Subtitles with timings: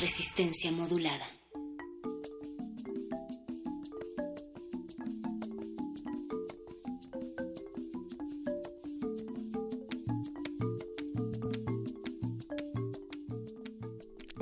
[0.00, 1.39] Resistencia modulada.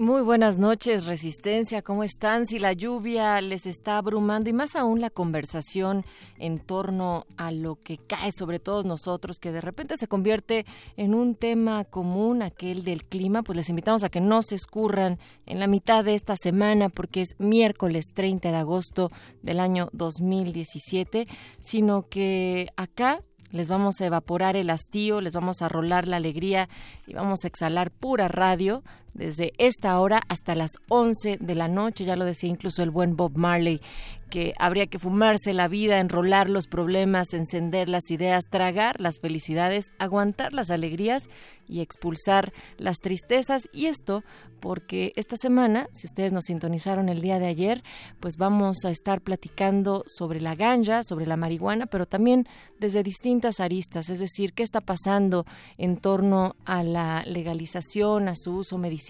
[0.09, 1.83] Muy buenas noches, Resistencia.
[1.83, 2.47] ¿Cómo están?
[2.47, 6.03] Si la lluvia les está abrumando y más aún la conversación
[6.39, 10.64] en torno a lo que cae sobre todos nosotros, que de repente se convierte
[10.97, 15.19] en un tema común, aquel del clima, pues les invitamos a que no se escurran
[15.45, 19.11] en la mitad de esta semana, porque es miércoles 30 de agosto
[19.42, 21.29] del año 2017,
[21.61, 23.20] sino que acá
[23.51, 26.69] les vamos a evaporar el hastío, les vamos a rolar la alegría
[27.06, 28.83] y vamos a exhalar pura radio
[29.19, 33.16] desde esta hora hasta las 11 de la noche, ya lo decía incluso el buen
[33.16, 33.80] Bob Marley,
[34.28, 39.86] que habría que fumarse la vida, enrolar los problemas, encender las ideas, tragar las felicidades,
[39.98, 41.28] aguantar las alegrías
[41.66, 43.69] y expulsar las tristezas.
[43.72, 44.22] Y esto
[44.61, 47.83] porque esta semana, si ustedes nos sintonizaron el día de ayer,
[48.20, 52.46] pues vamos a estar platicando sobre la ganja, sobre la marihuana, pero también
[52.78, 55.46] desde distintas aristas, es decir, qué está pasando
[55.77, 59.08] en torno a la legalización, a su uso medicinal,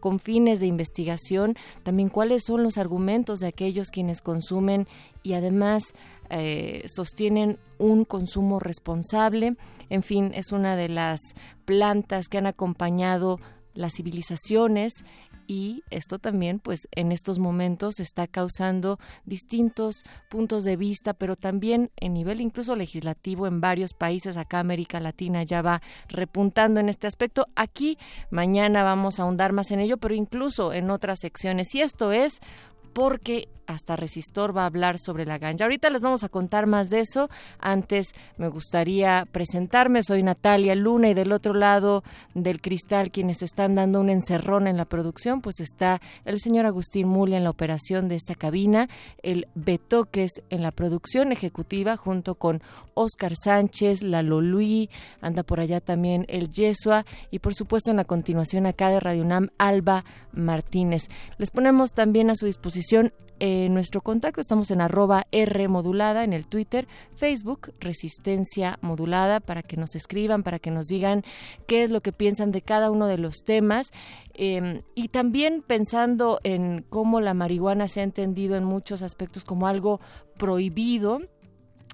[0.00, 4.86] con fines de investigación, también cuáles son los argumentos de aquellos quienes consumen
[5.22, 5.94] y además
[6.30, 9.56] eh, sostienen un consumo responsable.
[9.90, 11.20] En fin, es una de las
[11.64, 13.38] plantas que han acompañado
[13.74, 15.04] las civilizaciones
[15.46, 21.90] y esto también pues en estos momentos está causando distintos puntos de vista pero también
[21.96, 27.06] en nivel incluso legislativo en varios países acá América Latina ya va repuntando en este
[27.06, 27.46] aspecto.
[27.54, 27.98] Aquí
[28.30, 31.74] mañana vamos a ahondar más en ello pero incluso en otras secciones.
[31.74, 32.40] Y esto es
[32.96, 35.64] porque hasta Resistor va a hablar sobre la ganja.
[35.64, 37.28] Ahorita les vamos a contar más de eso.
[37.58, 40.02] Antes me gustaría presentarme.
[40.02, 44.76] Soy Natalia Luna y del otro lado del cristal quienes están dando un encerrón en
[44.76, 48.88] la producción, pues está el señor Agustín Mule en la operación de esta cabina,
[49.22, 52.62] el Betoques en la producción ejecutiva junto con
[52.94, 54.88] Oscar Sánchez, Lalo Luis,
[55.20, 59.22] anda por allá también el Yesua y por supuesto en la continuación acá de Radio
[59.22, 61.02] UNAM, Alba Martínez.
[61.38, 62.85] Les ponemos también a su disposición
[63.38, 64.40] eh, nuestro contacto.
[64.40, 66.86] Estamos en arroba R modulada en el Twitter,
[67.16, 71.22] Facebook, Resistencia Modulada, para que nos escriban, para que nos digan
[71.66, 73.92] qué es lo que piensan de cada uno de los temas.
[74.34, 79.66] Eh, y también pensando en cómo la marihuana se ha entendido en muchos aspectos como
[79.66, 80.00] algo
[80.38, 81.20] prohibido,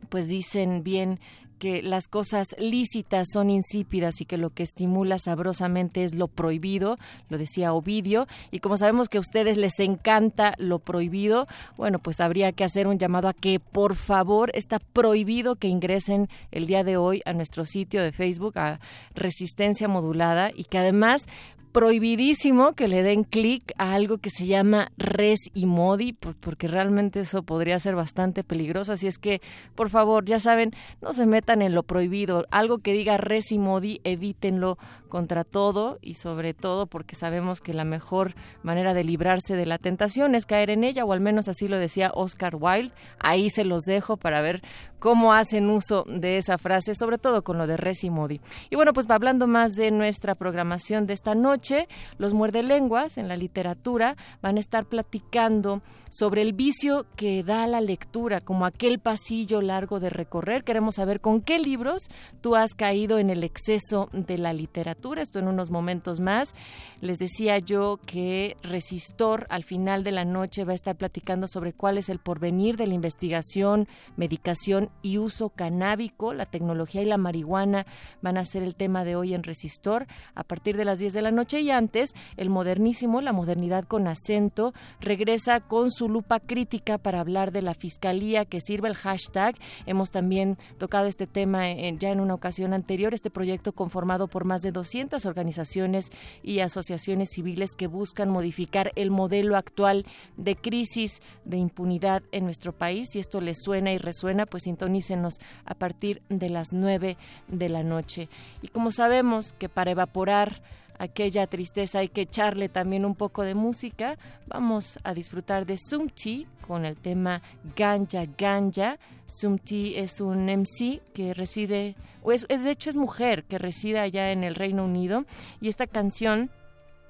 [0.09, 1.21] pues dicen bien
[1.63, 6.97] que las cosas lícitas son insípidas y que lo que estimula sabrosamente es lo prohibido,
[7.29, 11.47] lo decía Ovidio, y como sabemos que a ustedes les encanta lo prohibido,
[11.77, 16.29] bueno, pues habría que hacer un llamado a que por favor está prohibido que ingresen
[16.51, 18.81] el día de hoy a nuestro sitio de Facebook, a
[19.15, 21.29] Resistencia Modulada, y que además
[21.73, 27.21] prohibidísimo que le den clic a algo que se llama res y modi, porque realmente
[27.21, 28.93] eso podría ser bastante peligroso.
[28.93, 29.41] Así es que,
[29.75, 32.47] por favor, ya saben, no se metan en lo prohibido.
[32.51, 37.75] Algo que diga res y modi, evítenlo contra todo y sobre todo porque sabemos que
[37.75, 41.49] la mejor manera de librarse de la tentación es caer en ella, o al menos
[41.49, 42.95] así lo decía Oscar Wilde.
[43.19, 44.63] Ahí se los dejo para ver
[45.03, 48.41] cómo hacen uso de esa frase, sobre todo con lo de res y modi.
[48.71, 51.89] Y bueno, pues hablando más de nuestra programación de esta noche,
[52.19, 55.83] los muerdelenguas en la literatura van a estar platicando
[56.13, 60.63] sobre el vicio que da la lectura, como aquel pasillo largo de recorrer.
[60.63, 62.03] Queremos saber con qué libros
[62.43, 65.23] tú has caído en el exceso de la literatura.
[65.23, 66.55] Esto en unos momentos más.
[67.01, 71.73] Les decía yo que Resistor al final de la noche va a estar platicando sobre
[71.73, 76.35] cuál es el porvenir de la investigación, medicación y uso canábico.
[76.35, 77.87] La tecnología y la marihuana
[78.21, 81.23] van a ser el tema de hoy en Resistor a partir de las 10 de
[81.23, 86.99] la noche y antes el modernísimo, la modernidad con acento, regresa con su lupa crítica
[86.99, 89.57] para hablar de la fiscalía que sirve el hashtag.
[89.87, 94.63] Hemos también tocado este tema ya en una ocasión anterior, este proyecto conformado por más
[94.63, 96.11] de 200 organizaciones
[96.43, 100.07] y asociaciones civiles que buscan modificar el modelo actual
[100.37, 103.09] de crisis de impunidad en nuestro país.
[103.13, 105.35] Si esto les suena y resuena, pues sintonícenos
[105.65, 107.17] a partir de las 9
[107.49, 108.29] de la noche.
[108.63, 110.63] Y como sabemos que para evaporar
[110.99, 116.47] aquella tristeza hay que echarle también un poco de música, vamos a disfrutar de Sumchi
[116.67, 117.43] con el tema
[117.77, 118.97] Ganja Ganja.
[119.27, 124.31] Sumti es un MC que reside, o es, de hecho es mujer que reside allá
[124.31, 125.25] en el Reino Unido
[125.61, 126.51] y esta canción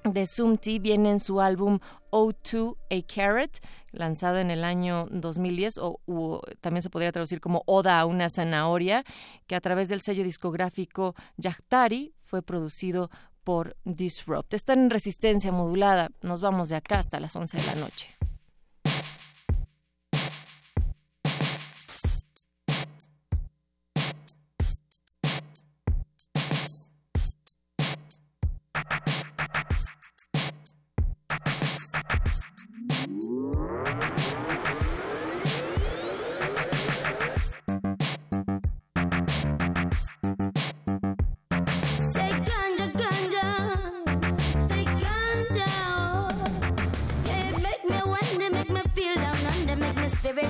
[0.03, 1.79] de Sumti viene en su álbum
[2.11, 3.59] O2 A Carrot,
[3.91, 9.03] lanzado en el año 2010, o también se podría traducir como Oda a una zanahoria,
[9.47, 13.09] que a través del sello discográfico Yachtari fue producido
[13.43, 14.53] por Disrupt.
[14.53, 16.09] Están en resistencia modulada.
[16.21, 18.09] Nos vamos de acá hasta las 11 de la noche.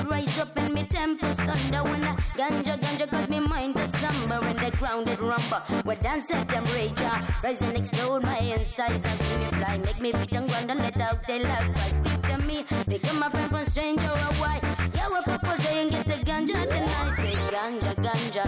[0.04, 4.40] Rise up and me tempest thunder when I ganja ganja cause me mind is somber
[4.46, 5.60] and the grounded rumble.
[5.84, 9.04] Where dance at them rage uh, rise and explode my insides.
[9.04, 11.90] Now see me fly make me fit and ground and let out the love I
[11.90, 14.60] speak to me become my friend from stranger or why?
[14.96, 18.44] Yeah what people say and get the ganja tonight say ganja ganja.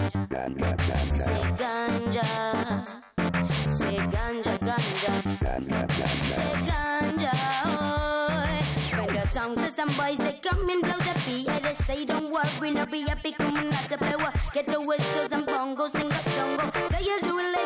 [1.26, 2.26] Say ganja.
[3.78, 5.12] Say ganja ganja.
[6.36, 7.32] Say ganja
[7.64, 8.98] oh.
[8.98, 10.98] when the song system boys they come and blow.
[10.98, 11.05] they
[11.84, 14.16] say don't worry, no be happy, come not to play.
[14.54, 16.72] Get the whistles and bongos, sing a song.
[16.90, 17.56] Say you do it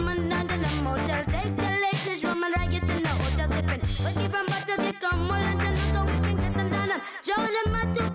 [0.00, 1.24] coming under the motel.
[1.24, 3.16] Take the latest room and I get to know.
[3.36, 3.80] Just sipping.
[4.04, 6.92] Whiskey from bottles, you come all under the I go whipping, kissing down.
[6.92, 7.00] I'm
[7.56, 8.09] them how to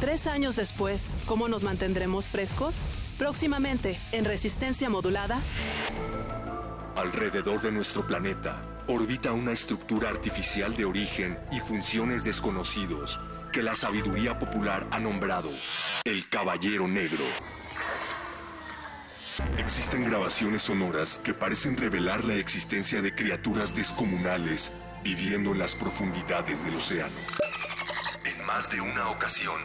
[0.00, 2.86] Tres años después, ¿cómo nos mantendremos frescos?
[3.18, 5.42] Próximamente, en Resistencia Modulada,
[6.96, 13.18] Alrededor de nuestro planeta orbita una estructura artificial de origen y funciones desconocidos
[13.52, 15.48] que la sabiduría popular ha nombrado
[16.04, 17.24] el Caballero Negro.
[19.56, 26.64] Existen grabaciones sonoras que parecen revelar la existencia de criaturas descomunales viviendo en las profundidades
[26.64, 27.14] del océano.
[28.24, 29.60] En más de una ocasión,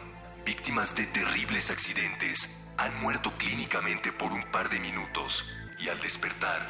[0.46, 5.46] víctimas de terribles accidentes han muerto clínicamente por un par de minutos
[5.80, 6.68] y al despertar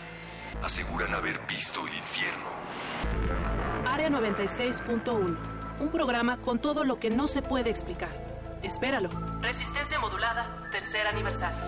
[0.64, 2.50] aseguran haber visto el infierno.
[3.86, 5.38] Área 96.1.
[5.80, 8.10] un programa con todo lo que no se puede explicar.
[8.64, 9.10] Espéralo.
[9.42, 11.64] Resistencia modulada, tercer aniversario.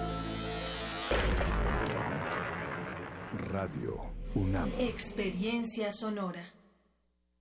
[3.51, 4.71] Radio UNAM.
[4.79, 6.56] Experiencia sonora.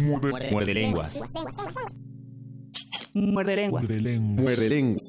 [0.00, 1.22] Muerde, lenguas.
[3.14, 3.84] Muerde lenguas.
[3.84, 5.02] Muerde lenguas.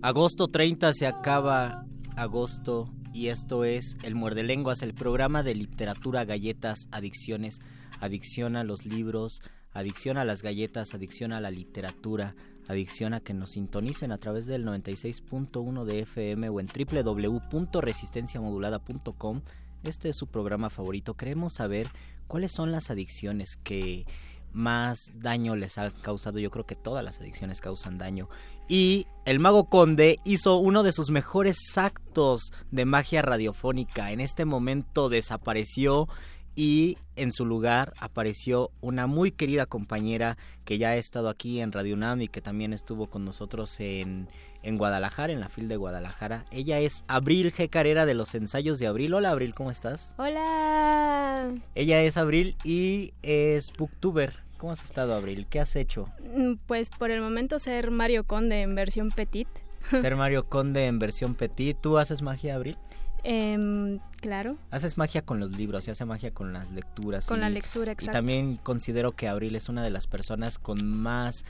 [0.00, 6.24] Agosto 30 se acaba agosto y esto es El Muerde Lenguas, el programa de literatura,
[6.24, 7.60] galletas, adicciones,
[8.00, 9.40] adicción a los libros,
[9.72, 12.34] adicción a las galletas, adicción a la literatura,
[12.68, 19.42] adicción a que nos sintonicen a través del 96.1 de FM o en www.resistenciamodulada.com.
[19.84, 21.14] Este es su programa favorito.
[21.14, 21.88] Queremos saber
[22.26, 24.06] cuáles son las adicciones que
[24.54, 26.38] más daño les ha causado.
[26.38, 28.28] Yo creo que todas las adicciones causan daño.
[28.66, 34.10] Y el mago conde hizo uno de sus mejores actos de magia radiofónica.
[34.10, 36.08] En este momento desapareció
[36.56, 41.72] y en su lugar apareció una muy querida compañera que ya ha estado aquí en
[41.72, 44.28] Radio UNAM y que también estuvo con nosotros en,
[44.62, 46.44] en Guadalajara, en la FIL de Guadalajara.
[46.50, 47.68] Ella es Abril G.
[47.68, 49.14] Carrera de los ensayos de Abril.
[49.14, 50.14] Hola Abril, ¿cómo estás?
[50.18, 51.52] Hola.
[51.74, 54.44] Ella es Abril y es booktuber.
[54.56, 55.46] ¿Cómo has estado Abril?
[55.48, 56.08] ¿Qué has hecho?
[56.34, 59.48] Mm, Pues por el momento ser Mario Conde en versión petit.
[59.90, 61.76] Ser Mario Conde en versión petit.
[61.80, 62.78] ¿Tú haces magia, Abril?
[63.24, 67.26] Em, claro, Haces magia con los libros y hace magia con las lecturas.
[67.26, 68.12] con y- la lectura, Y exacto.
[68.12, 71.44] también considero que Abril es una de las personas con más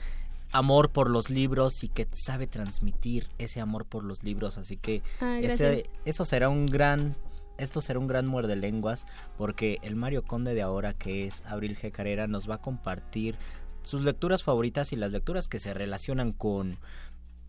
[0.52, 4.56] amor por los libros y que sabe transmitir ese amor por los libros.
[4.56, 7.16] Así que Ah, ese, eso será un gran...
[7.56, 9.06] Esto será un gran muerde lenguas
[9.38, 11.92] porque el Mario Conde de ahora, que es Abril G.
[11.92, 13.36] Carrera, nos va a compartir
[13.84, 16.76] sus lecturas favoritas y las lecturas que se relacionan con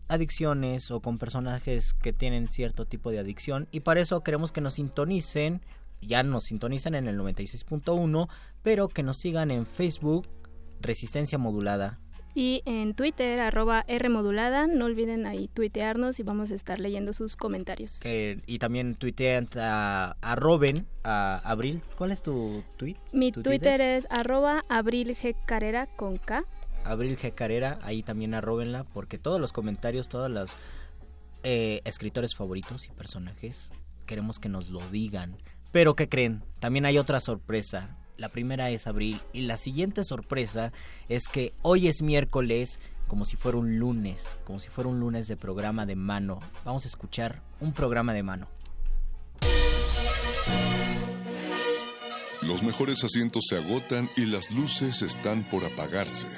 [0.08, 4.60] adicciones o con personajes que tienen cierto tipo de adicción y para eso queremos que
[4.60, 5.62] nos sintonicen,
[6.00, 8.28] ya nos sintonizan en el 96.1,
[8.62, 10.26] pero que nos sigan en Facebook
[10.80, 11.98] Resistencia Modulada.
[12.38, 17.34] Y en Twitter, arroba Rmodulada, no olviden ahí tuitearnos y vamos a estar leyendo sus
[17.34, 17.98] comentarios.
[18.00, 21.80] Que, y también tuitean a, a Robin, a Abril.
[21.96, 22.96] ¿Cuál es tu tweet?
[23.10, 25.34] Mi ¿Tu Twitter es arroba Abril G.
[25.46, 26.44] Carrera con K.
[26.90, 27.34] Abril G.
[27.34, 30.52] Carrera, ahí también arrobenla, porque todos los comentarios, todos los
[31.42, 33.70] eh, escritores favoritos y personajes,
[34.06, 35.36] queremos que nos lo digan.
[35.72, 36.42] Pero ¿qué creen?
[36.60, 37.96] También hay otra sorpresa.
[38.16, 40.72] La primera es Abril y la siguiente sorpresa
[41.08, 45.28] es que hoy es miércoles, como si fuera un lunes, como si fuera un lunes
[45.28, 46.40] de programa de mano.
[46.64, 48.48] Vamos a escuchar un programa de mano.
[52.42, 56.28] Los mejores asientos se agotan y las luces están por apagarse.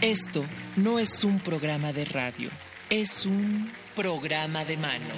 [0.00, 0.44] Esto
[0.76, 2.50] no es un programa de radio,
[2.88, 5.14] es un programa de mano.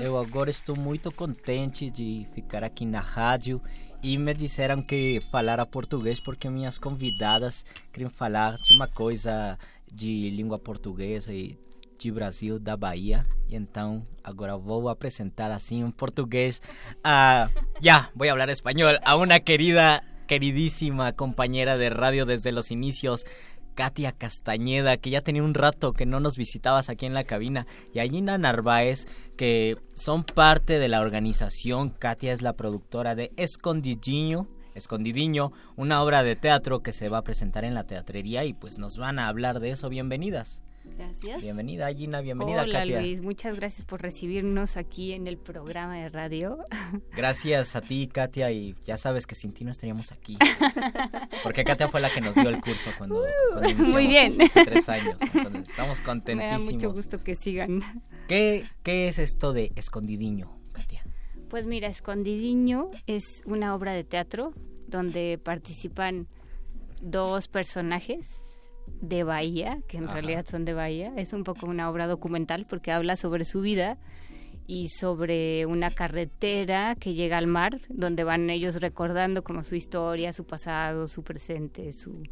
[0.00, 3.62] Eu agora estou muito contente de ficar aqui na rádio
[4.02, 9.58] e me disseram que falara português porque minhas convidadas queriam falar de uma coisa
[9.90, 11.63] de língua portuguesa e
[11.98, 13.26] de Brasil, da Bahia.
[13.48, 16.60] E então agora vou apresentar assim em português
[17.02, 17.48] a...
[17.80, 18.98] Ya, voy a hablar español.
[19.04, 23.24] A una querida, queridísima compañera de radio desde los inicios,
[23.74, 27.66] Katia Castañeda, que ya tenía un rato que no nos visitabas aquí en la cabina,
[27.92, 31.90] y a Gina Narváez, que son parte de la organización.
[31.90, 37.22] Katia es la productora de Escondidiño, Escondidiño, una obra de teatro que se va a
[37.22, 39.88] presentar en la teatrería y pues nos van a hablar de eso.
[39.88, 40.63] Bienvenidas.
[40.84, 41.40] Gracias.
[41.40, 43.00] Bienvenida Gina, bienvenida Hola Katia.
[43.00, 46.58] Luis, muchas gracias por recibirnos aquí en el programa de radio.
[47.16, 50.36] Gracias a ti Katia y ya sabes que sin ti no estaríamos aquí.
[51.42, 54.40] Porque Katia fue la que nos dio el curso cuando, cuando iniciamos Muy bien.
[54.40, 55.16] hace tres años.
[55.20, 56.72] Entonces estamos Me da contentísimos.
[56.72, 57.80] mucho gusto que sigan.
[58.28, 60.64] ¿Qué, ¿Qué es esto de escondidiño?
[61.48, 64.54] Pues mira, Escondidiño es una obra de teatro
[64.88, 66.26] donde participan
[67.00, 68.40] dos personajes
[69.08, 70.14] de Bahía, que en Ajá.
[70.14, 71.12] realidad son de Bahía.
[71.16, 73.98] Es un poco una obra documental porque habla sobre su vida
[74.66, 80.32] y sobre una carretera que llega al mar, donde van ellos recordando como su historia,
[80.32, 82.22] su pasado, su presente, su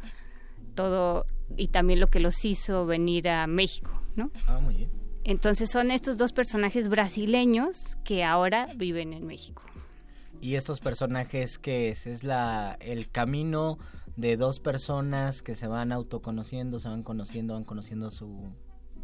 [0.73, 1.25] todo
[1.55, 4.31] y también lo que los hizo venir a México, ¿no?
[4.47, 4.91] Ah, muy bien.
[5.23, 9.61] Entonces son estos dos personajes brasileños que ahora viven en México.
[10.41, 13.77] Y estos personajes que es, es la el camino
[14.15, 18.51] de dos personas que se van autoconociendo, se van conociendo, van conociendo su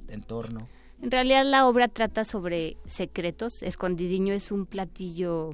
[0.08, 0.68] entorno.
[1.02, 3.64] En realidad la obra trata sobre secretos.
[3.64, 5.52] Escondidiño es un platillo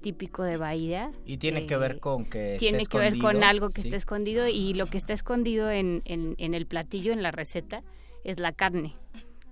[0.00, 1.10] típico de Bahía.
[1.24, 3.88] Y tiene eh, que ver con que tiene esté que ver con algo que sí.
[3.88, 7.82] está escondido y lo que está escondido en, en, en el platillo, en la receta,
[8.24, 8.94] es la carne.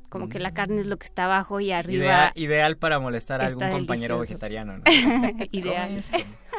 [0.09, 2.05] Como que la carne es lo que está abajo y arriba.
[2.05, 4.85] Idea- ideal para molestar a algún compañero vegetariano, ¿no?
[5.53, 6.03] Ideal.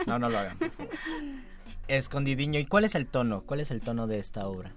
[0.08, 0.94] No, no lo hagan, por favor.
[1.98, 2.60] Escondidiño.
[2.60, 3.44] ¿Y cuál es el tono?
[3.46, 4.74] ¿Cuál es el tono de esta obra?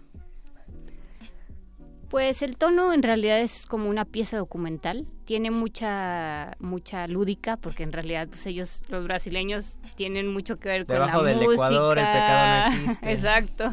[2.10, 5.06] Pues el tono en realidad es como una pieza documental.
[5.24, 10.86] Tiene mucha mucha lúdica porque en realidad pues ellos los brasileños tienen mucho que ver
[10.86, 11.54] con la del música.
[11.54, 13.12] Ecuador el pecado no existe.
[13.12, 13.72] Exacto.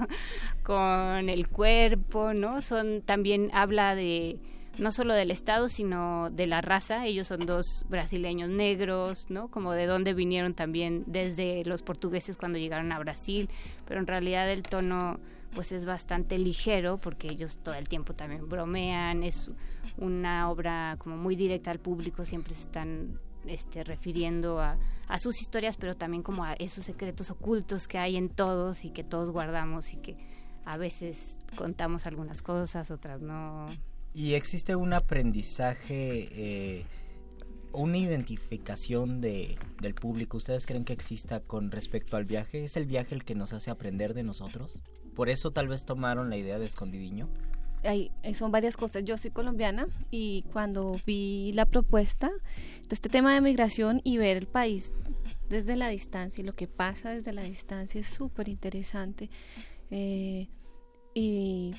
[0.63, 2.61] Con el cuerpo, ¿no?
[2.61, 4.39] Son también habla de
[4.77, 7.05] no solo del estado, sino de la raza.
[7.05, 9.49] Ellos son dos brasileños negros, ¿no?
[9.49, 13.49] Como de dónde vinieron también desde los portugueses cuando llegaron a Brasil,
[13.85, 15.19] pero en realidad el tono
[15.53, 19.51] pues es bastante ligero porque ellos todo el tiempo también bromean, es
[19.97, 25.41] una obra como muy directa al público, siempre se están este, refiriendo a, a sus
[25.41, 29.31] historias, pero también como a esos secretos ocultos que hay en todos y que todos
[29.31, 30.15] guardamos y que
[30.63, 33.67] a veces contamos algunas cosas, otras no.
[34.13, 36.85] ¿Y existe un aprendizaje, eh,
[37.73, 40.37] una identificación de, del público?
[40.37, 42.63] ¿Ustedes creen que exista con respecto al viaje?
[42.63, 44.79] ¿Es el viaje el que nos hace aprender de nosotros?
[45.15, 47.29] ¿Por eso tal vez tomaron la idea de Escondidiño?
[47.83, 49.03] Hay- eh, son varias cosas.
[49.05, 52.29] Yo soy colombiana y cuando vi la propuesta,
[52.89, 54.91] este tema de migración y ver el país
[55.49, 59.29] desde la distancia y lo que pasa desde la distancia es súper interesante.
[59.89, 60.47] Eh,
[61.13, 61.73] y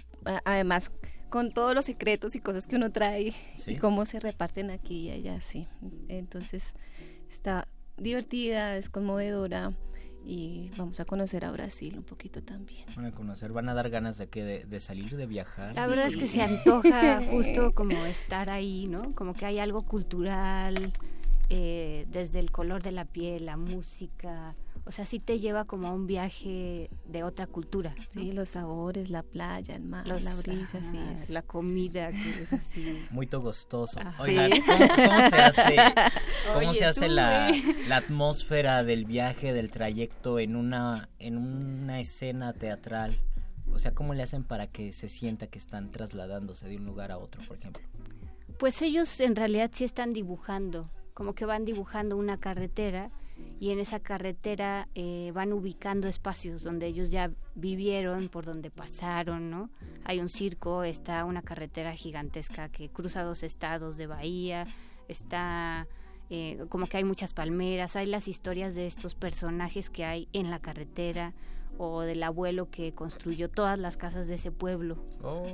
[0.45, 0.91] además
[1.33, 3.73] con todos los secretos y cosas que uno trae Sí.
[3.73, 5.67] y cómo se reparten aquí y allá, sí.
[6.09, 6.75] Entonces
[7.31, 9.73] está divertida, es conmovedora
[10.27, 12.85] y vamos a conocer a Brasil un poquito también.
[12.95, 15.75] Van a conocer, van a dar ganas de que de, de salir, de viajar.
[15.75, 19.15] La verdad es que se antoja justo como estar ahí, ¿no?
[19.15, 20.93] Como que hay algo cultural,
[21.49, 25.89] eh, desde el color de la piel, la música, o sea, sí te lleva como
[25.89, 27.95] a un viaje de otra cultura.
[28.13, 31.31] Sí, los sabores, la playa, el mar, Los- la brisa, sí es.
[31.31, 32.99] la comida que es así.
[33.11, 34.01] Muy gostoso.
[34.01, 34.23] Ajá.
[34.23, 34.63] Oigan, Sí.
[34.67, 35.77] ¿cómo, cómo se hace,
[36.53, 37.51] cómo Oye, se hace la,
[37.89, 43.17] la atmósfera del viaje, del trayecto en una, en una escena teatral?
[43.73, 47.11] O sea, ¿cómo le hacen para que se sienta que están trasladándose de un lugar
[47.13, 47.83] a otro, por ejemplo?
[48.59, 53.11] Pues ellos en realidad sí están dibujando, como que van dibujando una carretera
[53.61, 59.51] y en esa carretera eh, van ubicando espacios donde ellos ya vivieron, por donde pasaron,
[59.51, 59.71] ¿no?
[60.05, 64.67] Hay un circo, está una carretera gigantesca que cruza dos estados de Bahía,
[65.07, 65.87] está
[66.29, 70.51] eh, como que hay muchas palmeras, hay las historias de estos personajes que hay en
[70.51, 71.35] la carretera
[71.79, 74.97] o del abuelo que construyó todas las casas de ese pueblo.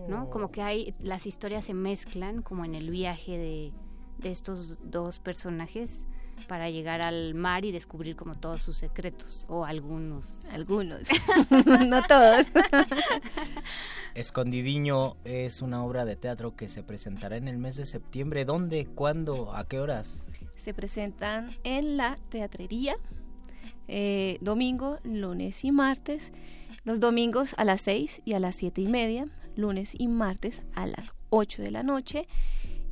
[0.09, 0.31] ¿no?
[0.31, 3.73] Como que hay, las historias se mezclan como en el viaje de,
[4.19, 6.07] de estos dos personajes
[6.47, 10.27] para llegar al mar y descubrir como todos sus secretos, o algunos.
[10.51, 11.01] Algunos,
[11.87, 12.47] no todos.
[14.15, 18.45] Escondidiño es una obra de teatro que se presentará en el mes de septiembre.
[18.45, 18.87] ¿Dónde?
[18.87, 19.55] ¿Cuándo?
[19.55, 20.25] ¿A qué horas?
[20.57, 22.97] Se presentan en la teatrería
[23.89, 26.31] eh, domingo, lunes y martes.
[26.85, 29.27] Los domingos a las 6 y a las 7 y media.
[29.57, 32.29] Lunes y martes a las 8 de la noche.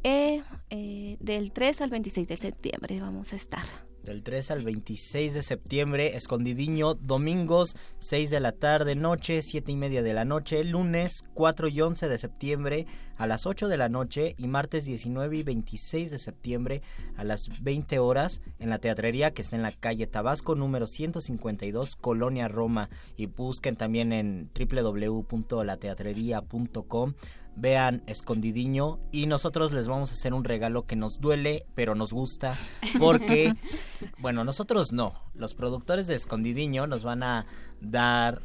[0.02, 3.64] Eh, eh, del 3 al 26 de septiembre vamos a estar.
[4.06, 9.76] Del 3 al 26 de septiembre, Escondidiño, domingos 6 de la tarde, noche 7 y
[9.76, 13.88] media de la noche, lunes 4 y 11 de septiembre a las 8 de la
[13.88, 16.82] noche y martes 19 y 26 de septiembre
[17.16, 21.96] a las 20 horas en la teatrería que está en la calle Tabasco número 152,
[21.96, 27.14] Colonia Roma y busquen también en www.lateatrería.com
[27.56, 32.12] vean Escondidiño y nosotros les vamos a hacer un regalo que nos duele pero nos
[32.12, 32.56] gusta
[32.98, 33.54] porque
[34.18, 35.14] bueno nosotros no.
[35.34, 37.46] Los productores de Escondidiño nos van a
[37.80, 38.42] dar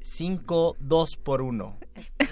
[0.00, 1.78] 5 2 por 1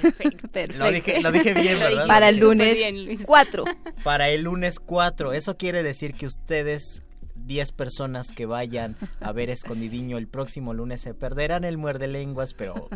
[0.02, 0.78] Perfecto.
[0.78, 2.78] lo dije, lo dije bien verdad Para el lunes
[3.24, 3.64] 4.
[4.02, 7.02] para el lunes 4 eso quiere decir que ustedes
[7.48, 12.54] 10 personas que vayan a ver Escondidiño el próximo lunes se perderán el muerde lenguas,
[12.54, 12.88] pero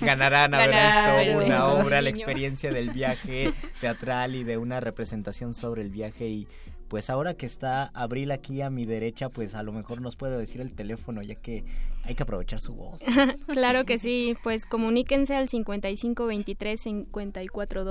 [0.00, 2.08] ganarán visto ver una obra, la Escondidiño.
[2.08, 6.48] experiencia del viaje teatral y de una representación sobre el viaje y
[6.88, 10.38] pues ahora que está Abril aquí a mi derecha, pues a lo mejor nos puede
[10.38, 11.64] decir el teléfono, ya que
[12.02, 13.02] hay que aprovechar su voz.
[13.46, 17.84] claro que sí, pues comuníquense al 55 23 54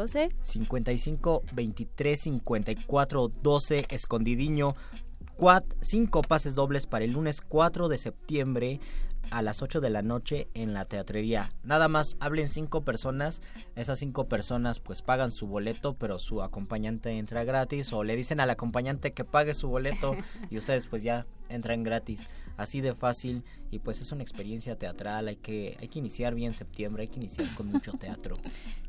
[5.37, 5.65] 12.
[5.81, 5.87] 55 23 54 12, escondidiño.
[5.87, 8.79] cinco pases dobles para el lunes 4 de septiembre
[9.31, 11.51] a las 8 de la noche en la teatrería.
[11.63, 13.41] Nada más hablen cinco personas,
[13.75, 18.39] esas cinco personas pues pagan su boleto, pero su acompañante entra gratis o le dicen
[18.39, 20.15] al acompañante que pague su boleto
[20.49, 22.27] y ustedes pues ya entran gratis.
[22.57, 26.53] Así de fácil y pues es una experiencia teatral, hay que hay que iniciar bien
[26.53, 28.37] septiembre, hay que iniciar con mucho teatro.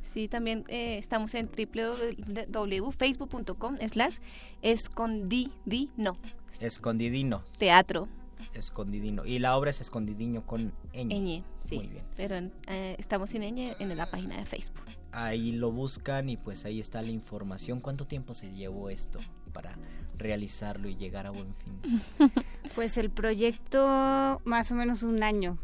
[0.02, 4.16] Sí, también eh, estamos en www.facebook.com slash
[4.62, 6.16] escondidino.
[6.61, 7.44] Escondidino.
[7.59, 8.09] Teatro.
[8.54, 9.26] Escondidino.
[9.26, 11.42] Y la obra es Escondidiño con ñ.
[11.66, 11.76] sí.
[11.76, 12.04] Muy bien.
[12.16, 12.37] Pero
[12.68, 14.85] eh, estamos sin ñ en la página de Facebook.
[15.12, 17.81] Ahí lo buscan y pues ahí está la información.
[17.81, 19.20] ¿Cuánto tiempo se llevó esto
[19.52, 19.76] para
[20.18, 22.02] realizarlo y llegar a buen fin?
[22.74, 25.59] pues el proyecto más o menos un año.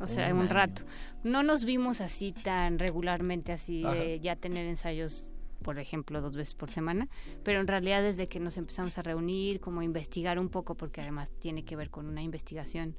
[0.00, 0.82] O sea, un, rato.
[1.22, 5.30] No nos vimos así tan regularmente, así de ya tener ensayos
[5.64, 7.08] por ejemplo, dos veces por semana,
[7.42, 11.32] pero en realidad desde que nos empezamos a reunir, como investigar un poco, porque además
[11.40, 12.94] tiene que ver con una investigación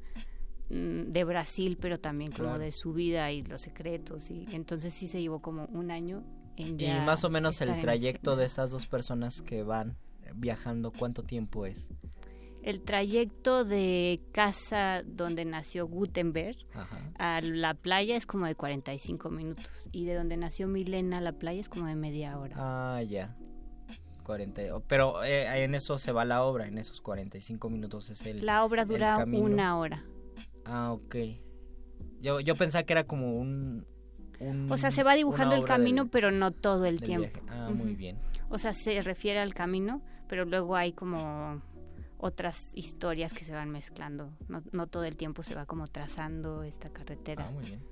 [0.71, 5.07] mm, de Brasil, pero también como de su vida y los secretos, y entonces sí
[5.07, 6.23] se llevó como un año
[6.57, 9.95] en Y más o menos el trayecto de estas dos personas que van
[10.33, 11.91] viajando, ¿cuánto tiempo es?
[12.65, 16.57] el trayecto de casa donde nació Gutenberg
[17.19, 21.33] a la playa es como de 45 minutos y de donde nació Milena a la
[21.33, 22.55] playa es como de media hora.
[22.57, 23.35] Ah, ya.
[24.23, 28.43] 40, pero eh, en eso se va la obra, en esos 45 minutos es el
[28.43, 30.03] La obra dura una hora.
[30.65, 31.15] Ah, ok.
[32.19, 33.85] Yo, yo pensaba que era como un...
[34.71, 37.39] o sea, se va dibujando el camino, pero no todo el tiempo.
[37.47, 38.17] Ah, muy bien.
[38.49, 41.61] O sea, se refiere al camino, pero luego hay como
[42.17, 44.31] otras historias que se van mezclando.
[44.47, 47.47] No, no, todo el tiempo se va como trazando esta carretera.
[47.47, 47.83] Ah, muy bien.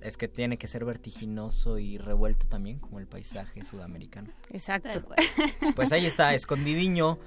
[0.00, 4.30] Es que tiene que ser vertiginoso y revuelto también, como el paisaje sudamericano.
[4.50, 5.06] Exacto.
[5.76, 7.18] Pues ahí está, Escondidiño,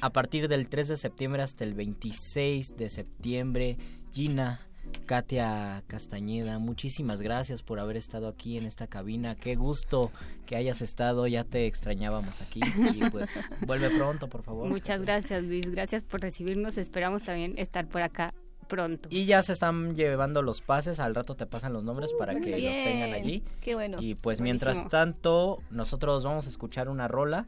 [0.00, 3.76] a partir del 3 de septiembre hasta el 26 de septiembre.
[4.10, 4.66] Gina,
[5.06, 9.34] Katia Castañeda, muchísimas gracias por haber estado aquí en esta cabina.
[9.34, 10.10] Qué gusto
[10.46, 12.60] que hayas estado, ya te extrañábamos aquí
[12.94, 14.68] y pues vuelve pronto, por favor.
[14.68, 15.70] Muchas gracias, Luis.
[15.70, 16.78] Gracias por recibirnos.
[16.78, 19.08] Esperamos también estar por acá pronto.
[19.10, 22.58] Y ya se están llevando los pases, al rato te pasan los nombres para que
[22.58, 23.42] los tengan allí.
[23.60, 23.98] Qué bueno.
[24.00, 27.46] Y pues mientras tanto, nosotros vamos a escuchar una rola.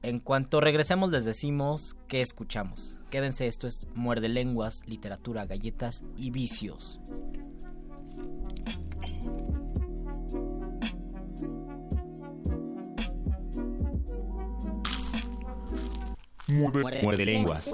[0.00, 2.98] En cuanto regresemos les decimos qué escuchamos.
[3.10, 7.00] Quédense, esto es Muerde Lenguas, Literatura, Galletas y Vicios.
[16.46, 17.70] Muerde, Lenguas.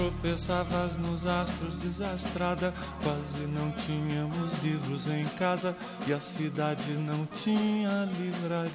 [0.00, 5.76] Tropeçavas nos astros desastrada, quase não tínhamos livros em casa
[6.08, 8.72] e a cidade não tinha livraria.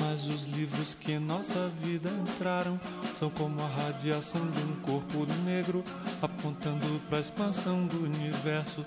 [0.00, 2.76] Mas os livros que em nossa vida entraram
[3.14, 5.84] são como a radiação de um corpo negro
[6.20, 8.84] apontando para a expansão do universo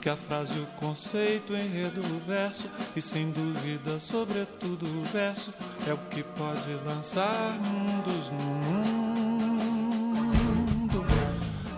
[0.00, 5.52] que a frase, o conceito, o enredo, o verso e sem dúvida, sobretudo o verso
[5.86, 8.90] é o que pode lançar mundos no mundo.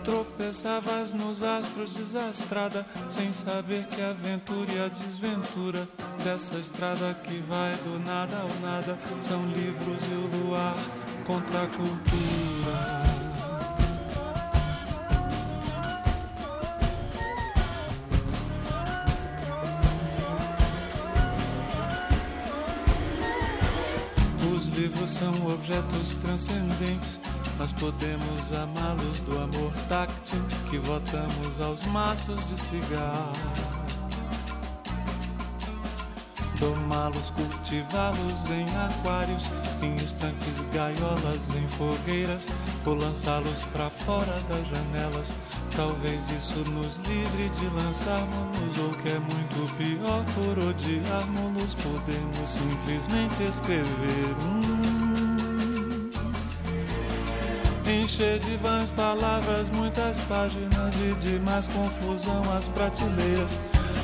[0.05, 5.89] Tropeçavas nos astros desastrada, sem saber que a aventura e a desventura
[6.23, 10.77] dessa estrada que vai do nada ao nada são livros e o luar
[11.25, 13.02] contra a cultura.
[24.93, 27.21] Livros são objetos transcendentes.
[27.59, 30.39] Nós podemos amá-los do amor táctil
[30.71, 33.82] que votamos aos maços de cigarro.
[36.63, 39.49] Tomá-los, cultivá-los em aquários,
[39.83, 42.47] em instantes gaiolas, em fogueiras,
[42.87, 45.33] ou lançá-los para fora das janelas.
[45.75, 53.43] Talvez isso nos livre de lançarmos, ou que é muito pior, por odiarmos, podemos simplesmente
[53.43, 54.63] escrever um
[57.91, 63.59] Encher de vãs palavras, muitas páginas e de mais confusão as prateleiras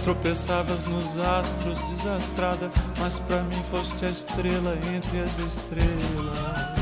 [0.08, 6.77] Tropeçavas nos astros, desastrada, mas pra mim foste a estrela entre as estrelas.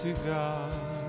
[0.00, 1.00] Cigarro.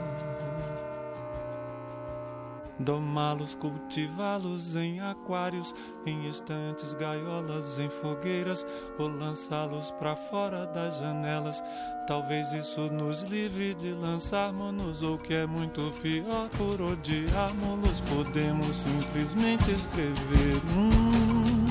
[2.80, 5.74] Domá-los, cultivá-los em aquários,
[6.04, 8.66] em estantes, gaiolas, em fogueiras,
[8.98, 11.64] ou lançá-los para fora das janelas.
[12.08, 19.72] Talvez isso nos livre de lançarmos-nos, ou que é muito pior, por odiarmos-los, podemos simplesmente
[19.72, 20.60] escrever.
[20.76, 21.71] Hum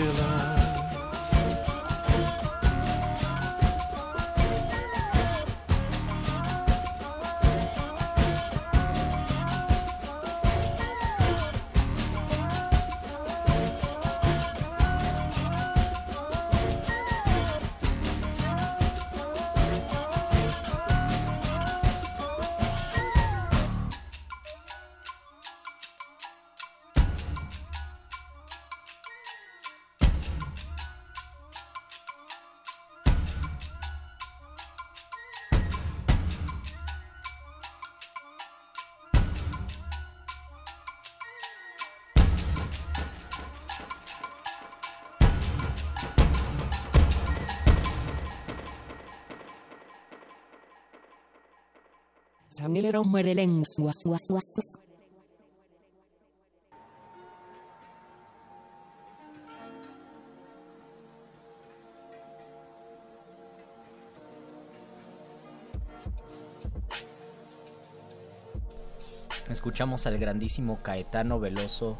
[69.49, 71.97] Escuchamos al grandísimo Caetano Veloso,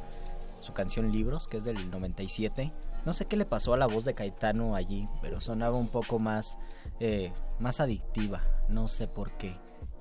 [0.61, 2.71] su canción Libros, que es del 97.
[3.05, 6.17] No sé qué le pasó a la voz de Caetano allí, pero sonaba un poco
[6.17, 6.57] más,
[7.01, 8.41] eh, más adictiva.
[8.69, 9.53] No sé por qué.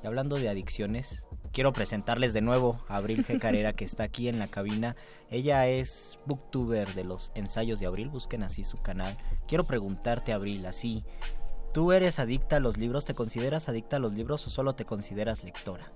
[0.02, 3.38] Y hablando de adicciones, quiero presentarles de nuevo a Abril G.
[3.38, 4.96] Carrera, que está aquí en la cabina.
[5.30, 9.16] Ella es booktuber de los ensayos de Abril, busquen así su canal.
[9.46, 11.04] Quiero preguntarte, Abril, así,
[11.74, 13.04] ¿tú eres adicta a los libros?
[13.04, 15.92] ¿Te consideras adicta a los libros o solo te consideras lectora?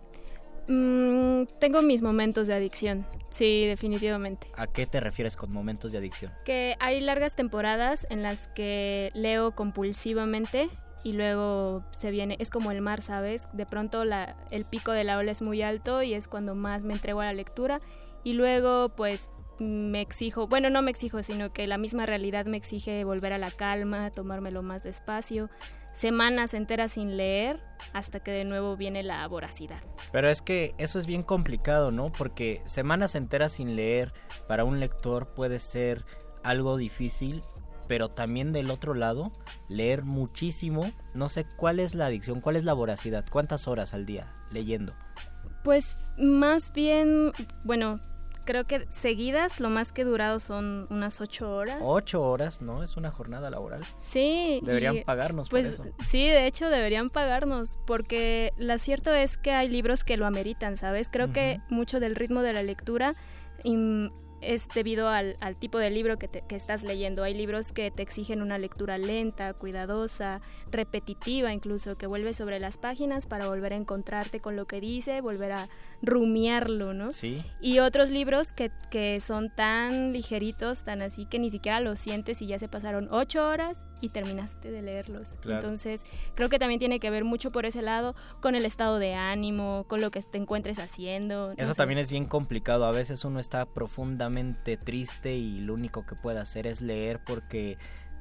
[0.69, 4.47] Mm, tengo mis momentos de adicción, sí, definitivamente.
[4.57, 6.33] ¿A qué te refieres con momentos de adicción?
[6.45, 10.71] Que hay largas temporadas en las que leo compulsivamente
[11.05, 13.47] y luego se viene, es como el mar, ¿sabes?
[13.53, 14.03] De pronto
[14.51, 17.27] el pico de la ola es muy alto y es cuando más me entrego a
[17.27, 17.81] la lectura
[18.25, 22.57] y luego pues me exijo, bueno, no me exijo, sino que la misma realidad me
[22.57, 25.51] exige volver a la calma, tomármelo más despacio,
[25.93, 27.61] semanas enteras sin leer
[27.93, 29.81] hasta que de nuevo viene la voracidad.
[30.11, 32.11] Pero es que eso es bien complicado, ¿no?
[32.11, 34.12] Porque semanas enteras sin leer
[34.49, 36.05] para un lector puede ser
[36.43, 37.43] algo difícil
[37.88, 39.33] pero también del otro lado,
[39.68, 40.90] leer muchísimo.
[41.14, 44.92] No sé cuál es la adicción, cuál es la voracidad, cuántas horas al día leyendo.
[45.62, 47.33] Pues más bien,
[47.64, 48.01] bueno,
[48.44, 51.79] creo que seguidas lo más que he durado son unas ocho horas.
[51.81, 52.83] Ocho horas, ¿no?
[52.83, 53.83] Es una jornada laboral.
[53.99, 54.61] Sí.
[54.64, 55.97] Deberían pagarnos pues, por eso.
[56.09, 60.77] Sí, de hecho deberían pagarnos, porque lo cierto es que hay libros que lo ameritan,
[60.77, 61.09] ¿sabes?
[61.11, 63.14] Creo que mucho del ritmo de la lectura
[64.46, 67.22] es debido al, al tipo de libro que, te- que estás leyendo.
[67.22, 72.78] Hay libros que te exigen una lectura lenta, cuidadosa, repetitiva incluso, que vuelves sobre las
[72.78, 75.68] páginas para volver a encontrarte con lo que dice, volver a
[76.07, 77.12] rumiarlo, ¿no?
[77.12, 77.43] Sí.
[77.61, 82.40] Y otros libros que, que son tan ligeritos, tan así, que ni siquiera los sientes
[82.43, 85.37] y ya se pasaron ocho horas y terminaste de leerlos.
[85.40, 85.61] Claro.
[85.61, 89.14] Entonces, creo que también tiene que ver mucho por ese lado con el estado de
[89.14, 91.47] ánimo, con lo que te encuentres haciendo.
[91.47, 91.77] no Eso sé.
[91.77, 92.85] también es bien complicado.
[92.85, 97.79] A veces uno está profundamente triste y lo único que puede hacer es leer porque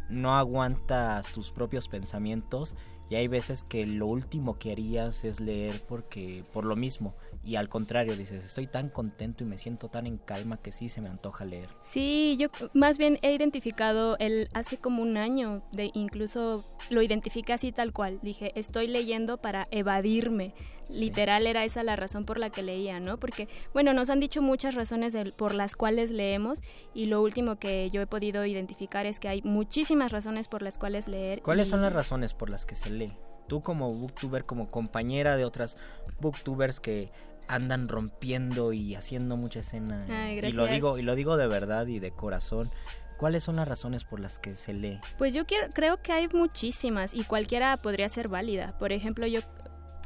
[0.09, 2.75] no aguantas tus propios pensamientos
[3.09, 7.57] y hay veces que lo último que harías es leer porque por lo mismo y
[7.57, 11.01] al contrario dices estoy tan contento y me siento tan en calma que sí se
[11.01, 11.69] me antoja leer.
[11.81, 17.53] Sí, yo más bien he identificado el hace como un año, de incluso lo identifiqué
[17.53, 18.19] así tal cual.
[18.21, 20.53] Dije, estoy leyendo para evadirme.
[20.89, 23.17] Literal era esa la razón por la que leía, ¿no?
[23.17, 26.61] Porque, bueno, nos han dicho muchas razones por las cuales leemos
[26.93, 30.77] y lo último que yo he podido identificar es que hay muchísimas razones por las
[30.77, 31.41] cuales leer.
[31.41, 33.13] ¿Cuáles y- son las razones por las que se lee?
[33.47, 35.77] Tú como booktuber, como compañera de otras
[36.19, 37.11] booktubers que
[37.47, 40.05] andan rompiendo y haciendo mucha escena.
[40.09, 42.69] Ay, y lo digo y lo digo de verdad y de corazón.
[43.17, 44.99] ¿Cuáles son las razones por las que se lee?
[45.17, 48.77] Pues yo quiero, creo que hay muchísimas y cualquiera podría ser válida.
[48.79, 49.39] Por ejemplo, yo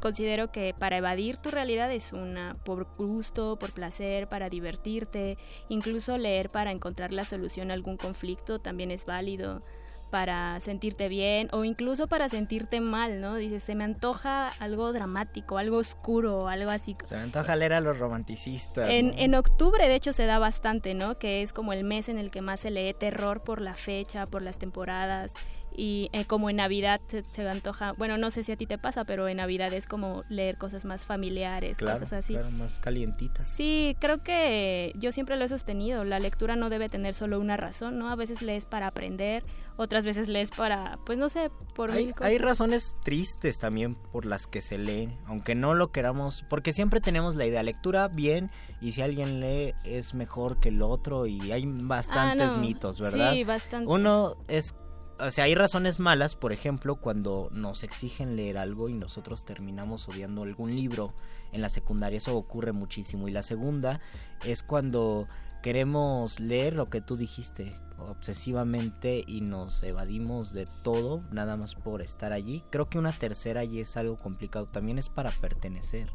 [0.00, 5.36] considero que para evadir tu realidad es una por gusto, por placer, para divertirte,
[5.68, 9.62] incluso leer para encontrar la solución a algún conflicto también es válido
[10.10, 13.36] para sentirte bien o incluso para sentirte mal, ¿no?
[13.36, 16.96] Dices, se me antoja algo dramático, algo oscuro, algo así.
[17.04, 18.88] Se me antoja leer a los romanticistas.
[18.88, 19.12] En, ¿no?
[19.16, 21.18] en octubre, de hecho, se da bastante, ¿no?
[21.18, 24.26] Que es como el mes en el que más se lee terror por la fecha,
[24.26, 25.34] por las temporadas.
[25.80, 28.78] Y eh, como en Navidad se, se antoja, bueno, no sé si a ti te
[28.78, 32.32] pasa, pero en Navidad es como leer cosas más familiares, claro, cosas así.
[32.32, 33.46] claro, más calientitas.
[33.46, 36.02] Sí, creo que yo siempre lo he sostenido.
[36.02, 38.10] La lectura no debe tener solo una razón, ¿no?
[38.10, 39.44] A veces lees para aprender,
[39.76, 42.26] otras veces lees para, pues no sé, por Hay, mil cosas.
[42.32, 47.00] hay razones tristes también por las que se lee, aunque no lo queramos, porque siempre
[47.00, 51.52] tenemos la idea, lectura bien, y si alguien lee es mejor que el otro, y
[51.52, 52.62] hay bastantes Ah, no.
[52.62, 53.32] mitos, ¿verdad?
[53.32, 53.88] Sí, bastante.
[53.88, 54.74] Uno es,
[55.20, 60.08] o sea, hay razones malas, por ejemplo, cuando nos exigen leer algo y nosotros terminamos
[60.08, 61.12] odiando algún libro
[61.52, 63.28] en la secundaria, eso ocurre muchísimo.
[63.28, 64.00] Y la segunda
[64.44, 65.28] es cuando
[65.62, 72.00] queremos leer lo que tú dijiste obsesivamente y nos evadimos de todo, nada más por
[72.00, 72.62] estar allí.
[72.70, 76.12] Creo que una tercera y es algo complicado, también es para pertenecer.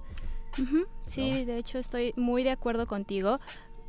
[1.08, 3.40] Sí, de hecho estoy muy de acuerdo contigo.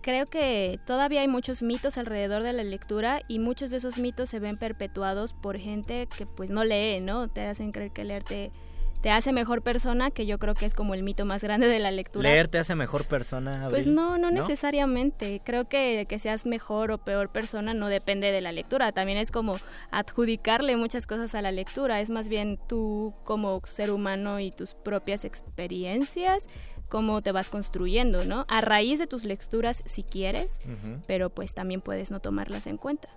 [0.04, 4.28] Creo que todavía hay muchos mitos alrededor de la lectura y muchos de esos mitos
[4.28, 7.28] se ven perpetuados por gente que pues no lee, ¿no?
[7.28, 8.52] Te hacen creer que leerte
[9.00, 11.78] te hace mejor persona, que yo creo que es como el mito más grande de
[11.78, 12.30] la lectura.
[12.30, 13.66] ¿Leer te hace mejor persona?
[13.68, 13.94] Pues Abril?
[13.94, 15.42] no, no, necesariamente.
[15.44, 18.92] Creo que que seas mejor o peor persona no depende de la lectura.
[18.92, 19.58] También es como
[19.90, 22.00] adjudicarle muchas cosas a la lectura.
[22.00, 26.48] Es más bien tú como ser humano y tus propias experiencias,
[26.94, 28.46] cómo te vas construyendo, ¿no?
[28.46, 30.60] A raíz de tus lecturas si quieres,
[31.08, 33.08] pero pues también puedes no tomarlas en cuenta.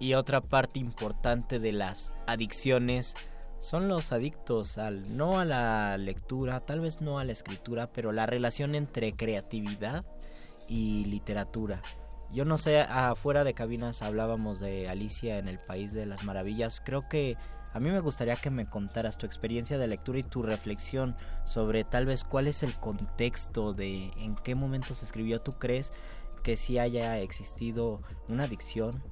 [0.00, 3.14] Y otra parte importante de las adicciones
[3.60, 8.10] son los adictos al no a la lectura, tal vez no a la escritura, pero
[8.10, 10.04] la relación entre creatividad
[10.68, 11.80] y literatura.
[12.32, 16.82] Yo no sé, afuera de cabinas hablábamos de Alicia en el País de las Maravillas.
[16.84, 17.36] Creo que
[17.72, 21.84] a mí me gustaría que me contaras tu experiencia de lectura y tu reflexión sobre
[21.84, 25.40] tal vez cuál es el contexto de en qué momento se escribió.
[25.40, 25.92] ¿Tú crees
[26.42, 29.02] que sí haya existido una adicción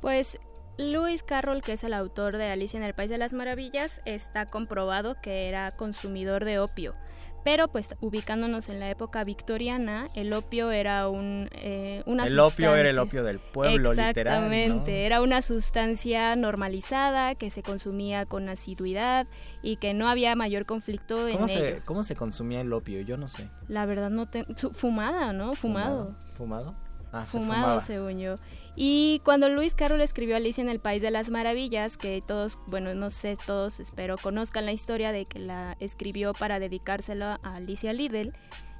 [0.00, 0.38] Pues
[0.78, 4.46] Lewis Carroll, que es el autor de Alicia en el País de las Maravillas, está
[4.46, 6.94] comprobado que era consumidor de opio.
[7.44, 12.74] Pero pues ubicándonos en la época victoriana, el opio era un, eh, una El opio
[12.76, 14.52] era el sustancia- opio del pueblo, literal, ¿no?
[14.52, 19.26] Exactamente, era una sustancia normalizada que se consumía con asiduidad
[19.62, 21.58] y que no había mayor conflicto en ¿Cómo ello.
[21.58, 23.00] se, ¿Cómo se consumía el opio?
[23.00, 23.48] Yo no sé.
[23.68, 24.44] La verdad no te...
[24.56, 25.54] su- Fumada, ¿no?
[25.54, 26.16] Fumado.
[26.36, 26.74] ¿Fumado?
[27.12, 28.36] Ah, fumado, según yo.
[28.76, 32.94] Y cuando Luis Carroll escribió Alicia en el País de las Maravillas, que todos, bueno,
[32.94, 37.92] no sé, todos espero conozcan la historia de que la escribió para dedicársela a Alicia
[37.92, 38.32] Liddell,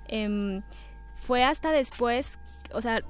[0.07, 0.63] em,
[1.17, 2.39] fue hasta después,
[2.73, 3.01] o sea,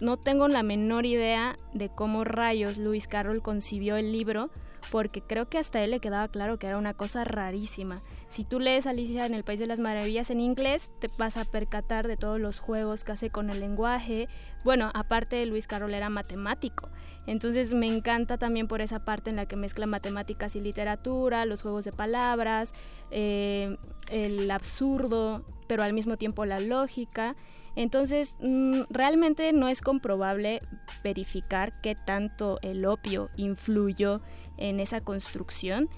[0.00, 4.50] no tengo la menor idea de cómo rayos Luis Carroll concibió el libro,
[4.90, 8.00] porque creo que hasta él le quedaba claro que era una cosa rarísima.
[8.32, 11.44] Si tú lees Alicia en el País de las Maravillas en inglés, te vas a
[11.44, 14.26] percatar de todos los juegos que hace con el lenguaje.
[14.64, 16.88] Bueno, aparte Luis Carroll era matemático,
[17.26, 21.60] entonces me encanta también por esa parte en la que mezcla matemáticas y literatura, los
[21.60, 22.72] juegos de palabras,
[23.10, 23.76] eh,
[24.10, 27.36] el absurdo, pero al mismo tiempo la lógica.
[27.76, 30.60] Entonces, mm, realmente no es comprobable
[31.04, 34.22] verificar qué tanto el opio influyó
[34.58, 35.88] en esa construcción,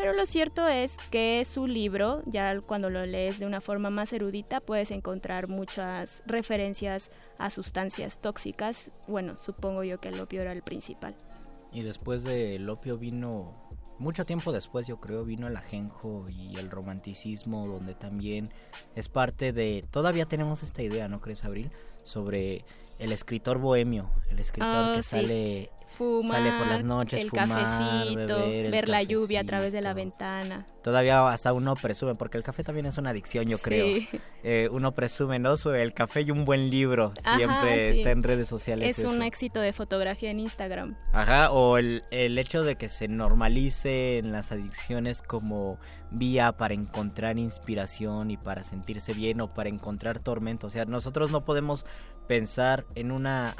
[0.00, 4.12] pero lo cierto es que su libro, ya cuando lo lees de una forma más
[4.12, 8.90] erudita, puedes encontrar muchas referencias a sustancias tóxicas.
[9.06, 11.14] Bueno, supongo yo que el opio era el principal.
[11.72, 13.54] Y después del opio vino,
[13.98, 18.48] mucho tiempo después yo creo, vino el ajenjo y el romanticismo, donde también
[18.96, 21.70] es parte de, todavía tenemos esta idea, ¿no crees, Abril?
[22.02, 22.64] Sobre
[22.98, 25.10] el escritor bohemio, el escritor Ah, que sí.
[25.10, 29.44] sale, Fumar, sale por las noches, el fumar, cafecito, beber, el ver la lluvia a
[29.44, 30.64] través de la ventana.
[30.82, 33.62] Todavía hasta uno presume, porque el café también es una adicción, yo Sí.
[33.62, 34.20] creo.
[34.42, 35.56] Eh, uno presume, ¿no?
[35.58, 37.12] Sobre el café y un buen libro.
[37.24, 37.98] Ajá, Siempre sí.
[38.00, 38.98] está en redes sociales.
[38.98, 40.96] Es un éxito de fotografía en Instagram.
[41.12, 45.78] Ajá, o el, el hecho de que se normalice en las adicciones como
[46.10, 50.66] vía para encontrar inspiración y para sentirse bien o para encontrar tormento.
[50.68, 51.84] O sea, nosotros no podemos
[52.26, 53.54] pensar en una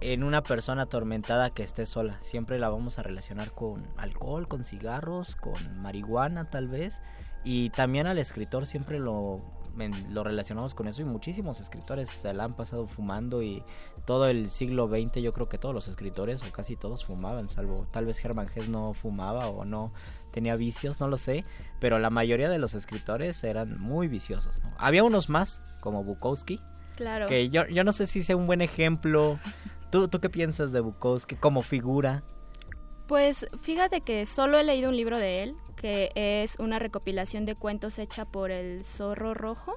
[0.00, 2.18] en una persona atormentada que esté sola.
[2.22, 7.02] Siempre la vamos a relacionar con alcohol, con cigarros, con marihuana tal vez.
[7.44, 9.40] Y también al escritor siempre lo,
[10.10, 13.62] lo relacionamos con eso y muchísimos escritores se la han pasado fumando y
[14.04, 17.86] todo el siglo XX yo creo que todos los escritores o casi todos fumaban, salvo
[17.90, 19.92] tal vez Hermann Hesse no fumaba o no
[20.32, 21.44] tenía vicios, no lo sé,
[21.78, 24.60] pero la mayoría de los escritores eran muy viciosos.
[24.62, 24.70] ¿no?
[24.76, 26.60] Había unos más, como Bukowski,
[26.96, 27.26] Claro.
[27.28, 29.38] que yo, yo no sé si sea un buen ejemplo.
[29.90, 32.22] ¿Tú, ¿Tú qué piensas de Bukowski como figura?
[33.10, 37.56] Pues fíjate que solo he leído un libro de él, que es una recopilación de
[37.56, 39.74] cuentos hecha por el Zorro Rojo.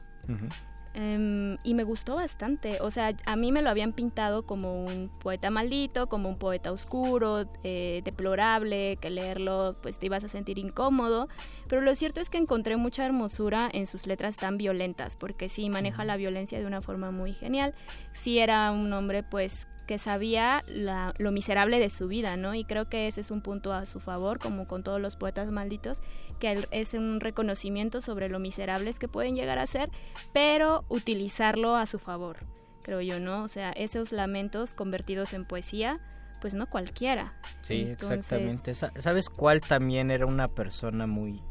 [0.94, 2.78] Em, y me gustó bastante.
[2.82, 6.72] O sea, a mí me lo habían pintado como un poeta maldito, como un poeta
[6.72, 11.28] oscuro, eh, deplorable, que leerlo pues te ibas a sentir incómodo.
[11.68, 15.72] Pero lo cierto es que encontré mucha hermosura en sus letras tan violentas, porque sí
[15.72, 17.74] maneja la violencia de una forma muy genial.
[18.12, 22.56] Sí era un hombre pues que sabía la- lo miserable de su vida, ¿no?
[22.56, 25.52] Y creo que ese es un punto a su favor, como con todos los poetas
[25.52, 26.02] malditos,
[26.40, 29.90] que es un reconocimiento sobre lo miserables que pueden llegar a ser,
[30.34, 32.38] pero utilizarlo a su favor,
[32.82, 33.44] creo yo, ¿no?
[33.44, 36.00] O sea, esos lamentos convertidos en poesía,
[36.42, 37.34] pues no cualquiera.
[37.62, 38.74] Sí, Entonces, exactamente.
[38.76, 41.42] Sa- ¿Sabes cuál también era una persona muy,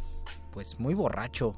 [0.52, 1.54] pues muy borracho?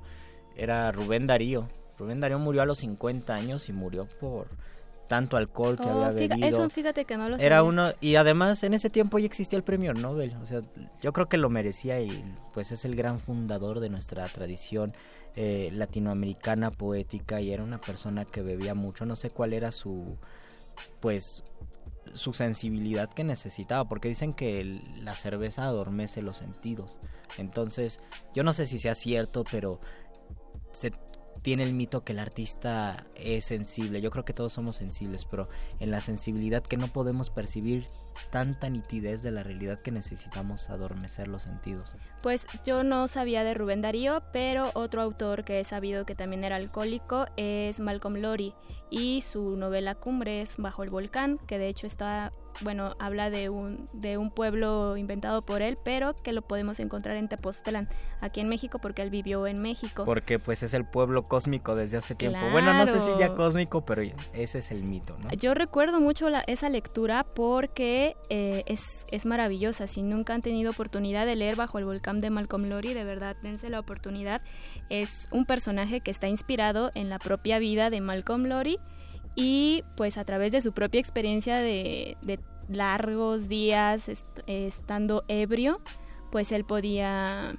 [0.57, 1.69] Era Rubén Darío.
[1.99, 4.49] Rubén Darío murió a los 50 años y murió por
[5.15, 6.47] tanto alcohol que Oh, había bebido.
[6.49, 7.63] eso fíjate que no lo Era sabía.
[7.63, 10.61] uno y además en ese tiempo ya existía el premio Nobel, o sea,
[11.01, 14.93] yo creo que lo merecía y pues es el gran fundador de nuestra tradición
[15.37, 20.17] eh, latinoamericana poética y era una persona que bebía mucho, no sé cuál era su
[21.01, 21.43] pues
[22.13, 26.99] su sensibilidad que necesitaba, porque dicen que el- la cerveza adormece los sentidos.
[27.39, 27.99] Entonces,
[28.35, 29.81] yo no sé si sea cierto, pero
[30.73, 30.93] se
[31.45, 34.01] tiene el mito que el artista es sensible.
[34.01, 37.87] Yo creo que todos somos sensibles, pero en la sensibilidad que no podemos percibir
[38.31, 41.99] tanta nitidez de la realidad que necesitamos adormecer los sentidos.
[42.23, 46.45] Pues yo no sabía de Rubén Darío, pero otro autor que he sabido que también
[46.45, 48.55] era alcohólico es Malcolm Lowry
[48.89, 53.89] y su novela Cumbres bajo el volcán, que de hecho está, bueno, habla de un
[53.93, 57.89] de un pueblo inventado por él, pero que lo podemos encontrar en Tepoztlán,
[58.21, 60.05] aquí en México porque él vivió en México.
[60.05, 62.39] Porque pues es el pueblo cósmico desde hace tiempo.
[62.51, 63.37] Bueno, no sé si ya Claro.
[63.37, 64.03] cósmico, pero
[64.33, 65.31] ese es el mito, ¿no?
[65.33, 69.87] Yo recuerdo mucho la- esa lectura porque eh, es, es maravillosa.
[69.87, 73.37] Si nunca han tenido oportunidad de leer Bajo el Volcán de Malcolm Lowry, de verdad,
[73.43, 74.43] dense la oportunidad.
[74.91, 78.79] Es un personaje que está inspirado en la propia vida de Malcolm Lowry
[79.35, 85.81] y pues a través de su propia experiencia de, de largos días est- estando ebrio,
[86.31, 87.55] pues él podía...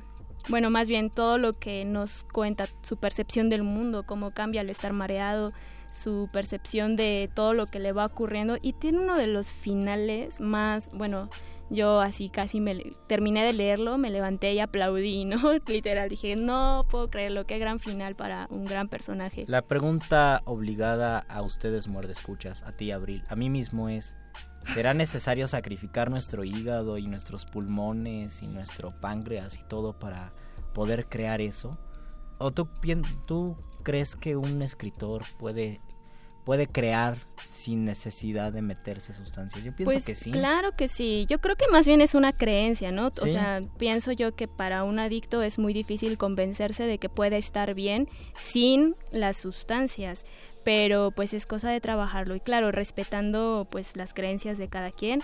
[0.48, 4.70] Bueno, más bien todo lo que nos cuenta, su percepción del mundo, cómo cambia al
[4.70, 5.50] estar mareado,
[5.92, 10.40] su percepción de todo lo que le va ocurriendo y tiene uno de los finales
[10.40, 11.30] más, bueno,
[11.70, 12.76] yo así casi me
[13.08, 15.54] terminé de leerlo, me levanté y aplaudí, ¿no?
[15.68, 19.46] Literal, dije, no puedo creerlo, qué gran final para un gran personaje.
[19.48, 24.16] La pregunta obligada a ustedes, muerde escuchas, a ti, Abril, a mí mismo es:
[24.64, 30.34] ¿será necesario sacrificar nuestro hígado y nuestros pulmones y nuestro páncreas y todo para
[30.74, 31.78] poder crear eso?
[32.38, 32.68] ¿O tú,
[33.26, 35.82] tú crees que un escritor puede,
[36.44, 37.18] puede crear
[37.66, 39.64] sin necesidad de meterse sustancias?
[39.64, 40.32] Yo pienso pues que sí.
[40.32, 43.08] claro que sí, yo creo que más bien es una creencia, ¿no?
[43.08, 47.38] O sea, pienso yo que para un adicto es muy difícil convencerse de que puede
[47.38, 48.08] estar bien
[48.40, 50.26] sin las sustancias,
[50.64, 55.22] pero pues es cosa de trabajarlo y claro, respetando pues las creencias de cada quien,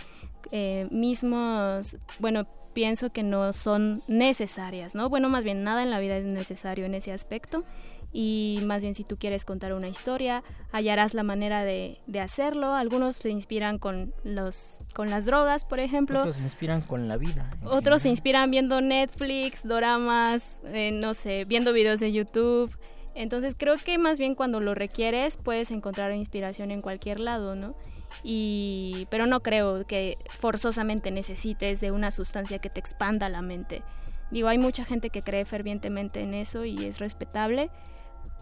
[0.51, 5.09] eh, mismos, bueno, pienso que no son necesarias, ¿no?
[5.09, 7.65] Bueno, más bien nada en la vida es necesario en ese aspecto
[8.13, 12.73] y más bien si tú quieres contar una historia, hallarás la manera de, de hacerlo.
[12.73, 16.19] Algunos se inspiran con, los, con las drogas, por ejemplo.
[16.19, 17.49] Otros se inspiran con la vida.
[17.63, 22.75] Otros se inspiran viendo Netflix, doramas, eh, no sé, viendo videos de YouTube.
[23.15, 27.75] Entonces creo que más bien cuando lo requieres puedes encontrar inspiración en cualquier lado, ¿no?
[28.23, 33.83] Y pero no creo que forzosamente necesites de una sustancia que te expanda la mente.
[34.31, 37.69] Digo, hay mucha gente que cree fervientemente en eso y es respetable,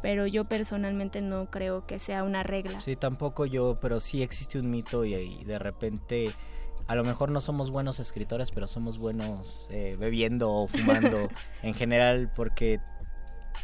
[0.01, 2.81] pero yo personalmente no creo que sea una regla.
[2.81, 6.31] Sí, tampoco yo, pero sí existe un mito y, de repente
[6.87, 11.29] a lo mejor no somos buenos escritores, pero somos buenos eh, bebiendo o fumando
[11.61, 12.79] en general porque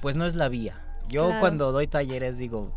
[0.02, 0.82] pues no es la vía.
[1.08, 2.72] Yo cuando doy talleres digo,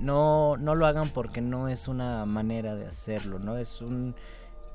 [0.00, 4.14] no no lo hagan porque no es una manera de hacerlo, no es un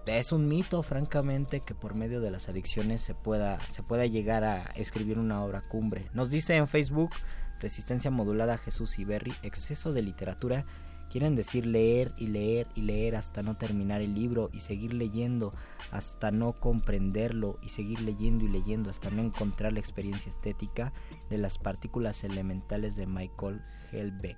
[0.05, 4.45] es un mito francamente que por medio de las adicciones se pueda se pueda llegar
[4.45, 6.09] a escribir una obra cumbre.
[6.13, 7.11] Nos dice en Facebook
[7.59, 10.65] Resistencia modulada Jesús y Berry, exceso de literatura,
[11.09, 15.53] quieren decir leer y leer y leer hasta no terminar el libro y seguir leyendo
[15.91, 20.93] hasta no comprenderlo y seguir leyendo y leyendo hasta no encontrar la experiencia estética
[21.29, 24.37] de las partículas elementales de Michael Helbeck.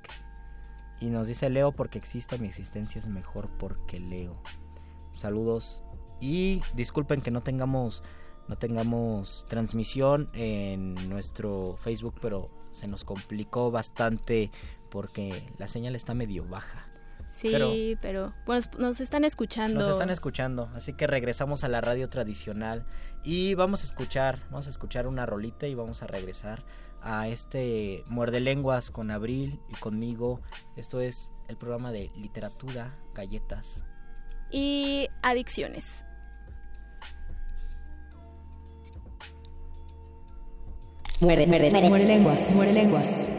[1.02, 4.42] Y nos dice Leo porque existo, mi existencia es mejor porque leo.
[5.16, 5.84] Saludos
[6.20, 8.04] y disculpen que no tengamos
[8.50, 14.50] no tengamos transmisión en nuestro Facebook, pero se nos complicó bastante
[14.90, 16.88] porque la señal está medio baja.
[17.36, 19.80] Sí, pero, bueno, nos están escuchando.
[19.80, 22.86] Nos están escuchando, así que regresamos a la radio tradicional
[23.24, 26.66] y vamos a escuchar, vamos a escuchar una rolita y vamos a regresar
[27.02, 30.42] a este Muerde Lenguas con Abril y conmigo.
[30.76, 33.86] Esto es el programa de literatura, galletas
[34.52, 36.04] y adicciones.
[41.22, 43.30] Muere, muere, muere, lenguas, muere lenguas.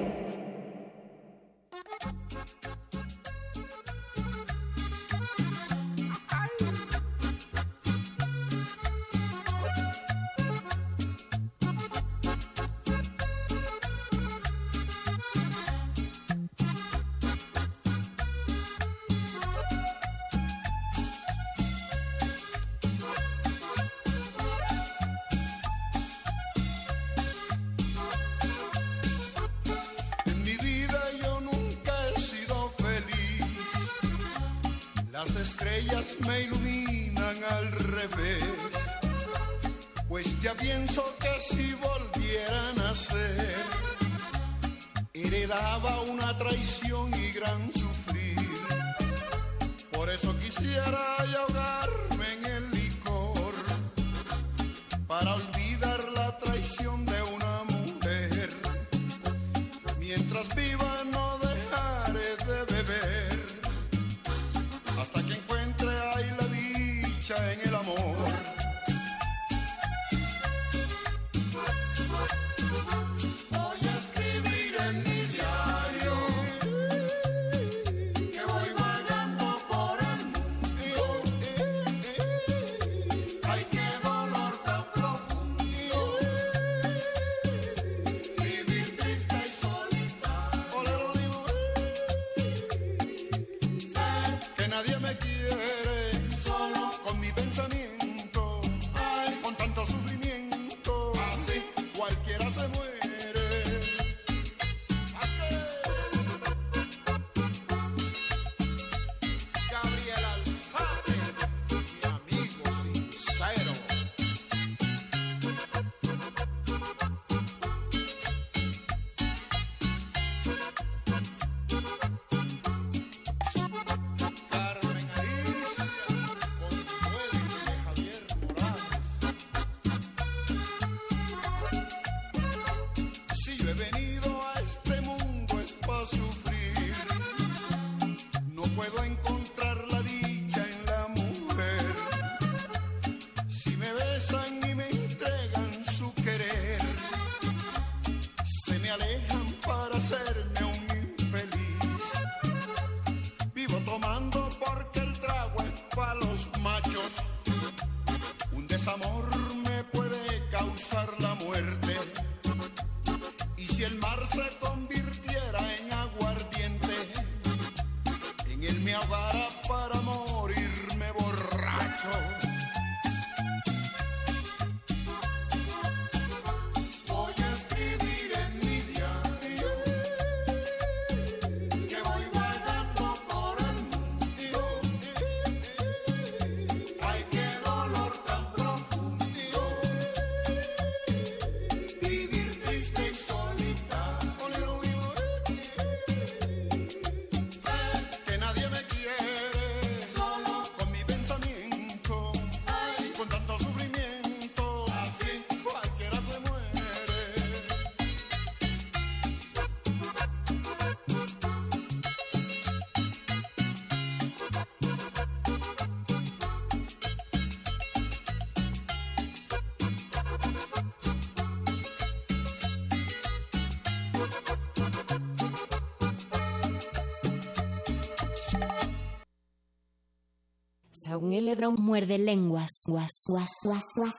[231.19, 232.71] Muerde lenguas.
[232.87, 234.15] Guas, guas, guas, guas.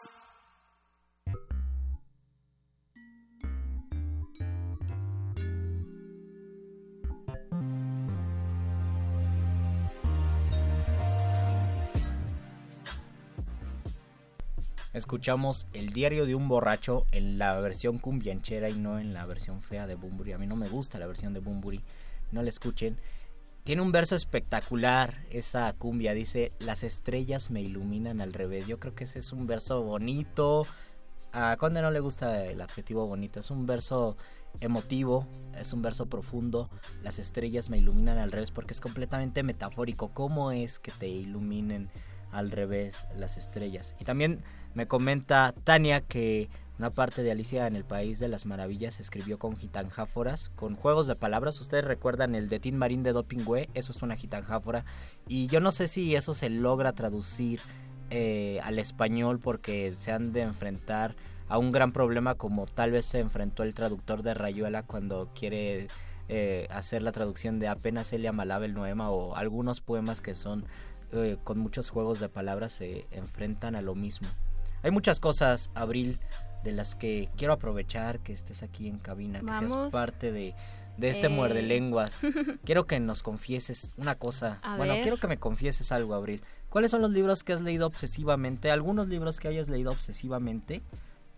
[14.93, 19.61] Escuchamos El diario de un borracho en la versión cumbianchera y no en la versión
[19.61, 20.33] fea de Bumburi.
[20.33, 21.81] A mí no me gusta la versión de Bumburi,
[22.33, 22.97] no la escuchen.
[23.63, 28.65] Tiene un verso espectacular esa cumbia, dice, las estrellas me iluminan al revés.
[28.65, 30.65] Yo creo que ese es un verso bonito.
[31.31, 34.17] A Conde no le gusta el adjetivo bonito, es un verso
[34.59, 36.69] emotivo, es un verso profundo.
[37.03, 40.09] Las estrellas me iluminan al revés porque es completamente metafórico.
[40.09, 41.89] ¿Cómo es que te iluminen
[42.31, 43.95] al revés las estrellas?
[43.99, 44.43] Y también
[44.73, 46.49] me comenta Tania que
[46.79, 51.05] una parte de Alicia en el País de las Maravillas escribió con gitanjáforas, con juegos
[51.05, 51.61] de palabras.
[51.61, 54.83] Ustedes recuerdan el de Tin Marín de Dopingüe, eso es una gitanjáfora.
[55.27, 57.59] Y yo no sé si eso se logra traducir
[58.09, 61.15] eh, al español porque se han de enfrentar
[61.47, 65.87] a un gran problema como tal vez se enfrentó el traductor de Rayuela cuando quiere
[66.29, 70.65] eh, hacer la traducción de apenas Elia Malaba el Noema o algunos poemas que son
[71.13, 74.27] eh, con muchos juegos de palabras se enfrentan a lo mismo.
[74.83, 76.17] Hay muchas cosas, Abril,
[76.63, 80.53] de las que quiero aprovechar que estés aquí en cabina, que seas parte de,
[80.97, 81.29] de este Eh.
[81.29, 82.19] muerde lenguas.
[82.65, 84.59] quiero que nos confieses una cosa.
[84.63, 85.01] A bueno, ver.
[85.03, 86.41] quiero que me confieses algo, Abril.
[86.69, 88.71] ¿Cuáles son los libros que has leído obsesivamente?
[88.71, 90.81] Algunos libros que hayas leído obsesivamente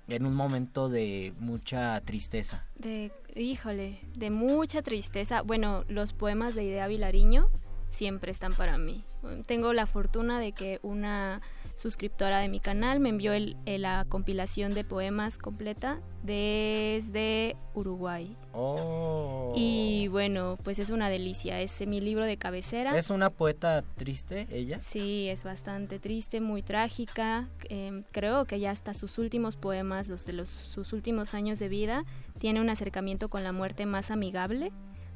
[0.07, 2.65] en un momento de mucha tristeza.
[2.75, 5.41] De, híjole, de mucha tristeza.
[5.41, 7.49] Bueno, los poemas de Idea Vilariño
[7.89, 9.05] siempre están para mí.
[9.47, 11.41] Tengo la fortuna de que una
[11.75, 18.35] suscriptora de mi canal me envió el- el- la compilación de poemas completa desde Uruguay.
[18.53, 19.51] Oh.
[19.55, 21.59] Y bueno, pues es una delicia.
[21.61, 22.97] Es mi libro de cabecera.
[22.97, 24.79] ¿Es una poeta triste ella?
[24.81, 27.49] Sí, es bastante triste, muy trágica.
[27.69, 31.67] Eh, creo que ya hasta sus últimos poemas, los de los, sus últimos años de
[31.69, 32.05] vida,
[32.39, 34.71] tiene un acercamiento con la muerte más amigable,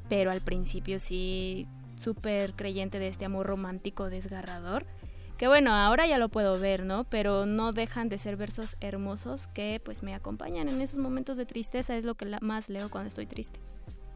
[0.08, 1.66] pero al principio sí
[2.00, 4.86] súper creyente de este amor romántico desgarrador.
[5.38, 7.04] Que bueno, ahora ya lo puedo ver, ¿no?
[7.04, 11.46] Pero no dejan de ser versos hermosos que pues me acompañan en esos momentos de
[11.46, 11.96] tristeza.
[11.96, 13.60] Es lo que la- más leo cuando estoy triste.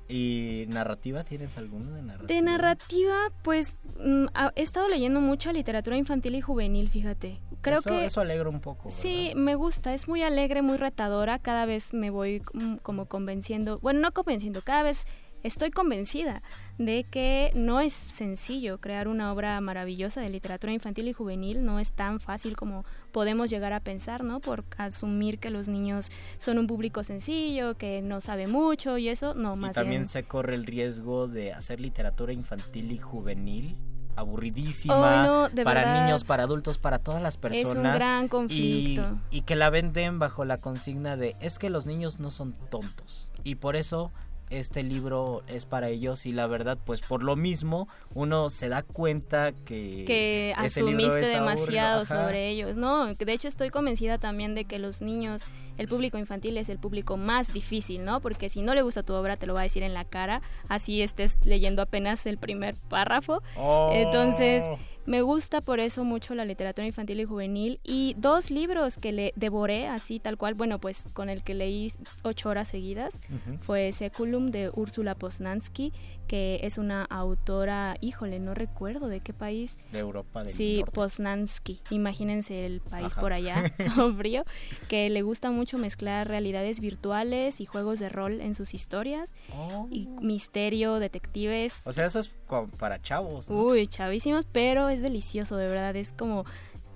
[0.08, 1.24] ¿Y narrativa?
[1.24, 2.26] ¿Tienes alguno de narrativa?
[2.26, 7.40] De narrativa, pues mm, he estado leyendo mucha literatura infantil y juvenil, fíjate.
[7.62, 8.90] Creo eso, que eso alegra un poco.
[8.90, 13.78] sí, me gusta, es muy alegre, muy retadora, cada vez me voy mm, como convenciendo,
[13.78, 15.06] bueno, no convenciendo, cada vez
[15.43, 16.40] estoy convencida
[16.78, 21.78] de que no es sencillo crear una obra maravillosa de literatura infantil y juvenil, no
[21.78, 24.40] es tan fácil como podemos llegar a pensar, ¿no?
[24.40, 29.34] Por asumir que los niños son un público sencillo, que no sabe mucho y eso,
[29.34, 30.09] no, Y más también bien.
[30.09, 33.76] se corre el riesgo de hacer literatura infantil y juvenil
[34.14, 36.05] aburridísima Ay, no, para verdad.
[36.05, 37.95] niños, para adultos, para todas las Es un personas.
[37.97, 39.18] gran y, conflicto.
[39.30, 43.30] y que la venden bajo la consigna de es que los niños no son tontos
[43.45, 44.12] y por eso
[44.53, 48.82] este libro es para ellos y la verdad pues por lo mismo uno se da
[48.82, 52.76] cuenta que que libro asumiste es demasiado sobre ellos.
[52.76, 55.44] No, de hecho estoy convencida también de que los niños,
[55.78, 58.20] el público infantil es el público más difícil, ¿no?
[58.20, 60.42] Porque si no le gusta tu obra te lo va a decir en la cara,
[60.68, 63.42] así estés leyendo apenas el primer párrafo.
[63.56, 63.90] Oh.
[63.92, 64.64] Entonces,
[65.04, 69.32] me gusta por eso mucho la literatura infantil y juvenil y dos libros que le
[69.34, 71.92] devoré así tal cual, bueno, pues con el que leí
[72.22, 73.20] ocho horas seguidas
[73.60, 75.92] fue Seculum de Úrsula Poznansky,
[76.33, 79.76] que es una autora, híjole, no recuerdo de qué país.
[79.93, 80.93] de Europa del Sí, Norte.
[80.93, 83.20] Poznansky, imagínense el país Ajá.
[83.20, 83.62] por allá,
[84.07, 84.45] todo frío,
[84.89, 89.89] que le gusta mucho mezclar realidades virtuales y juegos de rol en sus historias, Oh.
[89.91, 92.33] y misterio, detectives, O sea, eso es
[92.78, 93.51] para chavos.
[93.51, 93.57] ¿no?
[93.64, 95.95] Uy, chavísimos, pero es delicioso, de verdad.
[95.97, 96.47] Es como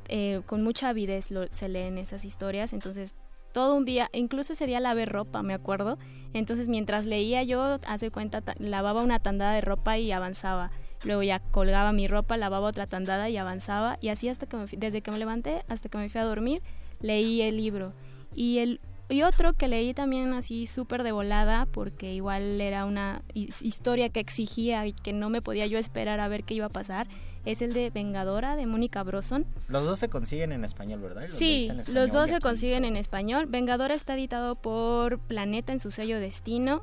[0.09, 2.73] eh, con mucha avidez lo- se leen esas historias.
[2.73, 3.15] Entonces,
[3.57, 5.97] todo un día, incluso ese día lavé ropa, me acuerdo.
[6.35, 10.71] Entonces, mientras leía yo, hace cuenta, ta- lavaba una tandada de ropa y avanzaba.
[11.07, 13.97] Luego ya colgaba mi ropa, lavaba otra tandada y avanzaba.
[14.03, 16.61] Y así hasta que desde que me levanté hasta que me fui a dormir,
[17.01, 17.95] leí el libro.
[18.35, 18.79] Y el
[19.09, 24.09] y otro que leí también así súper de volada, porque igual era una his- historia
[24.09, 27.07] que exigía y que no me podía yo esperar a ver qué iba a pasar,
[27.45, 29.47] es el de Vengadora de Mónica Broson.
[29.69, 31.23] Los dos se consiguen en español, ¿verdad?
[31.23, 33.47] ¿Y los Sí, los dos se consiguen en español.
[33.47, 36.83] Vengadora está editado por Planeta en su sello Destino.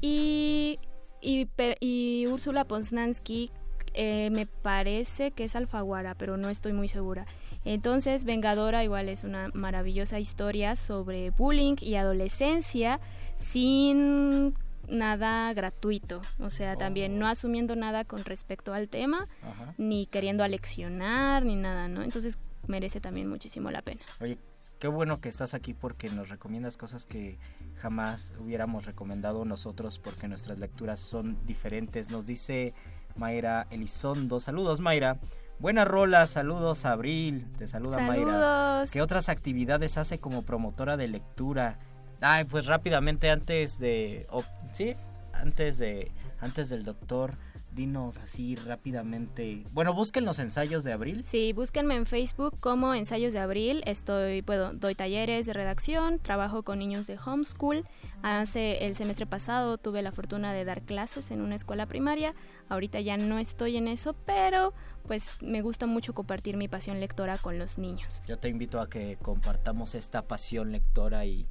[0.00, 0.78] Y,
[1.20, 1.48] y,
[1.80, 3.50] y Úrsula Poznansky
[3.94, 7.26] eh, me parece que es Alfaguara, pero no estoy muy segura.
[7.64, 13.00] Entonces, Vengadora igual es una maravillosa historia sobre bullying y adolescencia
[13.38, 14.54] sin
[14.88, 19.74] nada gratuito, o sea, también no asumiendo nada con respecto al tema, Ajá.
[19.78, 22.02] ni queriendo aleccionar, ni nada, ¿no?
[22.02, 24.02] Entonces merece también muchísimo la pena.
[24.20, 24.38] Oye,
[24.78, 27.38] qué bueno que estás aquí porque nos recomiendas cosas que
[27.76, 32.10] jamás hubiéramos recomendado nosotros porque nuestras lecturas son diferentes.
[32.10, 32.74] Nos dice
[33.16, 34.40] Mayra Elizondo.
[34.40, 35.18] Saludos, Mayra.
[35.58, 37.46] Buena rola, saludos Abril.
[37.56, 38.30] Te saluda Mayra.
[38.30, 38.90] Saludos.
[38.90, 41.78] ¿Qué otras actividades hace como promotora de lectura?
[42.20, 44.26] Ay, pues rápidamente antes de
[44.72, 44.94] sí,
[45.32, 47.34] antes de antes del doctor,
[47.74, 49.64] dinos así rápidamente.
[49.72, 51.24] Bueno, busquen los ensayos de Abril.
[51.24, 53.82] Sí, búsquenme en Facebook como Ensayos de Abril.
[53.86, 57.84] Estoy, puedo, doy talleres de redacción, trabajo con niños de homeschool.
[58.22, 62.34] Hace el semestre pasado tuve la fortuna de dar clases en una escuela primaria.
[62.68, 64.72] Ahorita ya no estoy en eso, pero
[65.06, 68.22] pues me gusta mucho compartir mi pasión lectora con los niños.
[68.26, 71.46] Yo te invito a que compartamos esta pasión lectora y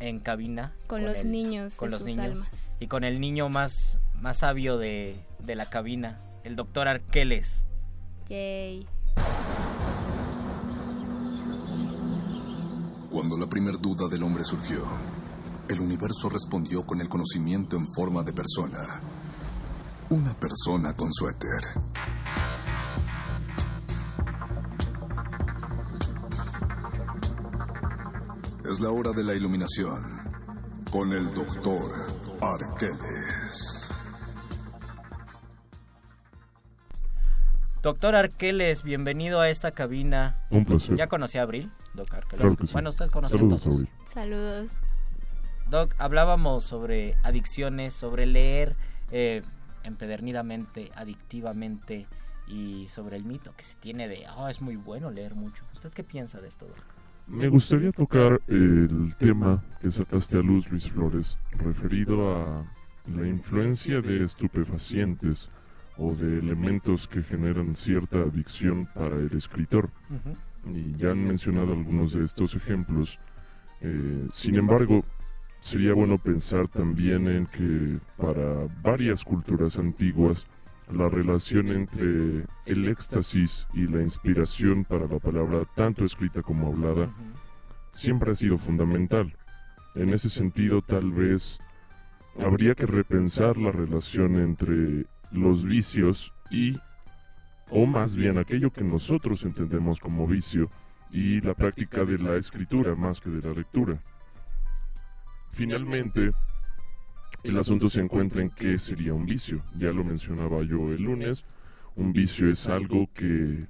[0.00, 2.48] en cabina Con los el- niños con de los sus niños almas.
[2.80, 7.64] y con el niño más más sabio de, de la cabina, el doctor Arqueles.
[8.28, 8.86] Yay.
[13.10, 14.82] Cuando la primer duda del hombre surgió,
[15.68, 18.80] el universo respondió con el conocimiento en forma de persona.
[20.10, 21.60] Una persona con suéter.
[28.68, 30.02] Es la hora de la iluminación
[30.90, 31.90] con el doctor
[32.42, 33.94] Arqueles.
[37.80, 40.46] Doctor Arqueles, bienvenido a esta cabina.
[40.50, 40.96] Un placer.
[40.96, 42.40] ¿Ya conocí a Abril, Doc Arqueles?
[42.40, 42.72] Claro que sí.
[42.74, 43.76] Bueno, usted conoce Saludos, a todos.
[43.76, 43.90] Abril.
[44.12, 44.72] Saludos.
[45.70, 48.76] Doc, hablábamos sobre adicciones, sobre leer
[49.10, 49.42] eh,
[49.84, 52.06] empedernidamente, adictivamente
[52.46, 55.64] y sobre el mito que se tiene de, oh, es muy bueno leer mucho.
[55.72, 56.97] ¿Usted qué piensa de esto, Doc?
[57.28, 62.64] Me gustaría tocar el tema que sacaste a luz, Luis Flores, referido a
[63.14, 65.50] la influencia de estupefacientes
[65.98, 69.90] o de elementos que generan cierta adicción para el escritor.
[70.72, 73.18] Y ya han mencionado algunos de estos ejemplos.
[73.82, 75.04] Eh, sin embargo,
[75.60, 80.46] sería bueno pensar también en que para varias culturas antiguas,
[80.92, 87.08] la relación entre el éxtasis y la inspiración para la palabra, tanto escrita como hablada,
[87.92, 89.34] siempre ha sido fundamental.
[89.94, 91.58] En ese sentido, tal vez
[92.40, 96.78] habría que repensar la relación entre los vicios y,
[97.70, 100.70] o más bien aquello que nosotros entendemos como vicio,
[101.10, 103.98] y la práctica de la escritura más que de la lectura.
[105.52, 106.30] Finalmente,
[107.44, 109.62] el asunto se encuentra en qué sería un vicio.
[109.78, 111.44] Ya lo mencionaba yo el lunes.
[111.96, 113.66] Un vicio es algo que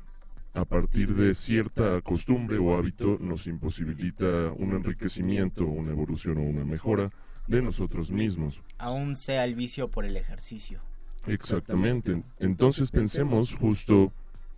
[0.54, 6.64] a partir de cierta costumbre o hábito nos imposibilita un enriquecimiento, una evolución o una
[6.64, 7.10] mejora
[7.46, 8.60] de nosotros mismos.
[8.78, 10.80] Aún sea el vicio por el ejercicio.
[11.26, 12.22] Exactamente.
[12.38, 14.12] Entonces pensemos justo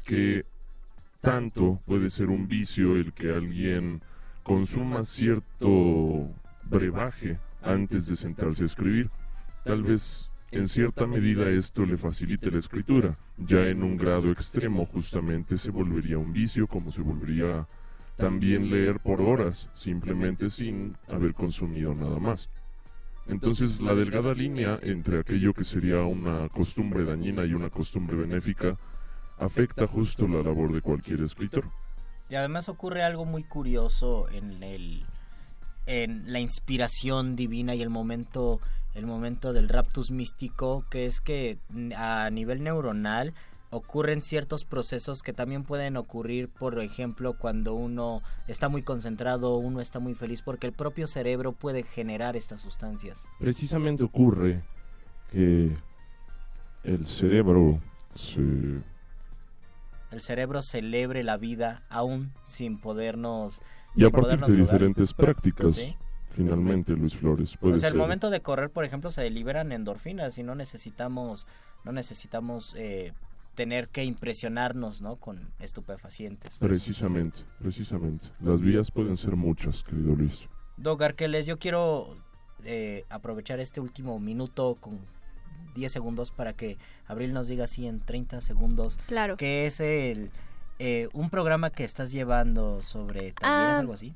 [0.05, 0.45] que
[1.21, 4.03] tanto puede ser un vicio el que alguien
[4.43, 6.29] consuma cierto
[6.65, 9.11] brebaje antes de sentarse a escribir.
[9.65, 13.17] Tal vez en cierta medida esto le facilite la escritura.
[13.37, 17.67] Ya en un grado extremo justamente se volvería un vicio como se volvería
[18.17, 22.49] también leer por horas simplemente sin haber consumido nada más.
[23.29, 28.77] Entonces la delgada línea entre aquello que sería una costumbre dañina y una costumbre benéfica
[29.39, 31.65] afecta justo la labor de cualquier escritor.
[32.29, 35.05] Y además ocurre algo muy curioso en el
[35.91, 38.61] en la inspiración divina y el momento
[38.95, 41.59] el momento del raptus místico que es que
[41.97, 43.35] a nivel neuronal
[43.71, 49.81] ocurren ciertos procesos que también pueden ocurrir, por ejemplo, cuando uno está muy concentrado, uno
[49.81, 53.27] está muy feliz, porque el propio cerebro puede generar estas sustancias.
[53.39, 54.63] Precisamente ocurre
[55.31, 55.77] que
[56.83, 57.81] el cerebro
[58.13, 58.41] se
[60.11, 63.61] El cerebro celebre la vida aún sin podernos...
[63.95, 65.97] y a partir de diferentes prácticas, Sí.
[66.31, 67.97] finalmente Luis Flores puede o sea, ser.
[67.97, 71.47] el momento de correr, por ejemplo, se liberan endorfinas y no necesitamos,
[71.85, 73.13] no necesitamos eh,
[73.55, 75.17] tener que impresionarnos, ¿no?
[75.17, 76.59] Con estupefacientes.
[76.59, 78.29] Precisamente, precisamente.
[78.41, 80.45] Las vías pueden ser muchas, querido Luis.
[80.77, 82.17] Doc Arqueles, yo quiero
[82.65, 85.01] eh, aprovechar este último minuto con
[85.75, 88.99] 10 segundos para que Abril nos diga así en 30 segundos.
[89.07, 89.37] Claro.
[89.37, 90.31] Que es el
[90.81, 94.15] eh, un programa que estás llevando sobre talleres, Ah, algo así.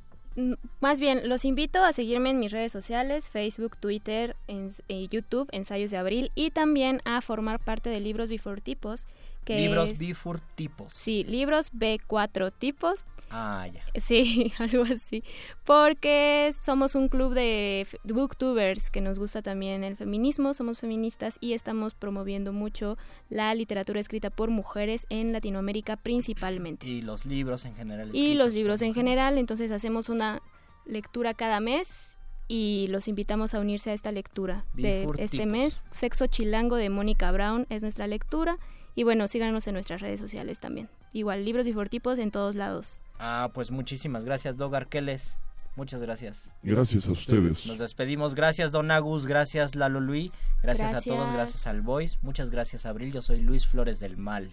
[0.80, 5.48] Más bien, los invito a seguirme en mis redes sociales, Facebook, Twitter, en, eh, YouTube,
[5.52, 9.06] Ensayos de Abril, y también a formar parte de Libros Before Tipos,
[9.44, 10.92] que libros es- B for tipos.
[10.92, 13.04] Sí, libros B4 tipos.
[13.30, 13.82] Ah, ya.
[14.00, 15.24] Sí, algo así.
[15.64, 21.54] Porque somos un club de booktubers que nos gusta también el feminismo, somos feministas y
[21.54, 22.96] estamos promoviendo mucho
[23.30, 26.86] la literatura escrita por mujeres en Latinoamérica principalmente.
[26.86, 28.10] Y los libros en general.
[28.14, 29.08] Y los libros en mujeres.
[29.08, 30.40] general, entonces hacemos una
[30.86, 32.16] lectura cada mes
[32.46, 35.46] y los invitamos a unirse a esta lectura de este tipos.
[35.46, 35.82] mes.
[35.90, 38.58] Sexo Chilango de Mónica Brown es nuestra lectura.
[38.94, 40.88] Y bueno, síganos en nuestras redes sociales también.
[41.12, 43.00] Igual, libros y fortipos en todos lados.
[43.18, 45.38] Ah, pues muchísimas gracias, Dog Arqueles.
[45.76, 46.52] Muchas gracias.
[46.62, 47.66] Gracias a ustedes.
[47.66, 48.36] Nos despedimos.
[48.36, 49.26] Gracias, Don Agus.
[49.26, 50.30] Gracias, Lalo Luis.
[50.62, 51.32] Gracias, a todos.
[51.32, 51.66] Gracias.
[51.66, 52.16] Al Voice.
[52.22, 53.12] Muchas gracias, Abril.
[53.12, 54.52] Yo soy Luis Flores del Mal.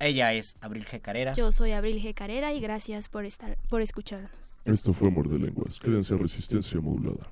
[0.00, 1.00] Ella es Abril G.
[1.00, 1.34] Carrera.
[1.34, 2.14] Yo soy Abril G.
[2.14, 4.56] Carrera y gracias por, estar, por escucharnos.
[4.64, 5.78] Esto fue Muerde Lenguas.
[5.78, 7.30] Quédense a resistencia modulada.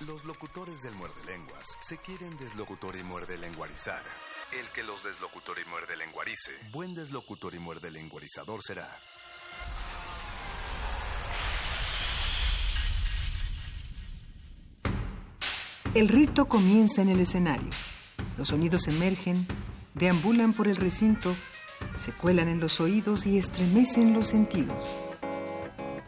[0.00, 4.02] Los locutores del muerde lenguas se quieren deslocutor y muerde lenguarizar.
[4.58, 8.88] El que los deslocutor y muerde lenguarice, buen deslocutor y muerde lenguarizador será.
[15.94, 17.70] El rito comienza en el escenario.
[18.36, 19.46] Los sonidos emergen,
[19.94, 21.36] deambulan por el recinto,
[21.94, 24.96] se cuelan en los oídos y estremecen los sentidos.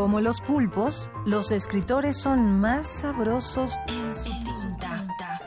[0.00, 4.30] Como los pulpos, los escritores son más sabrosos en su
[4.78, 5.42] tinta.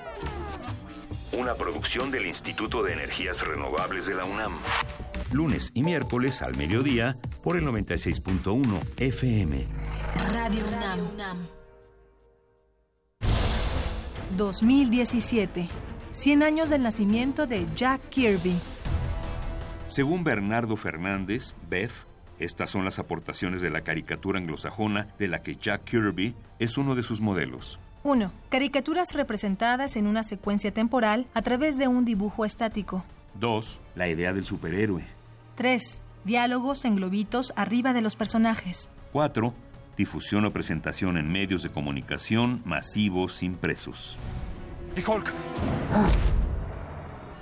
[1.32, 4.54] Una producción del Instituto de Energías Renovables de la UNAM.
[5.32, 9.66] Lunes y miércoles al mediodía por el 96.1 FM.
[10.32, 10.64] Radio
[11.16, 11.48] UNAM.
[14.38, 15.68] 2017.
[16.12, 18.56] 100 años del nacimiento de Jack Kirby.
[19.88, 21.92] Según Bernardo Fernández, Beth,
[22.40, 26.96] estas son las aportaciones de la caricatura anglosajona de la que Jack Kirby es uno
[26.96, 27.80] de sus modelos.
[28.04, 28.32] 1.
[28.50, 33.06] Caricaturas representadas en una secuencia temporal a través de un dibujo estático.
[33.36, 33.80] 2.
[33.96, 35.06] La idea del superhéroe.
[35.56, 36.02] 3.
[36.26, 38.90] Diálogos en globitos arriba de los personajes.
[39.14, 39.54] 4.
[39.96, 44.18] Difusión o presentación en medios de comunicación masivos impresos.
[44.98, 45.34] ¡Y Hulk!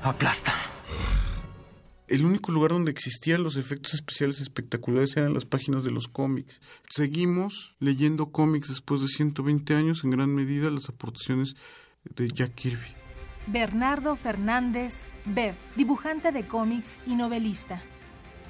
[0.04, 0.54] Aplasta.
[2.12, 6.62] El único lugar donde existían los efectos especiales espectaculares eran las páginas de los cómics.
[6.90, 11.56] Seguimos leyendo cómics después de 120 años, en gran medida las aportaciones
[12.04, 12.96] de Jack Kirby.
[13.48, 17.82] Bernardo Fernández Bev, dibujante de cómics y novelista.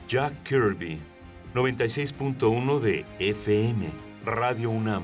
[0.08, 1.00] Jack Kirby,
[1.54, 3.92] 96.1 de FM,
[4.26, 5.04] Radio UNAM.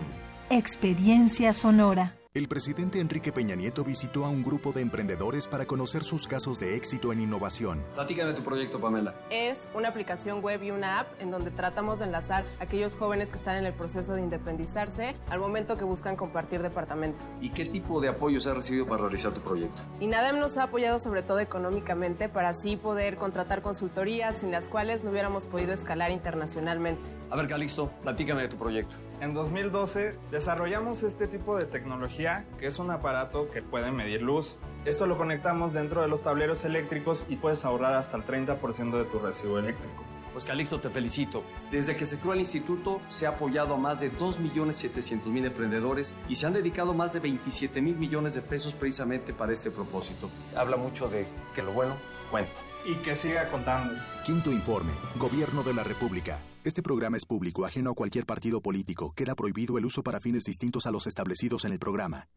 [0.49, 2.16] Experiencia sonora.
[2.37, 6.59] El presidente Enrique Peña Nieto visitó a un grupo de emprendedores para conocer sus casos
[6.59, 7.81] de éxito en innovación.
[7.95, 9.15] Platícame tu proyecto, Pamela.
[9.31, 13.29] Es una aplicación web y una app en donde tratamos de enlazar a aquellos jóvenes
[13.29, 17.25] que están en el proceso de independizarse al momento que buscan compartir departamento.
[17.41, 19.81] ¿Y qué tipo de apoyos has recibido para realizar tu proyecto?
[19.99, 25.03] INADEM nos ha apoyado sobre todo económicamente para así poder contratar consultorías sin las cuales
[25.03, 27.09] no hubiéramos podido escalar internacionalmente.
[27.31, 28.97] A ver, Calixto, platícame de tu proyecto.
[29.19, 34.55] En 2012 desarrollamos este tipo de tecnología que es un aparato que puede medir luz.
[34.85, 39.05] Esto lo conectamos dentro de los tableros eléctricos y puedes ahorrar hasta el 30% de
[39.05, 40.03] tu recibo eléctrico.
[40.33, 41.43] Pues Calixto, te felicito.
[41.71, 46.35] Desde que se creó el instituto, se ha apoyado a más de 2.700.000 emprendedores y
[46.35, 50.29] se han dedicado más de 27 mil millones de pesos precisamente para este propósito.
[50.55, 51.95] Habla mucho de que lo bueno
[52.29, 52.53] cuenta.
[52.85, 53.95] Y que siga contando.
[54.23, 54.91] Quinto informe.
[55.15, 56.37] Gobierno de la República.
[56.67, 59.13] Este programa es público, ajeno a cualquier partido político.
[59.15, 62.27] Queda prohibido el uso para fines distintos a los establecidos en el programa.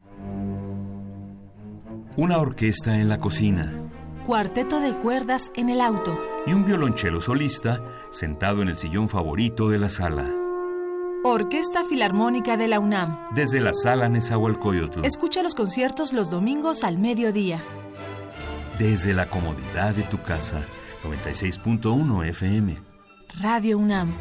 [2.17, 3.91] Una orquesta en la cocina
[4.25, 6.17] Cuarteto de cuerdas en el auto.
[6.47, 10.33] y un violonchelo solista sentado en el sillón favorito de la sala.
[11.25, 13.35] Orquesta Filarmónica de la UNAM.
[13.35, 17.65] Desde la sala Nezahualcóyotl, Escucha los conciertos los domingos al mediodía.
[18.79, 20.63] desde la comodidad de tu casa,
[21.03, 22.90] 96.1 FM.
[23.39, 24.13] Radio UNAM.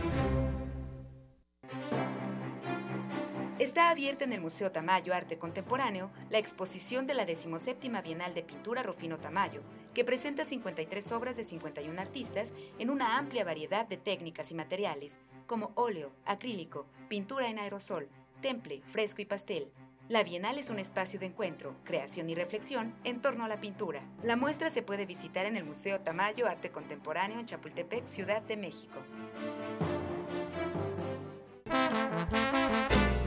[3.58, 8.44] Está abierta en el Museo Tamayo Arte Contemporáneo la exposición de la 17 Bienal de
[8.44, 9.62] Pintura Rufino Tamayo,
[9.94, 15.20] que presenta 53 obras de 51 artistas en una amplia variedad de técnicas y materiales,
[15.48, 18.08] como óleo, acrílico, pintura en aerosol,
[18.42, 19.72] temple, fresco y pastel.
[20.10, 24.02] La Bienal es un espacio de encuentro, creación y reflexión en torno a la pintura.
[24.24, 28.58] La muestra se puede visitar en el Museo Tamayo Arte Contemporáneo en Chapultepec, Ciudad de
[28.58, 29.04] México.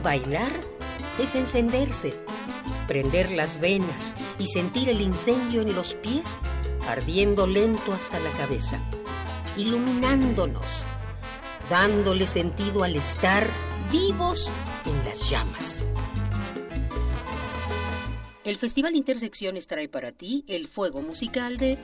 [0.03, 0.51] Bailar
[1.21, 2.09] es encenderse,
[2.85, 6.37] prender las venas y sentir el incendio en los pies
[6.89, 8.77] ardiendo lento hasta la cabeza,
[9.55, 10.85] iluminándonos,
[11.69, 13.47] dándole sentido al estar
[13.89, 14.51] vivos
[14.85, 15.85] en las llamas.
[18.43, 21.77] El Festival Intersecciones trae para ti el fuego musical de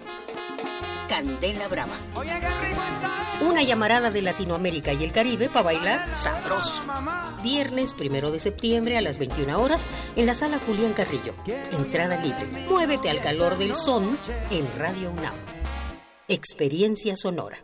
[1.07, 1.93] Candela Brava.
[3.47, 6.83] Una llamarada de Latinoamérica y el Caribe para bailar sabroso.
[7.41, 9.87] Viernes primero de septiembre a las 21 horas
[10.17, 11.33] en la sala Julián Carrillo.
[11.71, 12.67] Entrada libre.
[12.67, 14.17] Muévete al calor del son
[14.51, 15.35] en Radio UNAM.
[16.27, 17.57] Experiencia sonora.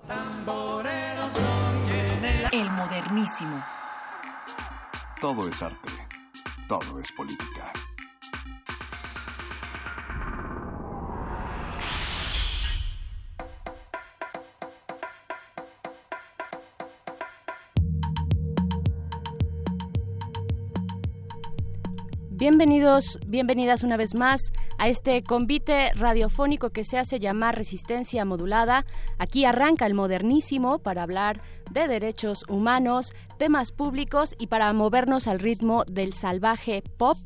[2.54, 3.62] El modernísimo.
[5.20, 5.90] Todo es arte.
[6.70, 7.74] Todo es política.
[22.38, 28.86] Bienvenidos, bienvenidas una vez más a este convite radiofónico que se hace llamar Resistencia Modulada.
[29.18, 35.40] Aquí arranca el modernísimo para hablar de derechos humanos, temas públicos y para movernos al
[35.40, 37.18] ritmo del salvaje pop.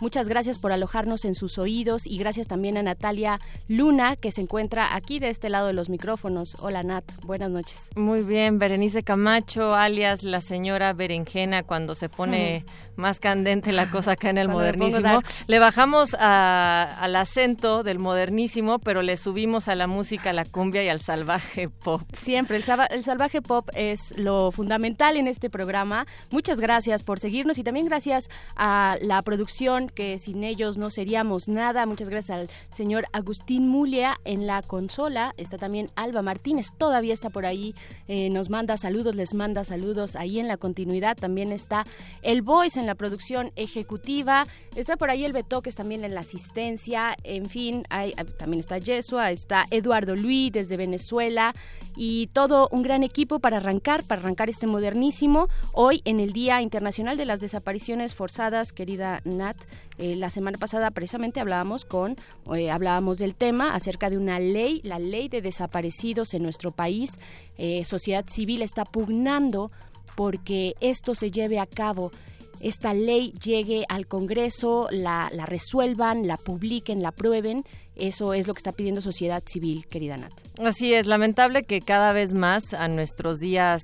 [0.00, 4.40] Muchas gracias por alojarnos en sus oídos y gracias también a Natalia Luna, que se
[4.40, 6.56] encuentra aquí de este lado de los micrófonos.
[6.60, 7.90] Hola Nat, buenas noches.
[7.96, 14.12] Muy bien, Berenice Camacho, alias la señora Berenjena, cuando se pone más candente la cosa
[14.12, 15.20] acá en el modernísimo.
[15.48, 20.84] Le bajamos al acento del modernísimo, pero le subimos a la música, a la cumbia
[20.84, 22.02] y al salvaje pop.
[22.20, 26.06] Siempre, el, el salvaje pop es lo fundamental en este programa.
[26.30, 31.48] Muchas gracias por seguirnos y también gracias a la producción que sin ellos no seríamos
[31.48, 31.86] nada.
[31.86, 35.34] Muchas gracias al señor Agustín Mulia en la consola.
[35.36, 37.74] Está también Alba Martínez, todavía está por ahí.
[38.06, 41.16] Eh, nos manda saludos, les manda saludos ahí en la continuidad.
[41.16, 41.86] También está
[42.22, 44.46] el Voice en la producción ejecutiva.
[44.76, 47.16] Está por ahí el Betoques también en la asistencia.
[47.24, 51.54] En fin, hay, también está Yesua, está Eduardo Luis desde Venezuela
[51.96, 55.48] y todo un gran equipo para arrancar, para arrancar este modernísimo.
[55.72, 59.56] Hoy en el Día Internacional de las Desapariciones Forzadas, querida Nat,
[59.98, 62.16] eh, la semana pasada precisamente hablábamos con,
[62.54, 67.10] eh, hablábamos del tema acerca de una ley, la ley de desaparecidos en nuestro país.
[67.56, 69.72] Eh, sociedad civil está pugnando
[70.14, 72.12] porque esto se lleve a cabo
[72.60, 77.64] esta ley llegue al Congreso, la, la, resuelvan, la publiquen, la aprueben.
[77.94, 80.32] Eso es lo que está pidiendo sociedad civil, querida Nat.
[80.64, 83.82] Así es, lamentable que cada vez más a nuestros días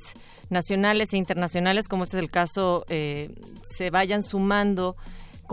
[0.51, 4.97] nacionales e internacionales, como este es el caso, se vayan sumando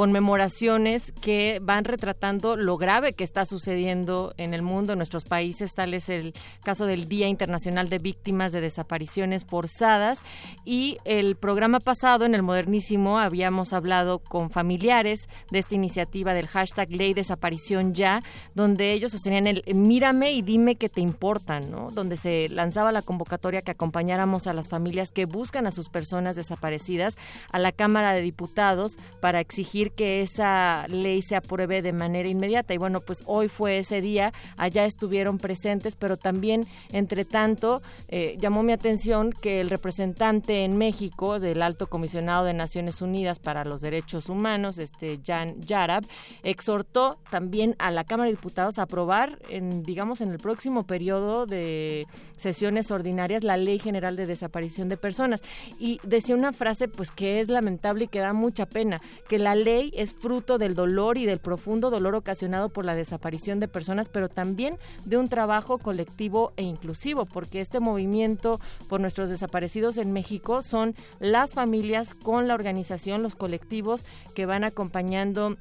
[0.02, 5.76] conmemoraciones que van retratando lo grave que está sucediendo en el mundo, en nuestros países,
[5.76, 6.34] tal es el
[6.64, 10.24] caso del Día Internacional de Víctimas de Desapariciones Forzadas
[10.66, 16.48] y el programa pasado en el Modernísimo habíamos hablado con familiares de esta iniciativa del
[16.48, 18.24] hashtag Ley Desaparición Ya,
[18.56, 21.92] donde ellos sostenían el mírame y dime que te importan, ¿no?
[21.92, 26.36] donde se lanzaba la convocatoria que acompañáramos a las familias que buscan a sus personas
[26.36, 27.20] desaparecidas
[27.52, 32.74] a la Cámara de Diputados para exigir que esa ley se apruebe de manera inmediata.
[32.74, 38.38] Y bueno, pues hoy fue ese día, allá estuvieron presentes, pero también, entre tanto, eh,
[38.40, 43.66] llamó mi atención que el representante en México del Alto Comisionado de Naciones Unidas para
[43.66, 46.06] los Derechos Humanos, este Jan Yarab,
[46.44, 51.46] exhortó también a la Cámara de Diputados a aprobar, en, digamos, en el próximo periodo
[51.46, 55.42] de sesiones ordinarias la Ley General de Desaparición de Personas.
[55.80, 59.56] Y decía una frase, pues, que es lamentable y que da mucha pena, que la
[59.56, 64.10] ley es fruto del dolor y del profundo dolor ocasionado por la desaparición de personas,
[64.10, 68.60] pero también de un trabajo colectivo e inclusivo, porque este movimiento
[68.90, 74.06] por nuestros desaparecidos en México son las familias con la organización, los colectivos
[74.36, 75.58] que van acompañando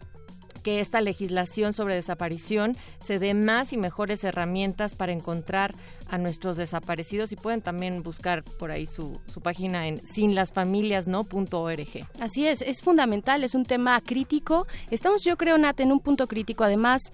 [0.62, 5.74] que esta legislación sobre desaparición se dé más y mejores herramientas para encontrar
[6.08, 12.08] a nuestros desaparecidos y pueden también buscar por ahí su, su página en sinlasfamiliasno.org.
[12.18, 14.66] Así es, es fundamental, es un tema crítico.
[14.90, 16.64] Estamos yo creo, Nat, en un punto crítico.
[16.64, 17.12] Además,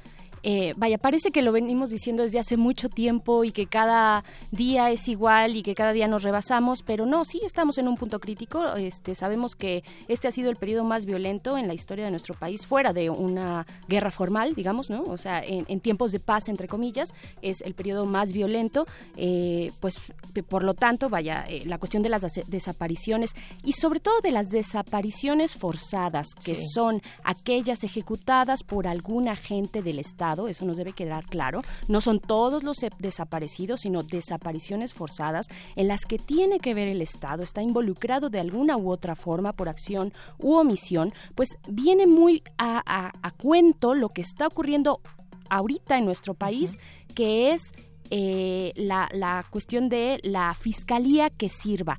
[0.49, 4.23] eh, vaya, parece que lo venimos diciendo desde hace mucho tiempo y que cada
[4.53, 7.97] día es igual y que cada día nos rebasamos, pero no, sí estamos en un
[7.97, 8.77] punto crítico.
[8.77, 12.35] Este, sabemos que este ha sido el periodo más violento en la historia de nuestro
[12.35, 15.03] país, fuera de una guerra formal, digamos, ¿no?
[15.03, 18.87] O sea, en, tiempos de paz, entre comillas, es el periodo más violento.
[19.17, 19.99] Eh, pues,
[20.49, 23.35] por lo tanto, vaya, eh, la cuestión de las desapariciones
[23.65, 29.99] y sobre todo de las desapariciones forzadas, que son aquellas ejecutadas por algún agente del
[29.99, 31.63] Estado eso nos debe quedar claro.
[31.89, 37.03] No son todos los desaparecidos, sino desapariciones forzadas en las que tiene que ver el
[37.03, 42.43] Estado, está involucrado de alguna u otra forma por acción u omisión, pues viene muy
[42.59, 45.01] a, cuento lo que está ocurriendo
[45.49, 46.79] ahorita en nuestro país,
[47.15, 47.73] que es
[48.11, 51.99] eh, la, la cuestión de la fiscalía que sirva.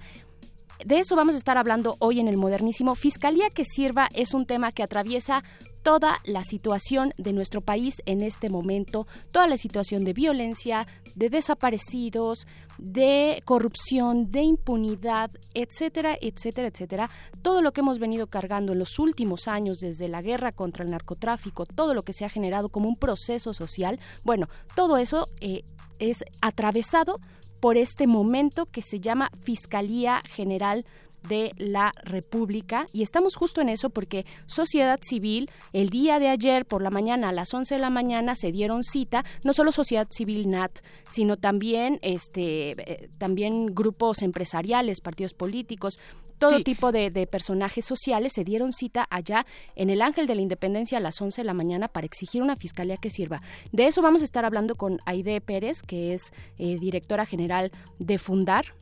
[0.85, 2.93] De eso vamos a estar hablando hoy en el Modernísimo.
[2.93, 5.43] Fiscalía que sirva es un tema que atraviesa
[5.84, 11.30] toda la situación de nuestro país en este momento, toda la situación de violencia, de
[11.30, 12.47] desaparecidos,
[12.78, 17.09] de corrupción, de impunidad, etcétera, etcétera, etcétera.
[17.41, 20.91] Todo lo que hemos venido cargando en los últimos años desde la guerra contra el
[20.91, 25.63] narcotráfico, todo lo que se ha generado como un proceso social, bueno, todo eso eh,
[25.99, 27.19] es atravesado
[27.59, 30.86] por este momento que se llama Fiscalía General
[31.28, 36.65] de la República y estamos justo en eso porque sociedad civil el día de ayer
[36.65, 40.07] por la mañana a las 11 de la mañana se dieron cita no solo sociedad
[40.09, 45.99] civil NAT sino también este eh, también grupos empresariales partidos políticos
[46.38, 50.97] todo tipo de, personajes sociales se dieron cita allá en el Ángel de la Independencia
[50.97, 53.41] a las 11 de la mañana para exigir una fiscalía que sirva.
[53.71, 58.17] De eso vamos a estar hablando con Aide Pérez, que es eh, directora general de
[58.19, 58.75] Fundar,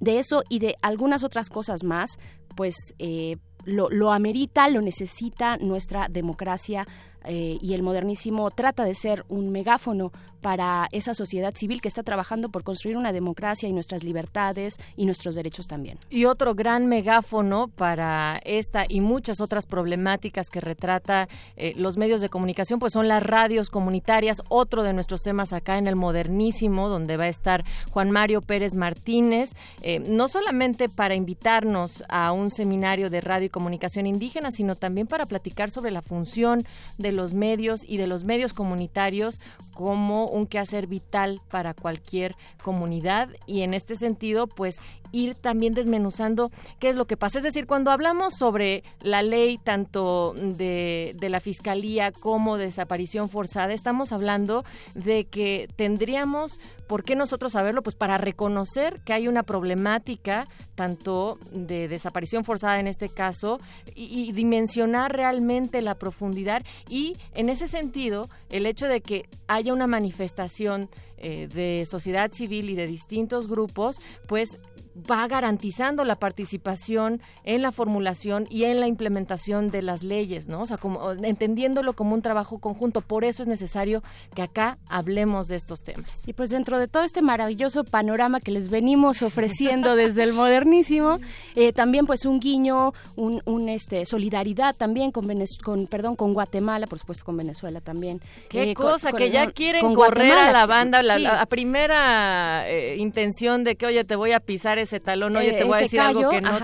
[0.00, 2.18] de eso y de algunas otras cosas más,
[2.56, 6.86] pues eh, lo, lo, amerita, lo necesita nuestra democracia
[7.24, 12.02] eh, y el modernísimo trata de ser un megáfono para esa sociedad civil que está
[12.02, 15.98] trabajando por construir una democracia y nuestras libertades y nuestros derechos también.
[16.10, 22.20] Y otro gran megáfono para esta y muchas otras problemáticas que retrata eh, los medios
[22.20, 26.88] de comunicación, pues son las radios comunitarias, otro de nuestros temas acá en el modernísimo,
[26.88, 32.50] donde va a estar Juan Mario Pérez Martínez, eh, no solamente para invitarnos a un
[32.50, 36.64] seminario de radio y comunicación indígena, sino también para platicar sobre la función
[36.96, 39.40] de los medios y de los medios comunitarios
[39.74, 43.28] como un quehacer vital para cualquier comunidad.
[43.46, 44.78] Y en este sentido pues
[45.12, 47.38] ir también desmenuzando qué es lo que pasa.
[47.38, 53.72] Es decir, cuando hablamos sobre la ley tanto de, de, la Fiscalía como desaparición forzada,
[53.72, 57.82] estamos hablando de que tendríamos, ¿por qué nosotros saberlo?
[57.82, 63.60] Pues para reconocer que hay una problemática tanto de desaparición forzada en este caso
[63.94, 69.72] y, y dimensionar realmente la profundidad y en ese sentido el hecho de que haya
[69.72, 70.88] una manifestación
[71.20, 73.96] eh, de sociedad civil y de distintos grupos,
[74.28, 74.58] pues
[74.98, 80.62] va garantizando la participación en la formulación y en la implementación de las leyes, ¿no?
[80.62, 83.00] O sea, como entendiéndolo como un trabajo conjunto.
[83.00, 84.02] Por eso es necesario
[84.34, 86.26] que acá hablemos de estos temas.
[86.26, 91.18] Y pues dentro de todo este maravilloso panorama que les venimos ofreciendo desde el modernísimo,
[91.54, 95.28] eh, también pues un guiño, un, un, este solidaridad también con,
[95.62, 98.20] con perdón con Guatemala, por supuesto con Venezuela también.
[98.48, 103.76] Qué eh, cosa que ya quieren correr a la banda, la, primera eh, intención de
[103.76, 106.40] que oye te voy a pisar ese talón, oye, te voy a decir algo que
[106.40, 106.58] no,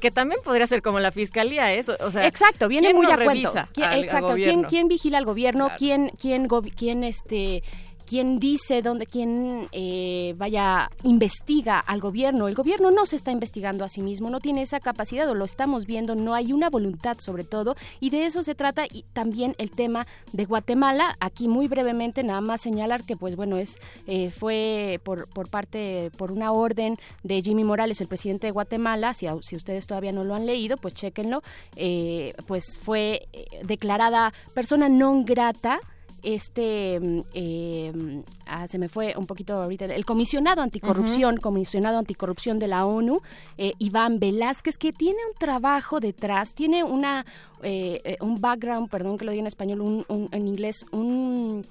[0.00, 3.52] que también podría ser como la fiscalía, eso, o sea, exacto, viene muy a cuento.
[3.76, 5.70] exacto, ¿quién, ¿quién vigila al gobierno?
[5.76, 7.62] ¿Quién, quién, quién, este
[8.06, 12.48] quien dice dónde, quien eh, vaya investiga al gobierno.
[12.48, 15.44] El gobierno no se está investigando a sí mismo, no tiene esa capacidad, o lo
[15.44, 19.54] estamos viendo, no hay una voluntad sobre todo, y de eso se trata y también
[19.58, 21.16] el tema de Guatemala.
[21.20, 26.10] Aquí muy brevemente nada más señalar que pues bueno es eh, fue por, por parte
[26.16, 29.14] por una orden de Jimmy Morales, el presidente de Guatemala.
[29.14, 31.42] Si, si ustedes todavía no lo han leído, pues chéquenlo.
[31.76, 33.28] Eh, pues fue
[33.64, 35.80] declarada persona non grata
[36.24, 36.98] este,
[37.34, 42.86] eh, ah, se me fue un poquito ahorita, el comisionado anticorrupción, comisionado anticorrupción de la
[42.86, 43.20] ONU,
[43.58, 47.26] eh, Iván Velázquez, que tiene un trabajo detrás, tiene una,
[47.62, 51.66] eh, un background, perdón que lo diga en español, un, en inglés, un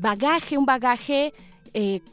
[0.00, 1.32] bagaje, un bagaje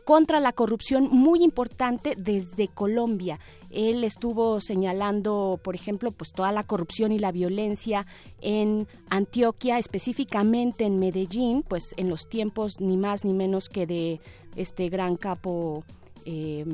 [0.04, 3.40] contra la corrupción muy importante desde Colombia.
[3.76, 8.06] Él estuvo señalando, por ejemplo, pues toda la corrupción y la violencia
[8.42, 14.22] en Antioquia, específicamente en Medellín, pues en los tiempos ni más ni menos que de
[14.56, 15.84] este gran capo
[16.28, 16.66] eh,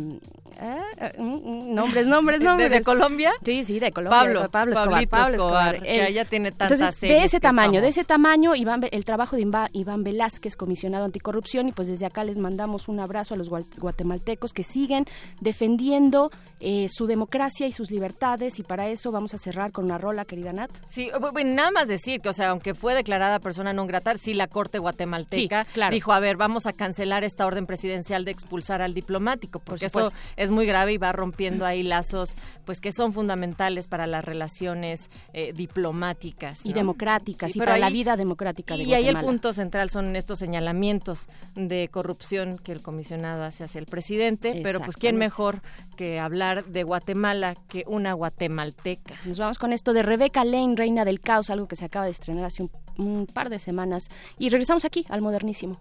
[1.17, 2.71] nombres, nombres, nombres.
[2.71, 3.33] ¿De, Colombia?
[3.43, 4.19] Sí, sí, de Colombia.
[4.19, 5.07] Pablo, Pablo Escobar.
[5.09, 9.03] Pablo Escobar, que ella tiene tantas Entonces, de ese tamaño, de ese tamaño, Iván, el
[9.03, 13.37] trabajo de Iván Velázquez, comisionado anticorrupción, y pues desde acá les mandamos un abrazo a
[13.37, 15.05] los guatemaltecos que siguen
[15.41, 19.97] defendiendo eh, su democracia y sus libertades y para eso vamos a cerrar con una
[19.97, 20.71] rola, querida Nat.
[20.87, 24.33] Sí, bueno, nada más decir que, o sea, aunque fue declarada persona no grata, sí
[24.33, 28.93] la Corte guatemalteca dijo, a ver, vamos a cancelar esta orden presidencial de expulsar al
[28.93, 32.35] diplomático, porque eso es muy grave y va rompiendo ahí lazos
[32.65, 36.65] pues que son fundamentales para las relaciones eh, diplomáticas.
[36.65, 40.39] Y democráticas, y para la vida democrática de Y ahí el punto central son estos
[40.39, 45.61] señalamientos de corrupción que el comisionado hace hacia el presidente, pero pues quién mejor
[46.01, 49.13] que hablar de Guatemala que una guatemalteca.
[49.23, 52.11] Nos vamos con esto de Rebeca Lane, Reina del Caos, algo que se acaba de
[52.11, 52.67] estrenar hace
[52.97, 54.09] un par de semanas.
[54.39, 55.79] Y regresamos aquí al modernísimo.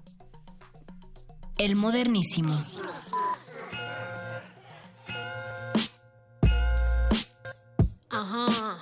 [1.57, 2.53] El modernísimo.
[8.11, 8.79] Ajá.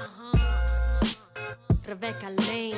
[1.85, 2.75] Rebecca Lane.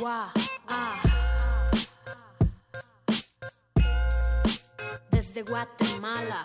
[0.00, 0.39] Wow.
[5.42, 6.44] Guatemala.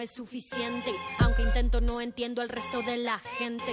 [0.00, 0.90] es suficiente.
[1.18, 3.72] Aunque intento, no entiendo al resto de la gente.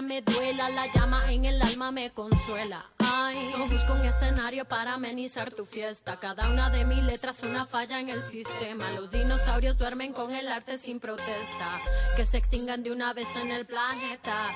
[0.00, 0.70] Me duela.
[0.70, 2.86] La llama en el alma me consuela.
[2.98, 6.18] Ay, no busco un escenario para amenizar tu fiesta.
[6.18, 8.90] Cada una de mis letras una falla en el sistema.
[8.92, 11.80] Los dinosaurios duermen con el arte sin protesta.
[12.16, 14.54] Que se extingan de una vez en el planeta.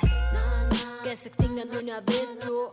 [1.02, 2.72] Que se extingan de una vez, yo.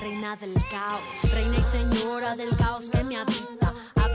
[0.00, 3.75] Reina del caos, reina y señora del caos que me habita.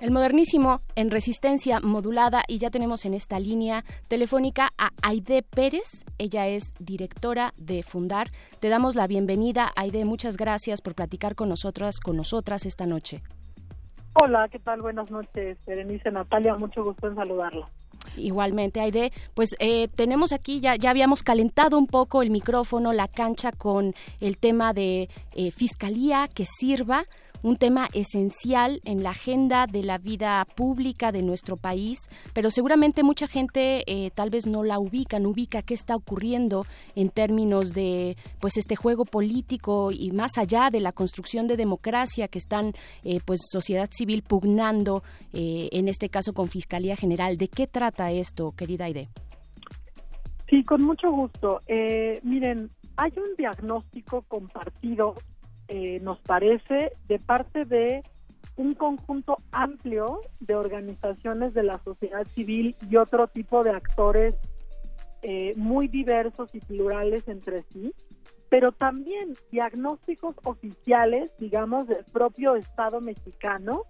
[0.00, 6.04] El modernísimo en resistencia modulada y ya tenemos en esta línea telefónica a Aide Pérez.
[6.18, 8.30] Ella es directora de Fundar.
[8.60, 10.04] Te damos la bienvenida, Aide.
[10.04, 13.22] Muchas gracias por platicar con nosotras, con nosotras esta noche.
[14.14, 14.82] Hola, ¿qué tal?
[14.82, 16.54] Buenas noches, Berenice Natalia.
[16.54, 17.68] Mucho gusto en saludarla.
[18.16, 23.08] Igualmente, Aide, pues eh, tenemos aquí, ya, ya habíamos calentado un poco el micrófono, la
[23.08, 27.04] cancha con el tema de eh, fiscalía que sirva
[27.42, 31.98] un tema esencial en la agenda de la vida pública de nuestro país,
[32.32, 36.66] pero seguramente mucha gente eh, tal vez no la ubica, no ubica qué está ocurriendo
[36.94, 42.28] en términos de pues este juego político y más allá de la construcción de democracia
[42.28, 42.72] que están
[43.04, 45.02] eh, pues sociedad civil pugnando
[45.32, 47.36] eh, en este caso con Fiscalía General.
[47.36, 49.08] ¿De qué trata esto, querida Aide?
[50.48, 51.60] Sí, con mucho gusto.
[52.22, 55.14] miren, hay un diagnóstico compartido
[55.68, 58.02] eh, nos parece, de parte de
[58.56, 64.34] un conjunto amplio de organizaciones de la sociedad civil y otro tipo de actores
[65.22, 67.94] eh, muy diversos y plurales entre sí,
[68.48, 73.82] pero también diagnósticos oficiales, digamos, del propio Estado mexicano,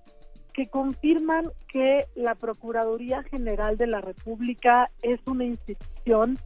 [0.53, 6.39] que confirman que la Procuraduría General de la República es una institución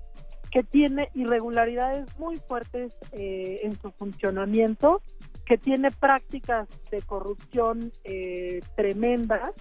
[0.53, 5.01] que tiene irregularidades muy fuertes eh, en su funcionamiento,
[5.47, 9.53] que tiene prácticas de corrupción eh, tremendas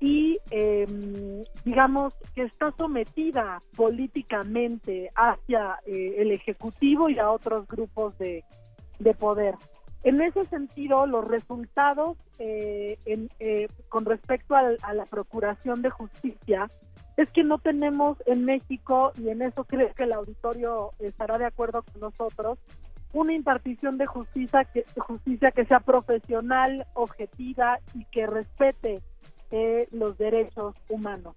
[0.00, 8.18] y em, digamos que está sometida políticamente hacia eh, el Ejecutivo y a otros grupos
[8.18, 8.42] de,
[9.18, 9.54] poder.
[10.04, 12.16] En ese sentido, los resultados
[13.88, 16.68] con respecto a la Procuración de Justicia
[17.22, 21.46] es que no tenemos en México, y en eso creo que el auditorio estará de
[21.46, 22.58] acuerdo con nosotros,
[23.12, 29.02] una impartición de justicia que, justicia que sea profesional, objetiva y que respete
[29.50, 31.34] eh, los derechos humanos.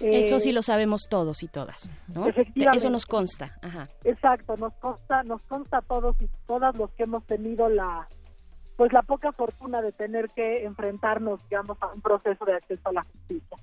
[0.00, 2.26] Eso sí eh, lo sabemos todos y todas, ¿no?
[2.28, 2.78] Efectivamente.
[2.78, 3.58] Eso nos consta.
[3.62, 3.88] Ajá.
[4.04, 8.06] Exacto, nos consta, nos consta a todos y todas los que hemos tenido la,
[8.76, 12.92] pues la poca fortuna de tener que enfrentarnos, digamos, a un proceso de acceso a
[12.92, 13.56] la justicia.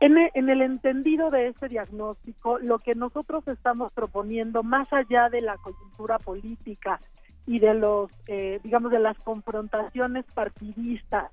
[0.00, 5.58] En el, entendido de este diagnóstico, lo que nosotros estamos proponiendo, más allá de la
[5.58, 7.00] coyuntura política
[7.46, 11.30] y de los, eh, digamos, de las confrontaciones partidistas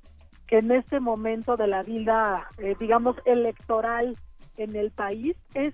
[0.47, 4.17] que en este momento de la vida, eh, digamos, electoral
[4.57, 5.73] en el país, es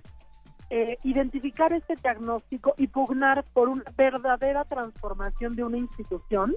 [0.70, 6.54] eh, identificar este diagnóstico y pugnar por una verdadera transformación de una institución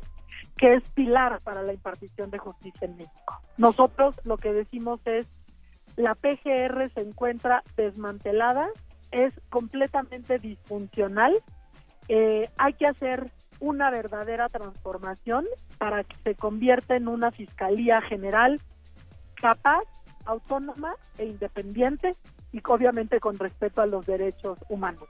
[0.56, 3.42] que es pilar para la impartición de justicia en México.
[3.58, 5.28] Nosotros lo que decimos es
[5.98, 8.70] la PGR se encuentra desmantelada,
[9.12, 11.36] es completamente disfuncional.
[12.08, 15.46] Eh, hay que hacer una verdadera transformación
[15.80, 18.62] para que se convierta en una fiscalía general
[19.34, 19.84] capaz,
[20.26, 22.16] autónoma e independiente
[22.54, 25.10] y obviamente con respeto a los derechos humanos.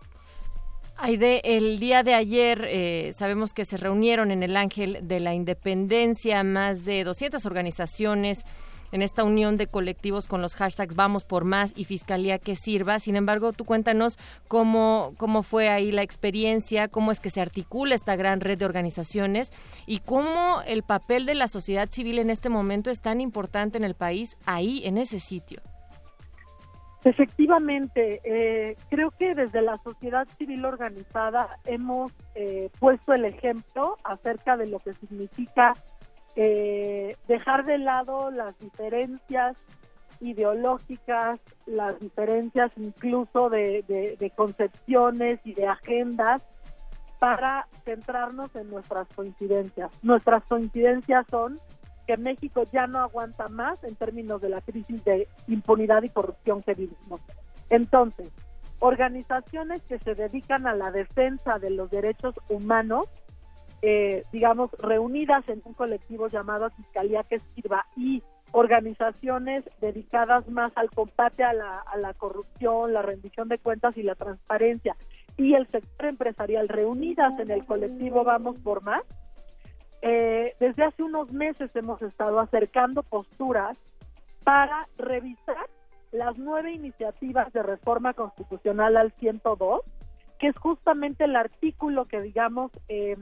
[1.00, 5.34] Aide, el día de ayer eh, sabemos que se reunieron en el Ángel de la
[5.34, 8.46] Independencia más de 200 organizaciones
[8.92, 13.00] en esta unión de colectivos con los hashtags Vamos por Más y Fiscalía que Sirva.
[13.00, 17.96] Sin embargo, tú cuéntanos cómo, cómo fue ahí la experiencia, cómo es que se articula
[17.96, 19.52] esta gran red de organizaciones
[19.86, 23.84] y cómo el papel de la sociedad civil en este momento es tan importante en
[23.84, 25.62] el país, ahí, en ese sitio.
[27.04, 34.58] Efectivamente, eh, creo que desde la sociedad civil organizada hemos eh, puesto el ejemplo acerca
[34.58, 35.74] de lo que significa
[36.40, 39.58] eh, dejar de lado las diferencias
[40.20, 46.44] ideológicas, las diferencias incluso de, concepciones y de agendas
[47.18, 49.90] para centrarnos en nuestras coincidencias.
[50.04, 51.60] Nuestras coincidencias son
[52.06, 56.62] que México ya no aguanta más en términos de la crisis de impunidad y corrupción
[56.62, 57.20] que vivimos.
[57.72, 58.30] Entonces,
[58.78, 63.08] organizaciones que se dedican a la defensa de los derechos humanos
[63.82, 70.90] eh, digamos, reunidas en un colectivo llamado Fiscalía que Sirva y organizaciones dedicadas más al
[70.90, 74.96] combate a la, corrupción, la rendición de cuentas y la transparencia
[75.36, 79.04] y el sector empresarial reunidas en el colectivo Vamos por Más.
[80.02, 83.78] Eh, desde hace unos meses hemos estado acercando posturas
[84.44, 85.68] para revisar
[86.12, 89.82] las nueve iniciativas de reforma constitucional al 102,
[90.40, 93.18] que es justamente el artículo que, digamos, eh,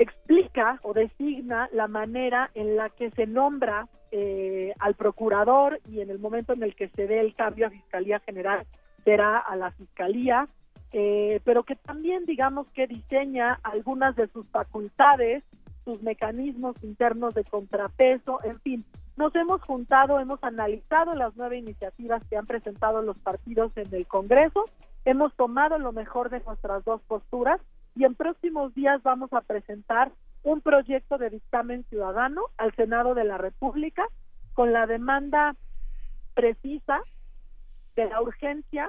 [0.00, 6.10] explica o designa la manera en la que se nombra eh, al procurador y en
[6.10, 8.66] el momento en el que se dé el cambio a Fiscalía General
[9.04, 10.48] será a la Fiscalía,
[10.92, 15.44] eh, pero que también digamos que diseña algunas de sus facultades,
[15.84, 18.84] sus mecanismos internos de contrapeso, en fin.
[19.18, 24.06] Nos hemos juntado, hemos analizado las nueve iniciativas que han presentado los partidos en el
[24.06, 24.64] Congreso,
[25.04, 27.60] hemos tomado lo mejor de nuestras dos posturas
[27.96, 30.12] y en próximos días vamos a presentar
[30.42, 34.06] un proyecto de dictamen ciudadano al Senado de la República
[34.54, 35.54] con la demanda
[36.34, 37.00] precisa
[37.96, 38.88] de la urgencia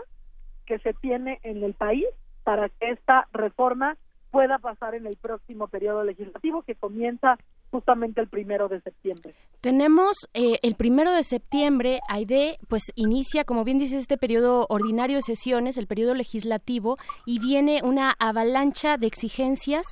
[0.66, 2.06] que se tiene en el país
[2.44, 3.98] para que esta reforma
[4.32, 7.38] pueda pasar en el próximo periodo legislativo que comienza
[7.70, 9.34] justamente el primero de septiembre.
[9.62, 15.18] Tenemos eh, el primero de septiembre, AIDE, pues inicia, como bien dice, este periodo ordinario
[15.18, 19.86] de sesiones, el periodo legislativo, y viene una avalancha de exigencias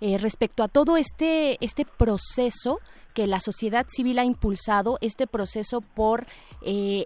[0.00, 2.78] eh, respecto a todo este, este proceso
[3.14, 6.26] que la sociedad civil ha impulsado, este proceso por,
[6.60, 7.04] eh,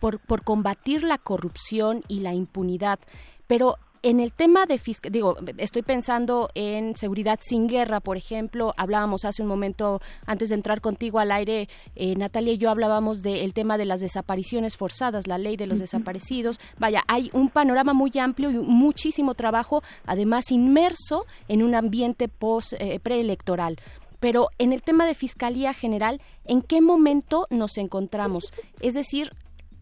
[0.00, 3.00] por, por combatir la corrupción y la impunidad.
[3.48, 4.80] Pero en el tema de
[5.10, 10.56] digo, estoy pensando en seguridad sin guerra, por ejemplo, hablábamos hace un momento, antes de
[10.56, 15.28] entrar contigo al aire, eh, Natalia y yo hablábamos del tema de las desapariciones forzadas,
[15.28, 16.58] la ley de los desaparecidos.
[16.78, 22.72] Vaya, hay un panorama muy amplio y muchísimo trabajo, además inmerso en un ambiente post
[22.78, 23.76] eh, preelectoral.
[24.18, 28.52] Pero en el tema de Fiscalía General, ¿en qué momento nos encontramos?
[28.80, 29.32] Es decir,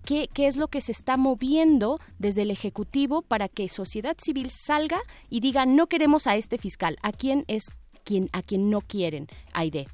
[0.04, 5.00] qué, es lo que se está moviendo desde el Ejecutivo para que sociedad civil salga
[5.28, 7.70] y diga no queremos a este fiscal, a quién es
[8.04, 9.86] quien, a quien no quieren, Aide,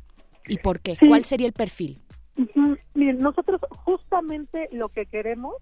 [0.46, 1.98] y por qué, cuál sería el perfil.
[2.94, 5.54] Miren, nosotros justamente lo que queremos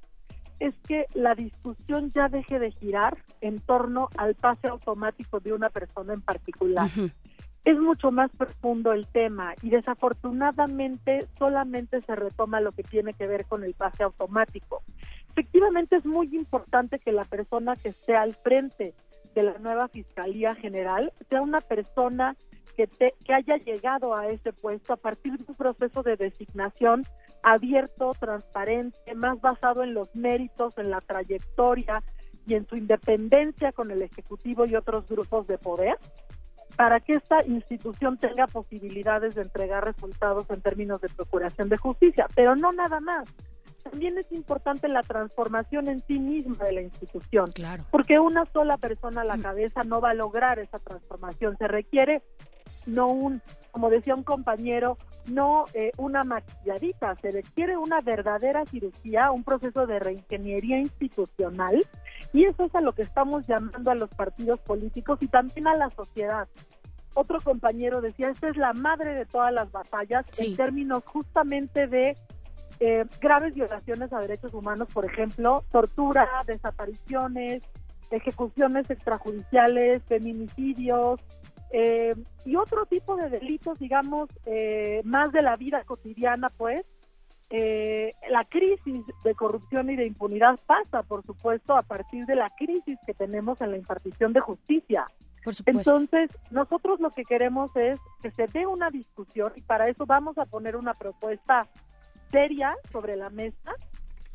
[0.61, 5.69] es que la discusión ya deje de girar en torno al pase automático de una
[5.71, 6.91] persona en particular
[7.65, 13.27] es mucho más profundo el tema y desafortunadamente solamente se retoma lo que tiene que
[13.27, 14.83] ver con el pase automático.
[15.31, 18.95] Efectivamente es muy importante que la persona que esté al frente
[19.35, 22.37] de la nueva Fiscalía General sea una persona
[22.77, 22.87] que,
[23.25, 27.05] que haya llegado a ese puesto a partir de un proceso de designación
[27.43, 32.03] abierto, transparente, más basado en los méritos, en la trayectoria
[32.47, 35.97] y en su independencia con el Ejecutivo y otros grupos de poder
[36.77, 42.27] para que esta institución tenga posibilidades de entregar resultados en términos de procuración de justicia,
[42.35, 43.29] pero no nada más.
[43.83, 47.85] También es importante la transformación en sí misma de la institución, claro.
[47.91, 49.43] porque una sola persona a la mm.
[49.43, 51.57] cabeza no va a lograr esa transformación.
[51.59, 52.23] Se requiere
[52.87, 53.43] no un,
[53.75, 59.85] como decía un compañero, no eh, una maquilladita, se requiere una verdadera cirugía, un proceso
[59.89, 61.85] de reingeniería institucional
[62.33, 65.75] y eso es a lo que estamos llamando a los partidos políticos y también a
[65.75, 66.47] la sociedad.
[67.15, 72.17] Otro compañero decía, esta es la madre de todas las batallas en términos justamente de
[72.79, 77.65] eh, graves violaciones a derechos humanos, por ejemplo, tortura, desapariciones,
[78.13, 81.21] ejecuciones extrajudiciales, feminicidios,
[81.77, 82.15] eh,
[82.45, 86.87] y otro tipo de delitos, digamos, eh, más de la vida cotidiana, pues,
[87.51, 92.51] eh, la crisis de corrupción y de impunidad pasa, por supuesto, a partir de la
[92.51, 95.07] crisis que tenemos en la impartición de justicia.
[95.67, 100.39] Entonces, nosotros lo que queremos es que se dé una discusión y para eso vamos
[100.39, 101.67] a poner una propuesta
[102.31, 103.73] seria sobre la mesa,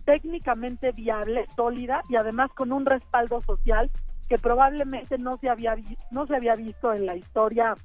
[0.04, 3.90] técnicamente viable, sólida y además con un respaldo social
[4.30, 5.76] que probablemente no se había
[6.12, 7.76] no se había visto en la historia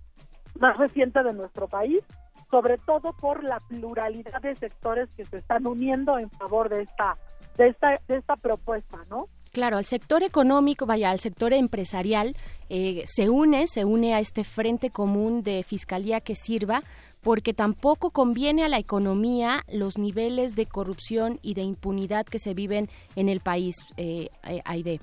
[0.61, 2.05] más reciente de nuestro país,
[2.51, 7.17] sobre todo por la pluralidad de sectores que se están uniendo en favor de esta
[7.57, 9.29] de esta de esta propuesta, ¿no?
[9.53, 12.37] Claro, al sector económico, vaya, al sector empresarial,
[12.69, 16.83] eh, se une, se une a este frente común de fiscalía que sirva,
[17.23, 22.53] porque tampoco conviene a la economía los niveles de corrupción y de impunidad que se
[22.53, 24.99] viven en el país, eh, eh Aide.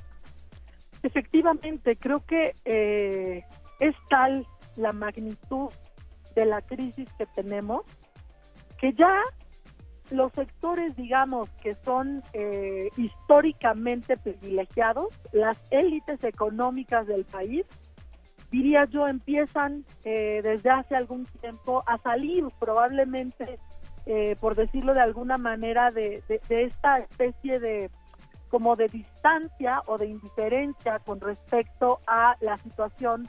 [1.04, 3.44] Efectivamente, creo que eh,
[3.80, 4.46] es tal
[4.76, 5.70] la magnitud
[6.36, 7.84] de la crisis que tenemos
[8.78, 9.14] que ya
[10.12, 17.66] los sectores, digamos, que son eh, históricamente privilegiados, las élites económicas del país,
[18.52, 23.60] diría yo, empiezan eh, desde hace algún tiempo a salir probablemente,
[24.42, 27.90] por decirlo de alguna manera, de esta especie de
[28.52, 33.28] como de distancia o de indiferencia con respecto a la situación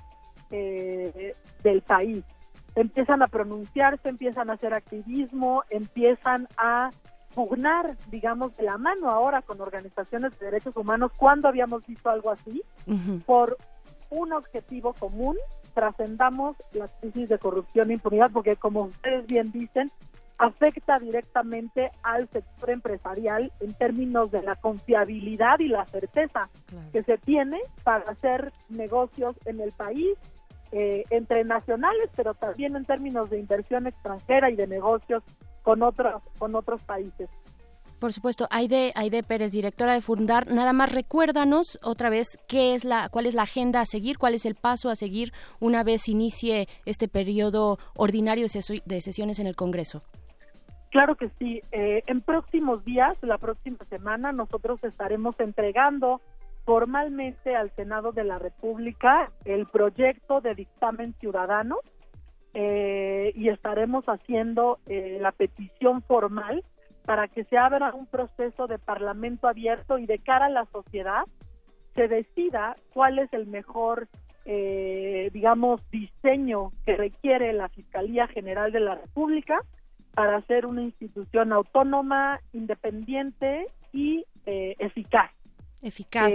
[0.50, 2.24] eh, del país.
[2.74, 6.90] Empiezan a pronunciarse, empiezan a hacer activismo, empiezan a
[7.34, 12.30] pugnar, digamos, de la mano ahora con organizaciones de derechos humanos, cuando habíamos visto algo
[12.30, 12.62] así,
[13.24, 13.56] por
[14.10, 15.36] un objetivo común,
[15.72, 19.90] trascendamos la crisis de corrupción e impunidad, porque como ustedes bien dicen,
[20.38, 26.48] afecta directamente al sector empresarial en términos de la confiabilidad y la certeza
[26.92, 30.18] que se tiene para hacer negocios en el país,
[30.72, 35.22] eh, entre nacionales, pero también en términos de inversión extranjera y de negocios
[35.62, 37.28] con otros, con otros países.
[38.02, 42.84] Por supuesto, Aide, Aide Pérez, directora de Fundar, nada más recuérdanos otra vez qué es
[42.84, 46.08] la, cuál es la agenda a seguir, cuál es el paso a seguir una vez
[46.08, 50.02] inicie este periodo ordinario de sesiones en el Congreso.
[50.92, 51.62] Claro que sí.
[51.72, 56.20] Eh, en próximos días, la próxima semana, nosotros estaremos entregando
[56.66, 61.78] formalmente al Senado de la República el proyecto de dictamen ciudadano
[62.52, 66.62] eh, y estaremos haciendo eh, la petición formal
[67.06, 71.24] para que se abra un proceso de parlamento abierto y de cara a la sociedad
[71.94, 74.08] se decida cuál es el mejor,
[74.44, 79.58] eh, digamos, diseño que requiere la Fiscalía General de la República
[80.14, 85.30] para ser una institución autónoma, independiente y eficaz.
[85.82, 86.32] Eficaz.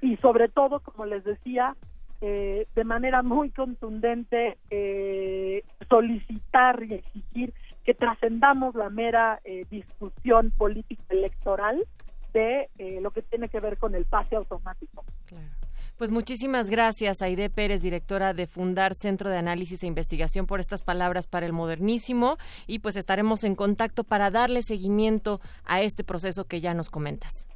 [0.00, 1.74] y sobre todo, como les decía,
[2.20, 7.54] eh, de manera muy contundente eh, solicitar y exigir
[7.84, 11.86] que trascendamos la mera eh, discusión política electoral
[12.32, 12.68] de
[13.00, 15.04] lo que tiene que ver con el pase automático.
[15.98, 20.80] Pues muchísimas gracias, Aide Pérez, directora de Fundar Centro de Análisis e Investigación, por estas
[20.80, 22.36] palabras para el modernísimo
[22.68, 27.48] y pues estaremos en contacto para darle seguimiento a este proceso que ya nos comentas.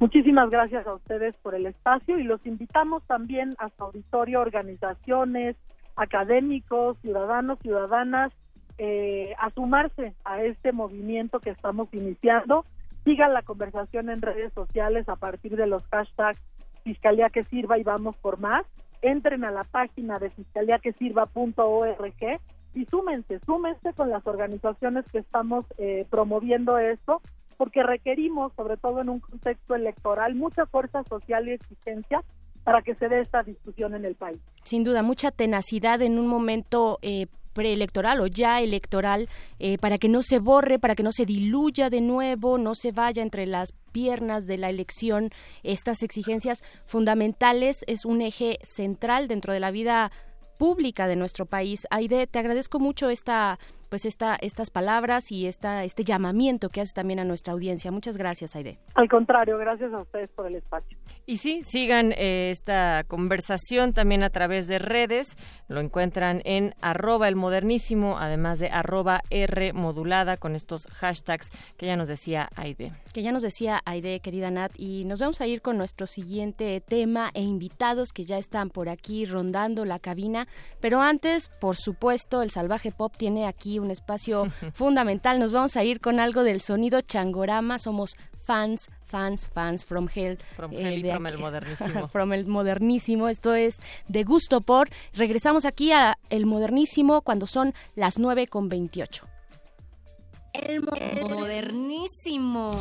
[0.00, 5.54] Muchísimas gracias a ustedes por el espacio y los invitamos también a su auditorio, organizaciones,
[5.94, 8.32] académicos, ciudadanos, ciudadanas,
[8.78, 12.64] eh, a sumarse a este movimiento que estamos iniciando.
[13.04, 16.40] Sigan la conversación en redes sociales a partir de los hashtags
[16.88, 18.64] Fiscalía que Sirva y Vamos por Más.
[19.02, 22.40] Entren a la página de fiscaliaquesirva.org
[22.74, 27.20] y súmense, súmense con las organizaciones que estamos eh, promoviendo esto
[27.58, 32.24] porque requerimos, sobre todo en un contexto electoral, mucha fuerza social y exigencia
[32.64, 34.40] para que se dé esta discusión en el país.
[34.62, 37.26] Sin duda, mucha tenacidad en un momento eh,
[37.58, 39.28] preelectoral o ya electoral
[39.58, 42.92] eh, para que no se borre, para que no se diluya de nuevo, no se
[42.92, 45.30] vaya entre las piernas de la elección.
[45.64, 50.12] Estas exigencias fundamentales es un eje central dentro de la vida
[50.56, 51.80] pública de nuestro país.
[51.90, 53.58] Aide, te agradezco mucho esta
[53.88, 57.90] pues esta, estas palabras y esta, este llamamiento que hace también a nuestra audiencia.
[57.90, 58.78] Muchas gracias, Aide.
[58.94, 60.98] Al contrario, gracias a ustedes por el espacio.
[61.26, 65.36] Y sí, sigan eh, esta conversación también a través de redes.
[65.68, 71.86] Lo encuentran en arroba el modernísimo, además de arroba R modulada con estos hashtags que
[71.86, 72.92] ya nos decía Aide.
[73.12, 74.72] Que ya nos decía Aide, querida Nat.
[74.76, 78.88] Y nos vamos a ir con nuestro siguiente tema e invitados que ya están por
[78.88, 80.48] aquí rondando la cabina.
[80.80, 85.38] Pero antes, por supuesto, el salvaje pop tiene aquí un espacio fundamental.
[85.38, 87.78] Nos vamos a ir con algo del sonido changorama.
[87.78, 90.38] Somos fans, fans, fans from hell.
[90.56, 92.08] From, eh, from el modernísimo.
[92.12, 93.28] from el modernísimo.
[93.28, 94.88] Esto es de gusto por.
[95.14, 99.26] Regresamos aquí a el modernísimo cuando son las 9 con 28.
[100.54, 102.78] El modernísimo.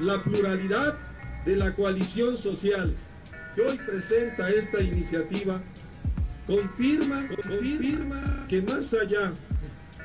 [0.00, 0.96] La pluralidad
[1.44, 2.94] de la coalición social
[3.54, 5.60] que hoy presenta esta iniciativa
[6.46, 9.32] confirma, confirma que más allá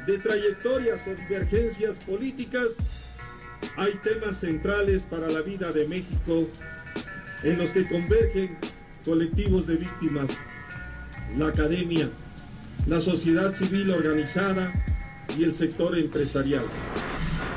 [0.05, 2.73] de trayectorias o divergencias políticas,
[3.77, 6.49] hay temas centrales para la vida de México
[7.43, 8.57] en los que convergen
[9.05, 10.29] colectivos de víctimas,
[11.37, 12.09] la academia,
[12.87, 14.73] la sociedad civil organizada
[15.37, 16.63] y el sector empresarial.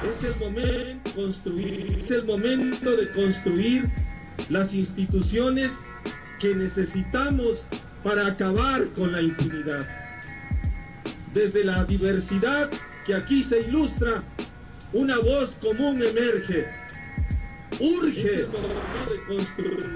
[0.09, 0.37] Es el
[2.25, 3.91] momento, de construir
[4.49, 5.73] las instituciones
[6.39, 7.67] que necesitamos
[8.05, 10.06] para acabar con la impunidad
[11.37, 12.71] desde la diversidad
[13.05, 14.25] que aquí se ilustra,
[14.95, 16.67] una voz común emerge.
[17.79, 18.47] Urge,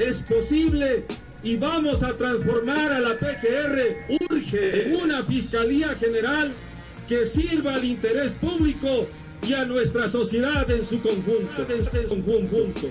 [0.01, 1.07] es posible
[1.43, 6.53] y vamos a transformar a la PGR, urge, en una Fiscalía General
[7.09, 9.09] que sirva al interés público
[9.49, 11.67] y a nuestra sociedad en su conjunto.
[11.71, 12.91] En su conjunto.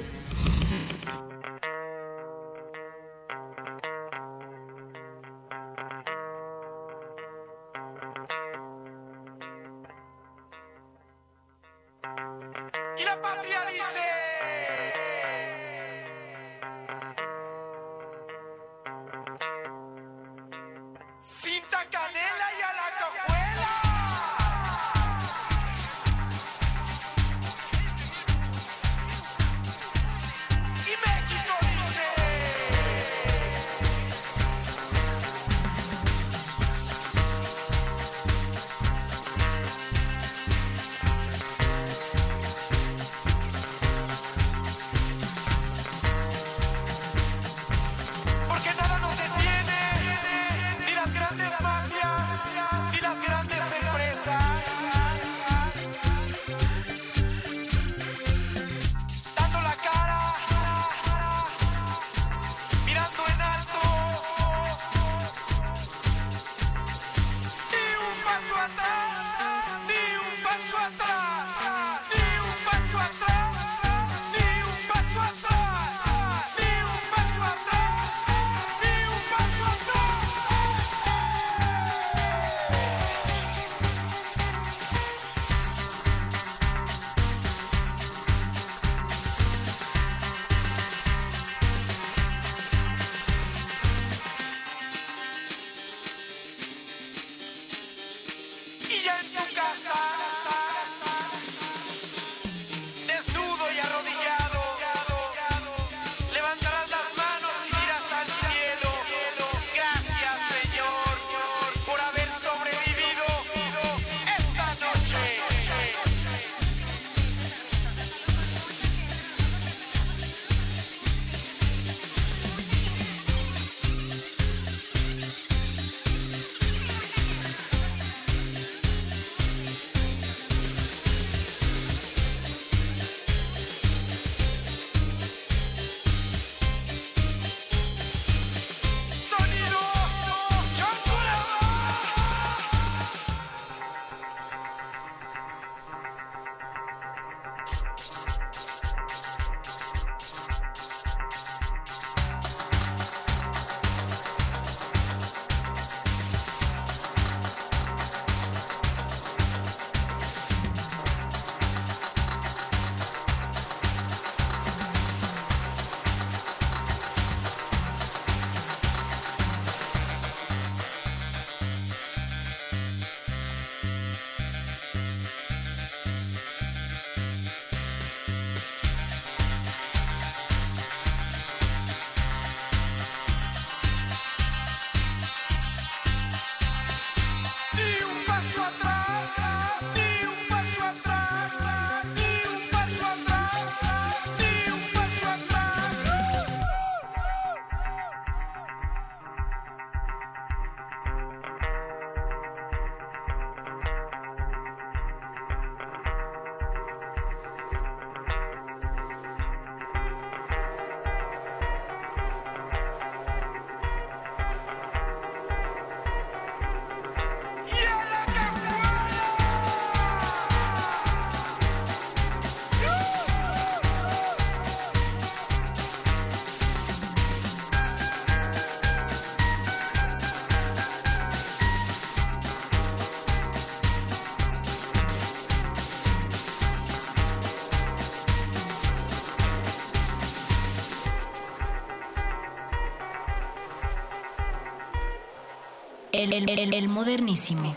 [246.34, 247.72] El modernísimo.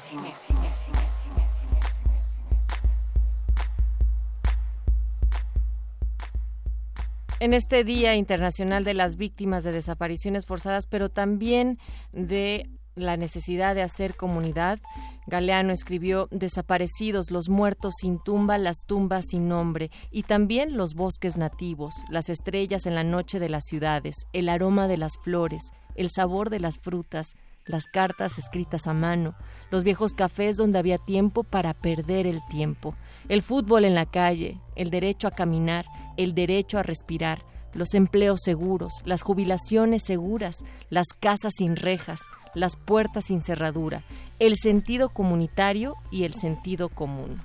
[7.40, 11.80] en este Día Internacional de las Víctimas de Desapariciones Forzadas, pero también
[12.12, 14.78] de la necesidad de hacer comunidad.
[15.26, 21.36] Galeano escribió Desaparecidos, los muertos sin tumba, las tumbas sin nombre, y también los bosques
[21.36, 26.10] nativos, las estrellas en la noche de las ciudades, el aroma de las flores, el
[26.10, 27.34] sabor de las frutas,
[27.66, 29.34] las cartas escritas a mano,
[29.70, 32.94] los viejos cafés donde había tiempo para perder el tiempo,
[33.28, 35.84] el fútbol en la calle, el derecho a caminar,
[36.16, 37.42] el derecho a respirar,
[37.74, 40.56] los empleos seguros, las jubilaciones seguras,
[40.90, 42.20] las casas sin rejas,
[42.54, 44.02] las puertas sin cerradura,
[44.38, 47.40] el sentido comunitario y el sentido común.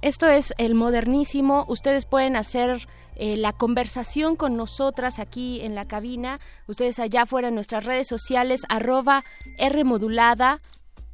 [0.00, 1.64] Esto es el modernísimo.
[1.68, 2.86] Ustedes pueden hacer
[3.18, 6.40] eh, la conversación con nosotras aquí en la cabina.
[6.66, 9.24] Ustedes allá afuera en nuestras redes sociales, arroba
[9.58, 10.60] R modulada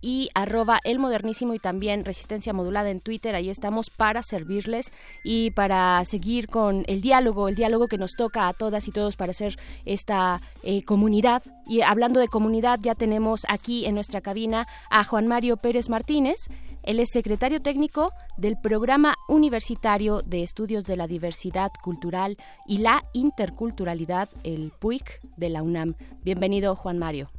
[0.04, 3.34] y arroba el modernísimo y también resistencia modulada en Twitter.
[3.34, 4.92] Ahí estamos para servirles
[5.24, 9.16] y para seguir con el diálogo, el diálogo que nos toca a todas y todos
[9.16, 9.56] para hacer
[9.86, 11.42] esta eh, comunidad.
[11.66, 16.48] Y hablando de comunidad, ya tenemos aquí en nuestra cabina a Juan Mario Pérez Martínez.
[16.82, 22.36] Él es secretario técnico del Programa Universitario de Estudios de la Diversidad Cultural
[22.66, 25.94] y la Interculturalidad, el PUIC de la UNAM.
[26.22, 27.30] Bienvenido, Juan Mario.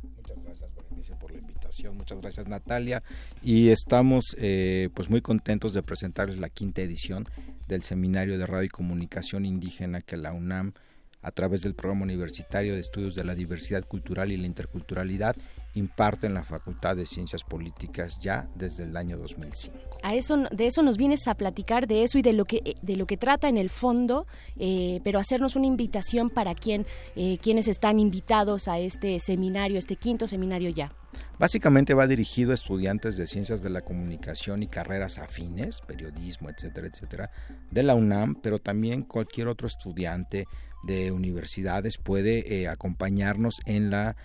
[1.94, 3.04] Muchas gracias Natalia.
[3.42, 7.28] Y estamos eh, pues muy contentos de presentarles la quinta edición
[7.68, 10.74] del Seminario de Radio y Comunicación Indígena que la UNAM
[11.22, 15.36] a través del Programa Universitario de Estudios de la Diversidad Cultural y la Interculturalidad
[15.76, 19.78] imparte en la Facultad de Ciencias Políticas ya desde el año 2005.
[20.04, 22.96] A eso, de eso nos vienes a platicar, de eso y de lo que, de
[22.96, 24.26] lo que trata en el fondo,
[24.58, 26.86] eh, pero hacernos una invitación para quien,
[27.16, 30.92] eh, quienes están invitados a este seminario, este quinto seminario ya.
[31.38, 36.88] Básicamente va dirigido a estudiantes de ciencias de la comunicación y carreras afines, periodismo, etcétera,
[36.88, 37.32] etcétera,
[37.72, 40.46] de la UNAM, pero también cualquier otro estudiante
[40.86, 44.16] de universidades puede eh, acompañarnos en la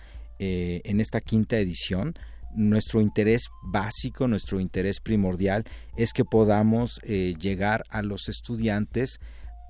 [0.43, 2.15] eh, en esta quinta edición.
[2.55, 5.65] Nuestro interés básico, nuestro interés primordial
[5.95, 9.19] es que podamos eh, llegar a los estudiantes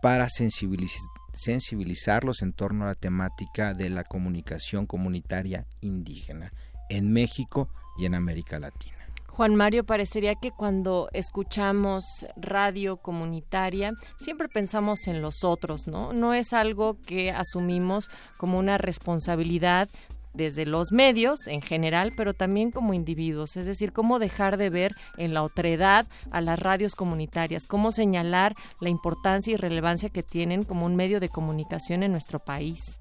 [0.02, 6.54] para sensibilizarlos en torno a la temática de la comunicación comunitaria indígena
[6.90, 7.68] en México
[8.00, 8.96] y en América Latina.
[9.28, 12.06] Juan Mario, parecería que cuando escuchamos
[12.38, 16.14] radio comunitaria siempre pensamos en los otros, ¿no?
[16.14, 19.90] No es algo que asumimos como una responsabilidad
[20.34, 24.92] desde los medios en general, pero también como individuos, es decir, cómo dejar de ver
[25.18, 30.64] en la otredad a las radios comunitarias, cómo señalar la importancia y relevancia que tienen
[30.64, 33.00] como un medio de comunicación en nuestro país.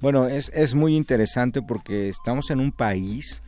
[0.00, 3.43] Bueno, es, es muy interesante porque estamos en un país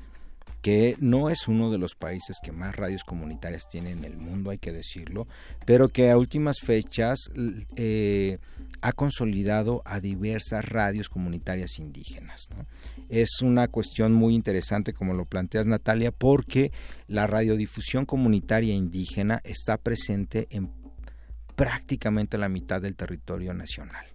[0.63, 4.51] que no es uno de los países que más radios comunitarias tiene en el mundo,
[4.51, 5.29] hay que decirlo,
[5.65, 7.31] pero que a últimas fechas
[7.77, 8.39] eh,
[8.81, 12.49] ha consolidado a diversas radios comunitarias indígenas.
[13.09, 16.73] Es una cuestión muy interesante, como lo planteas Natalia, porque
[17.07, 20.71] la radiodifusión comunitaria indígena está presente en
[21.55, 24.07] prácticamente la mitad del territorio nacional.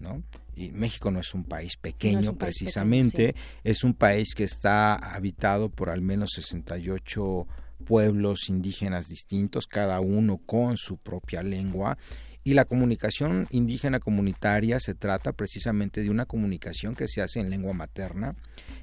[0.00, 0.22] ¿no?
[0.54, 3.34] Y México no es un país pequeño precisamente,
[3.64, 7.46] es un país que está habitado por al menos 68
[7.86, 11.98] pueblos indígenas distintos, cada uno con su propia lengua.
[12.44, 17.50] Y la comunicación indígena comunitaria se trata precisamente de una comunicación que se hace en
[17.50, 18.34] lengua materna,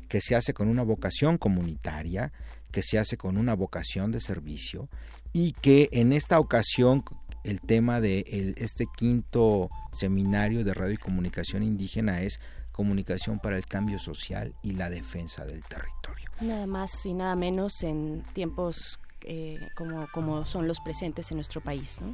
[0.08, 2.32] que se hace con una vocación comunitaria,
[2.72, 4.88] que se hace con una vocación de servicio
[5.34, 7.04] y que en esta ocasión
[7.50, 12.40] el tema de este quinto seminario de radio y comunicación indígena es
[12.72, 16.30] comunicación para el cambio social y la defensa del territorio.
[16.42, 21.60] Nada más y nada menos en tiempos eh, como, como son los presentes en nuestro
[21.60, 22.14] país, ¿no?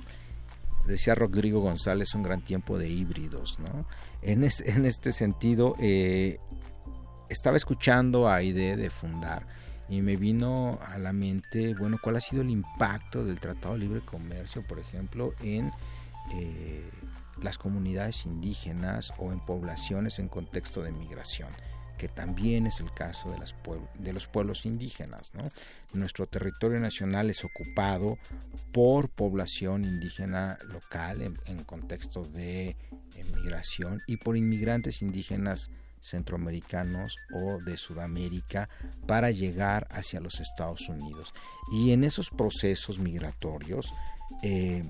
[0.87, 3.85] Decía Rodrigo González, un gran tiempo de híbridos, ¿no?
[4.21, 6.39] En este, en este sentido, eh,
[7.29, 9.45] estaba escuchando a Aide de Fundar
[9.89, 13.81] y me vino a la mente, bueno, cuál ha sido el impacto del Tratado de
[13.81, 15.71] Libre Comercio, por ejemplo, en
[16.33, 16.89] eh,
[17.41, 21.49] las comunidades indígenas o en poblaciones en contexto de migración
[21.97, 23.55] que también es el caso de, las
[23.97, 25.31] de los pueblos indígenas.
[25.93, 28.17] Nuestro territorio nacional es ocupado
[28.71, 32.75] por población indígena local en, en contexto de
[33.35, 35.71] migración y por inmigrantes indígenas
[36.10, 38.69] centroamericanos o de Sudamérica
[39.07, 41.34] para llegar hacia los Estados Unidos.
[41.72, 43.91] Y en esos procesos migratorios,
[44.44, 44.84] eh,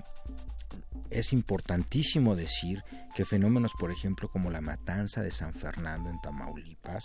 [1.10, 2.82] es importantísimo decir
[3.14, 7.04] que fenómenos, por ejemplo, como la matanza de San Fernando en Tamaulipas,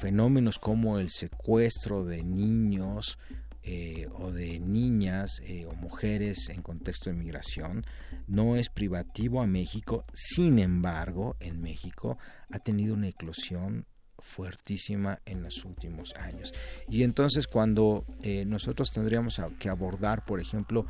[0.00, 3.18] fenómenos como el secuestro de niños
[3.64, 7.86] eh, o de niñas eh, o mujeres en contexto de migración
[8.26, 12.18] no es privativo a México, sin embargo, en México
[12.50, 13.86] ha tenido una eclosión
[14.18, 16.52] fuertísima en los últimos años.
[16.88, 20.86] Y entonces cuando eh, nosotros tendríamos que abordar, por ejemplo,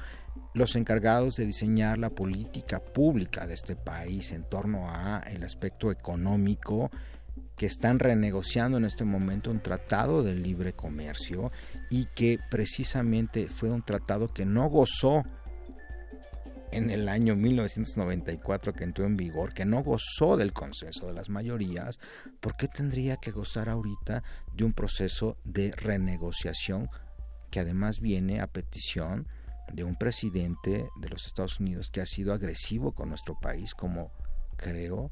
[0.55, 5.91] los encargados de diseñar la política pública de este país en torno a el aspecto
[5.91, 6.91] económico
[7.57, 11.53] que están renegociando en este momento un tratado de libre comercio
[11.93, 15.25] y que precisamente fue un tratado que no gozó
[16.73, 21.29] en el año 1994 que entró en vigor, que no gozó del consenso de las
[21.29, 22.01] mayorías,
[22.41, 24.23] ¿por qué tendría que gozar ahorita
[24.55, 26.89] de un proceso de renegociación
[27.51, 29.29] que además viene a petición
[29.71, 34.13] de un presidente de los Estados Unidos que ha sido agresivo con nuestro país, como
[34.57, 35.11] creo,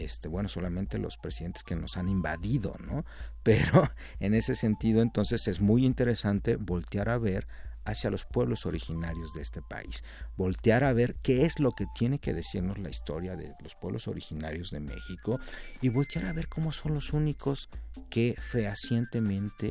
[0.00, 3.04] este, bueno, solamente los presidentes que nos han invadido, ¿no?
[3.42, 7.46] Pero en ese sentido, entonces es muy interesante voltear a ver
[7.84, 10.04] hacia los pueblos originarios de este país,
[10.36, 14.06] voltear a ver qué es lo que tiene que decirnos la historia de los pueblos
[14.06, 15.40] originarios de México
[15.80, 17.68] y voltear a ver cómo son los únicos
[18.10, 19.68] que fehacientemente,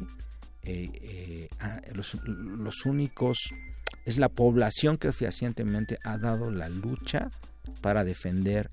[0.64, 3.54] eh, eh, ah, los, los únicos,
[4.06, 7.30] es la población que fehacientemente ha dado la lucha
[7.82, 8.70] para defender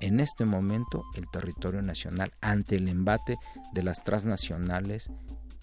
[0.00, 3.36] en este momento el territorio nacional ante el embate
[3.72, 5.10] de las transnacionales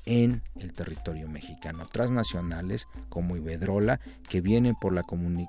[0.05, 1.85] en el territorio mexicano.
[1.85, 3.99] Transnacionales como Ibedrola
[4.29, 5.03] que vienen por la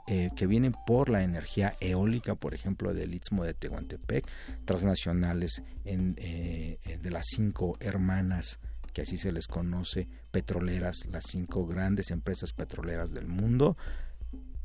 [0.08, 4.26] eh, que vienen por la energía eólica, por ejemplo, del Istmo de Tehuantepec,
[4.64, 8.58] transnacionales eh, de las cinco hermanas
[8.92, 13.76] que así se les conoce, petroleras, las cinco grandes empresas petroleras del mundo,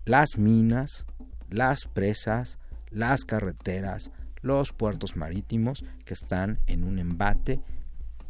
[0.05, 1.05] las minas,
[1.49, 2.57] las presas,
[2.93, 4.11] las carreteras,
[4.41, 7.61] los puertos marítimos que están en un embate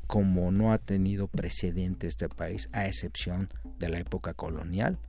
[0.07, 3.49] como no ha tenido precedente este país, a excepción
[3.79, 4.99] de la época colonial,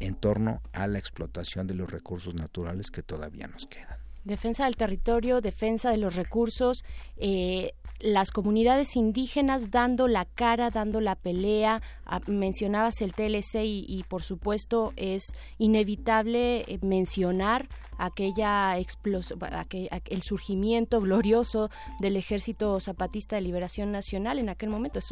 [0.00, 3.98] en torno a la explotación de los recursos naturales que todavía nos quedan.
[4.24, 6.84] Defensa del territorio, defensa de los recursos,
[7.16, 11.82] eh, las comunidades indígenas dando la cara, dando la pelea.
[12.04, 17.68] Ah, mencionabas el TLC y, por supuesto es inevitable eh, mencionar
[17.98, 21.70] aquella aquel, el surgimiento glorioso
[22.00, 24.98] del Ejército Zapatista de Liberación Nacional en aquel momento.
[24.98, 25.10] Es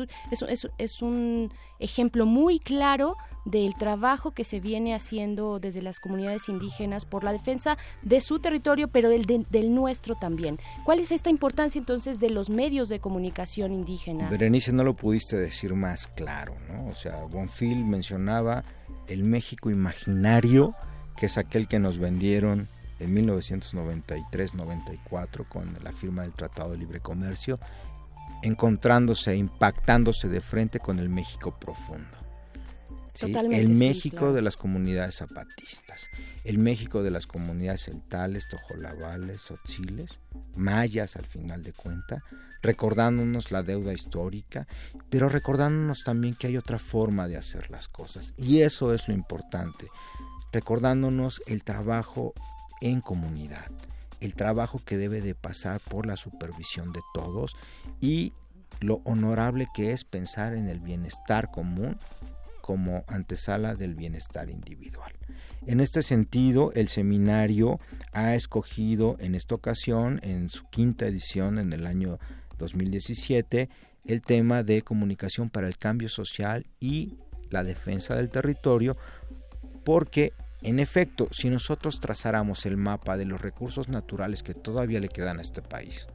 [0.49, 6.49] es, es un ejemplo muy claro del trabajo que se viene haciendo desde las comunidades
[6.49, 10.59] indígenas por la defensa de su territorio, pero del, del nuestro también.
[10.85, 14.29] ¿Cuál es esta importancia entonces de los medios de comunicación indígena?
[14.29, 16.89] Berenice, no lo pudiste decir más claro, ¿no?
[16.89, 18.65] O sea, Bonfil mencionaba
[19.07, 20.75] el México imaginario,
[21.17, 27.01] que es aquel que nos vendieron en 1993-94 con la firma del Tratado de Libre
[27.01, 27.60] Comercio,
[28.43, 32.27] encontrándose, impactándose de frente con el México profundo
[33.24, 36.09] el México de las comunidades zapatistas,
[36.44, 40.20] el México de las comunidades celtales, tojolabales, otziles,
[40.55, 42.23] mayas al final de cuenta,
[42.62, 44.66] recordándonos la deuda histórica,
[45.09, 48.35] pero recordándonos también que hay otra forma de hacer las cosas.
[48.36, 49.89] Y eso es lo importante,
[50.52, 52.35] recordándonos el trabajo
[52.81, 53.66] en comunidad,
[54.20, 57.57] el trabajo que debe de pasar por la supervisión de todos
[58.01, 58.32] y
[58.81, 61.98] lo honorable que es pensar en el bienestar común
[62.61, 65.12] como antesala del bienestar individual.
[65.66, 67.81] En este sentido, el seminario
[68.12, 72.19] ha escogido en esta ocasión, en su quinta edición en el año
[72.59, 73.69] 2017,
[74.05, 77.19] el tema de comunicación para el cambio social y
[77.51, 78.97] la defensa del territorio,
[79.85, 80.32] porque
[80.62, 85.39] en efecto, si nosotros trazáramos el mapa de los recursos naturales que todavía le quedan
[85.39, 86.09] a este país,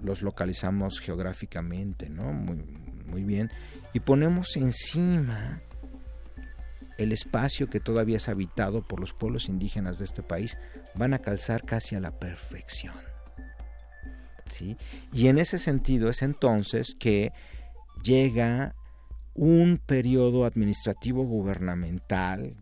[0.00, 2.32] los localizamos geográficamente, ¿no?
[2.32, 2.56] Muy,
[3.06, 3.50] muy bien,
[3.92, 5.62] y ponemos encima
[6.98, 10.56] el espacio que todavía es habitado por los pueblos indígenas de este país,
[10.94, 12.94] van a calzar casi a la perfección.
[14.48, 14.76] ¿sí?
[15.12, 17.32] Y en ese sentido es entonces que
[18.02, 18.74] llega
[19.34, 22.56] un periodo administrativo gubernamental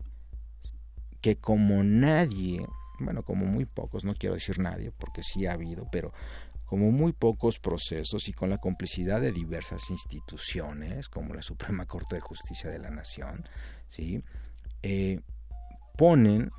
[1.23, 2.67] que como nadie,
[2.99, 6.11] bueno, como muy pocos, no quiero decir nadie, porque sí ha habido, pero
[6.65, 12.15] como muy pocos procesos y con la complicidad de diversas instituciones, como la Suprema Corte
[12.15, 13.45] de Justicia de la Nación,
[13.87, 14.21] ¿sí?
[14.81, 15.21] Eh,
[15.97, 16.51] ponen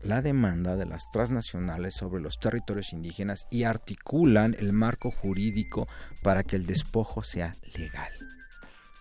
[0.00, 5.86] la demanda de las transnacionales sobre los territorios indígenas y articulan el marco jurídico
[6.22, 8.35] para que el despojo sea legal.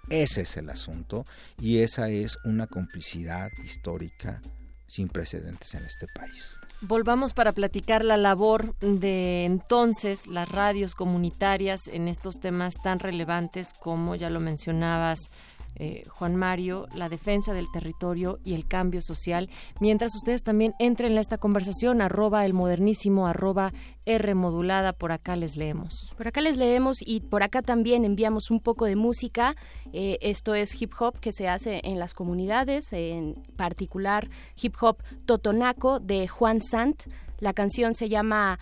[0.10, 1.26] Ese es el asunto
[1.60, 4.42] y esa es una complicidad histórica
[4.88, 6.58] sin precedentes en este país.
[6.82, 13.74] Volvamos para platicar la labor de entonces las radios comunitarias en estos temas tan relevantes
[13.80, 15.30] como ya lo mencionabas,
[15.78, 19.50] eh, Juan Mario, la defensa del territorio y el cambio social.
[19.80, 23.72] Mientras ustedes también entren en esta conversación, arroba el modernísimo, arroba
[24.06, 26.12] R modulada, por acá les leemos.
[26.18, 29.56] Por acá les leemos y por acá también enviamos un poco de música.
[29.94, 34.30] Eh, esto es hip hop que se hace en las comunidades, en particular
[34.62, 37.04] hip hop totonaco de Juan Sant.
[37.40, 38.60] La canción se llama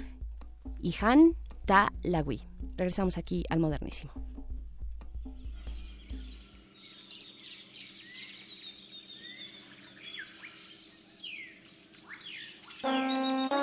[0.81, 1.35] Ihan
[1.65, 2.41] Ta Lagui.
[2.75, 4.32] Regresamos aquí al modernísimo.
[12.83, 13.62] Música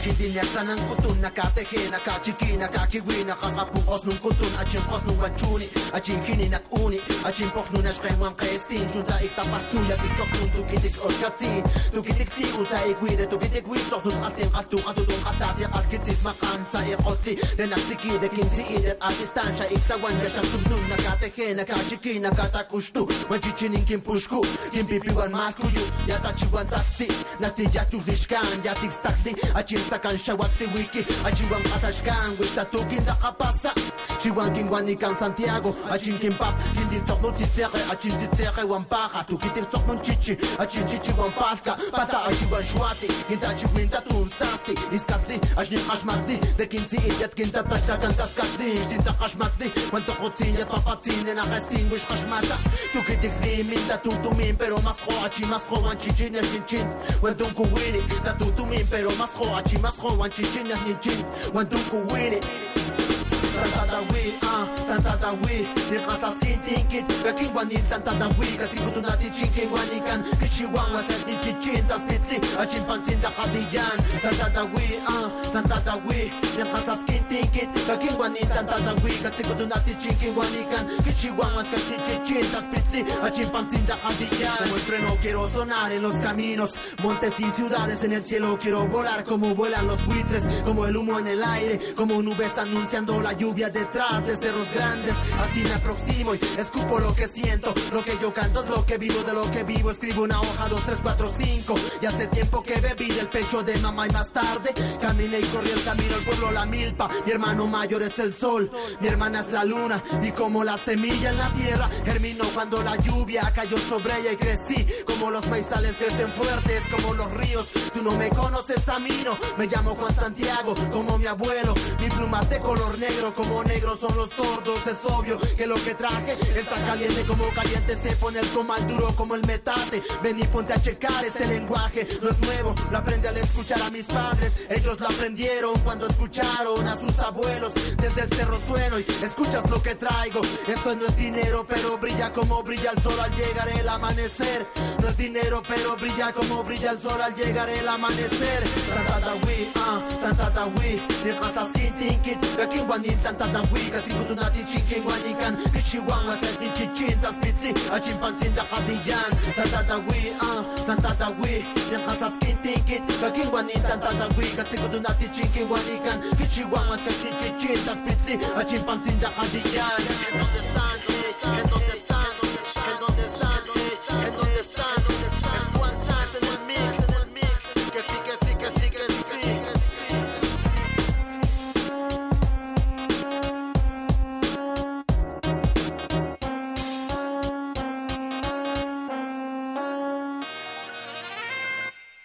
[0.00, 5.66] Μαγχητίνια σαν έναν κουτούν Να κατεχένα, κατσικίνα, κακιγουίνα Χαχα που χωσνούν κουτούν Ατσιν χωσνούν γαντσούνι
[5.96, 10.48] Ατσιν χίνι να κούνι Ατσιν πόχνουν αγχέμου αν χαίστην Τσουν τσαίκ τα παρτσούια τη τσοχνούν
[10.54, 11.62] Του κοιτικ ως κατσίν
[11.92, 16.20] Του κοιτικ τσίγου τσαίκ γουίδε Του κοιτικ γουίδ τσοχνούν Αλτιν αλτού αλτού τον χατάδια Αλκιτσίς
[16.26, 22.28] μαχάν τσαίκ ότσι Δεν αξικίδε κινσί ίδερ αδιστάν Σαίκ σαγουάν για σαξουγνούν Να κατεχένα, κατσικίνα,
[22.40, 24.40] κατακουστού Μαγχητίνιν κιν πουσκού
[24.72, 27.08] Κιν πιπιουάν μάσκου γιου Για τα τσιγουάν τα τσι
[27.42, 33.00] Να τη γιατσου βισκάν Για τη γσταχτή Ατσιν Gusta kan xawaktiwiki Achiwan pasachkan Gusta tukin
[33.06, 33.72] dakapasa
[34.20, 40.84] Chiwan kinwanikan Santiago Achin kinpap Kindi tsoknun titsekhe Achin titsekhe wampaja Tukitin tsoknun chichi Achin
[40.88, 41.76] chichi wampaska.
[41.90, 49.12] Pasa achiwan xuati Ginta chiwinta tunsasti Iskatli Achnin qashmakli Dekinzi ilyat kinta tashlakan taskatli Ixtinta
[49.16, 52.60] qashmakli Wantoqotzinyat papatzinen Agestinguish qashmata
[52.92, 56.86] Tukitikli minta tutumin Pero masjo achi masjo Wanchin chin el chin chin.
[57.22, 63.17] Wentun kuwini Tatutumin Pero masjo achi Masron, one chichin, nothing chin, one duku win it.
[63.58, 68.12] Tunku wini Santa da we, ah, Santa da we Di kasas intinkit Beking wanin Santa
[68.18, 72.84] da we Kating kutu na di chinkin wanikan Kichiwan waset ni chichin Das pitli Achin
[72.84, 78.48] pansin da kadiyan Santa da we, ah, Santa da we Di kasas intinkit Beking wanin
[78.54, 83.00] Santa da we Kating kutu na di chinkin wanikan Kichiwan waset ni chichin Das pitli
[83.22, 86.74] Achin pansin da kadiyan Como el freno quiero sonar en los caminos.
[87.02, 90.46] Montes y ciudades en el cielo quiero volar Como vuelan los buitres.
[90.64, 95.14] Como el humo en el aire Como nubes anunciando la lluvia detrás de cerros grandes.
[95.38, 97.72] Así me aproximo y escupo lo que siento.
[97.92, 99.90] Lo que yo canto es lo que vivo, de lo que vivo.
[99.90, 101.74] Escribo una hoja, dos, tres, cuatro, cinco.
[102.02, 105.70] Y hace tiempo que bebí del pecho de mamá y más tarde caminé y corrí
[105.70, 107.08] el camino al pueblo, la milpa.
[107.24, 108.70] Mi hermano mayor es el sol,
[109.00, 110.02] mi hermana es la luna.
[110.22, 114.36] Y como la semilla en la tierra, germinó cuando la lluvia cayó sobre ella y
[114.36, 114.86] crecí.
[115.06, 117.68] Como los maizales crecen fuertes, como los ríos.
[117.94, 119.36] Tú no me conoces a mí, no.
[119.56, 121.74] Me llamo Juan Santiago, como mi abuelo.
[121.98, 124.84] Mi pluma es de color negro, como negros son los tordos.
[124.86, 129.14] Es obvio que lo que traje está caliente, como caliente se pone el comal duro
[129.14, 130.02] como el metate.
[130.24, 132.74] Ven y ponte a checar este lenguaje, no es nuevo.
[132.90, 134.56] Lo aprendí al escuchar a mis padres.
[134.68, 137.72] Ellos lo aprendieron cuando escucharon a sus abuelos.
[137.96, 140.42] Desde el cerro sueno y escuchas lo que traigo.
[140.66, 144.66] Esto no es dinero, pero brilla como brilla el sol al llegar el amanecer.
[145.00, 148.66] No es dinero, pero brilla como brilla el sol al llegar el amanecer.
[148.88, 155.56] Santa Dawi, ah, Santa Dawi, ni casas kintinkit, bekin wanin Kantada wiga tingutunati chinkin wanikan
[155.72, 161.60] Kishiwan waserti chichintas pitli Achimpantzin da jadiyan Santada wi, ah, santada wi
[161.92, 169.28] Yankasaskin tinkit Kakin wanin santada wiga tingutunati chinkin wanikan Kishiwan waserti chichintas pitli Achimpantzin da
[169.28, 170.00] jadiyan
[170.32, 171.17] Entonces tanto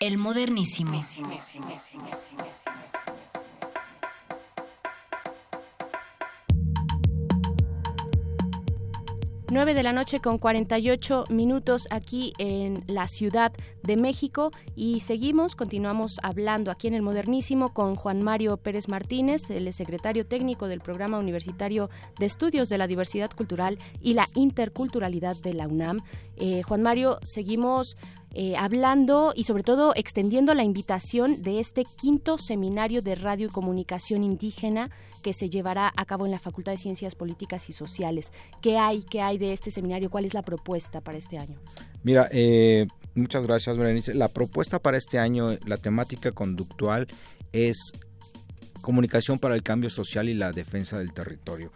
[0.04, 1.00] El modernísimo.
[9.54, 13.54] 9 de la noche con 48 minutos aquí en la Ciudad
[13.84, 19.52] de México y seguimos, continuamos hablando aquí en el Modernísimo con Juan Mario Pérez Martínez,
[19.52, 25.36] el secretario técnico del Programa Universitario de Estudios de la Diversidad Cultural y la Interculturalidad
[25.38, 26.02] de la UNAM.
[26.38, 27.96] Eh, Juan Mario, seguimos
[28.34, 33.50] eh, hablando y sobre todo extendiendo la invitación de este quinto seminario de radio y
[33.50, 34.90] comunicación indígena
[35.22, 38.34] que se llevará a cabo en la Facultad de Ciencias Políticas y Sociales.
[38.62, 40.10] ¿Qué hay, qué hay de este seminario?
[40.10, 41.58] ¿Cuál es la propuesta para este año?
[42.04, 44.16] Mira, eh, Muchas gracias, Berenice.
[44.16, 47.08] La propuesta para este año, la temática conductual
[47.52, 47.92] es
[48.82, 51.72] comunicación para el cambio social y la defensa del territorio.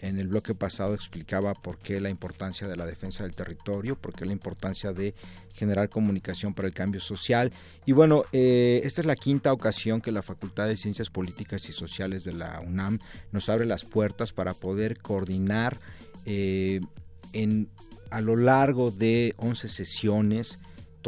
[0.00, 4.14] En el bloque pasado explicaba por qué la importancia de la defensa del territorio, por
[4.14, 5.14] qué la importancia de
[5.58, 7.52] generar comunicación para el cambio social.
[7.84, 11.72] Y bueno, eh, esta es la quinta ocasión que la Facultad de Ciencias Políticas y
[11.72, 13.00] Sociales de la UNAM
[13.32, 15.78] nos abre las puertas para poder coordinar
[16.24, 16.80] eh,
[17.32, 17.68] en,
[18.10, 20.58] a lo largo de 11 sesiones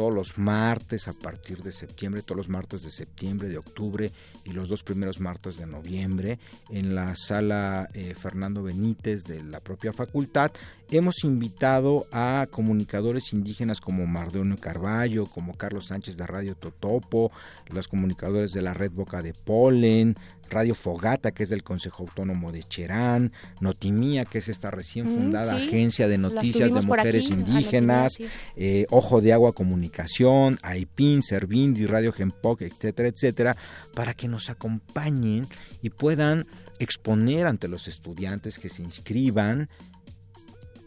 [0.01, 4.11] todos los martes a partir de septiembre, todos los martes de septiembre, de octubre
[4.43, 6.39] y los dos primeros martes de noviembre
[6.71, 10.53] en la sala eh, Fernando Benítez de la propia facultad.
[10.89, 17.31] Hemos invitado a comunicadores indígenas como Mardonio Carballo, como Carlos Sánchez de Radio Totopo,
[17.71, 20.17] los comunicadores de la Red Boca de Polen,
[20.51, 25.15] Radio Fogata, que es del Consejo Autónomo de Cherán, Notimía, que es esta recién mm,
[25.15, 28.17] fundada agencia de noticias de mujeres indígenas,
[28.55, 33.57] eh, Ojo de Agua Comunicación, AIPIN, Servindi, Radio Genpoc, etcétera, etcétera,
[33.95, 35.47] para que nos acompañen
[35.81, 36.45] y puedan
[36.79, 39.69] exponer ante los estudiantes que se inscriban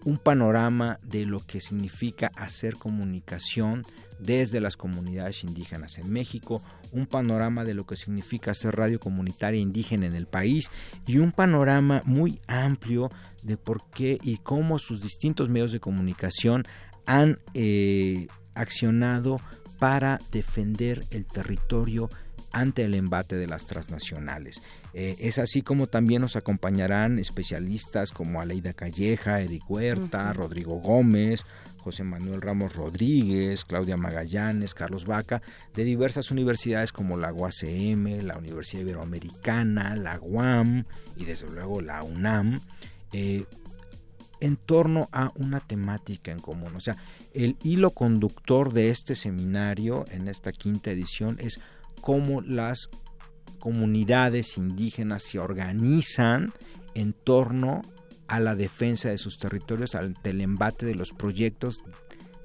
[0.05, 3.87] un panorama de lo que significa hacer comunicación
[4.19, 6.63] desde las comunidades indígenas en México,
[6.95, 10.71] un panorama de lo que significa hacer radio comunitaria indígena en el país
[11.07, 13.11] y un panorama muy amplio
[13.43, 16.65] de por qué y cómo sus distintos medios de comunicación
[17.05, 19.41] han eh, accionado
[19.79, 22.09] para defender el territorio
[22.53, 24.63] ante el embate de las transnacionales.
[24.95, 31.45] Eh, es así como también nos acompañarán especialistas como Aleida Calleja, Eric Huerta, Rodrigo Gómez,
[31.85, 35.43] José Manuel Ramos Rodríguez, Claudia Magallanes, Carlos Vaca,
[35.75, 40.85] de diversas universidades como la UACM, la Universidad Iberoamericana, la UAM
[41.19, 42.61] y desde luego la UNAM,
[43.13, 43.45] eh,
[44.41, 46.75] en torno a una temática en común.
[46.75, 46.97] O sea,
[47.35, 51.61] el hilo conductor de este seminario en esta quinta edición es
[52.01, 52.89] cómo las
[53.59, 56.51] comunidades indígenas se organizan
[56.95, 57.83] en torno
[58.29, 61.83] a la defensa de sus territorios ante el embate de los proyectos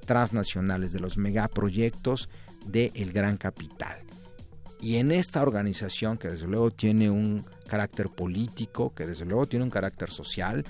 [0.05, 2.29] transnacionales, de los megaproyectos
[2.65, 3.99] del gran capital.
[4.81, 9.65] Y en esta organización, que desde luego tiene un carácter político, que desde luego tiene
[9.65, 10.65] un carácter social,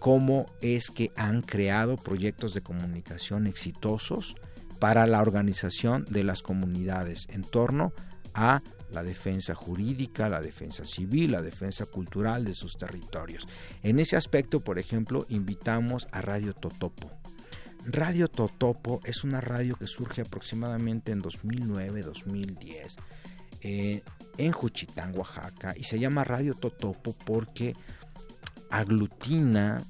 [0.00, 4.36] cómo es que han creado proyectos de comunicación exitosos
[4.78, 7.92] para la organización de las comunidades en torno
[8.34, 13.46] a la defensa jurídica, la defensa civil, la defensa cultural de sus territorios.
[13.82, 17.10] En ese aspecto, por ejemplo, invitamos a Radio Totopo.
[17.84, 22.96] Radio Totopo es una radio que surge aproximadamente en 2009-2010
[23.60, 24.02] eh,
[24.36, 27.74] en Juchitán, Oaxaca, y se llama Radio Totopo porque
[28.70, 29.82] aglutina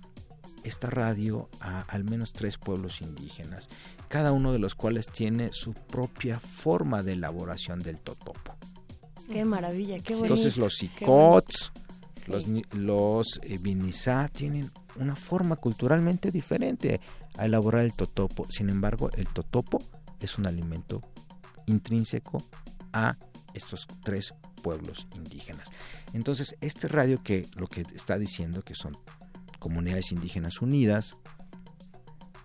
[0.64, 3.68] esta radio a al menos tres pueblos indígenas,
[4.08, 8.56] cada uno de los cuales tiene su propia forma de elaboración del totopo.
[9.30, 10.34] Qué maravilla, qué bonito.
[10.34, 11.72] Entonces los icots,
[12.26, 13.58] los, los eh,
[14.32, 17.00] tienen una forma culturalmente diferente
[17.36, 18.46] a elaborar el totopo.
[18.50, 19.82] Sin embargo, el totopo
[20.20, 21.02] es un alimento
[21.66, 22.42] intrínseco
[22.92, 23.16] a
[23.54, 25.68] estos tres pueblos indígenas.
[26.12, 28.96] Entonces, este radio que lo que está diciendo que son
[29.58, 31.16] comunidades indígenas unidas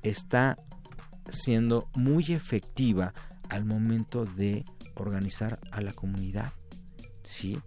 [0.02, 0.58] está
[1.30, 3.14] siendo muy efectiva
[3.50, 4.66] al momento de
[4.96, 6.52] organizar a la comunidad.
[7.24, 7.60] ¿Sí?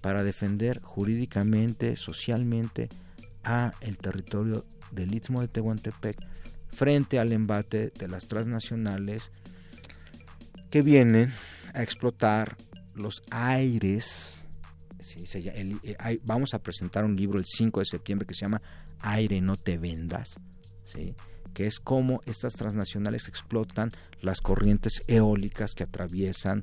[0.00, 2.88] para defender jurídicamente, socialmente
[3.42, 6.16] a el territorio del Istmo de Tehuantepec
[6.68, 9.32] frente al embate de las transnacionales
[10.70, 11.32] que vienen
[11.74, 12.56] a explotar
[12.94, 14.46] los aires.
[15.00, 18.62] Eh, vamos a presentar un libro el 5 de septiembre que se llama
[19.00, 20.40] Aire no te vendas,
[20.84, 21.14] ¿sí?
[21.54, 26.62] que es cómo estas transnacionales explotan las corrientes eólicas que atraviesan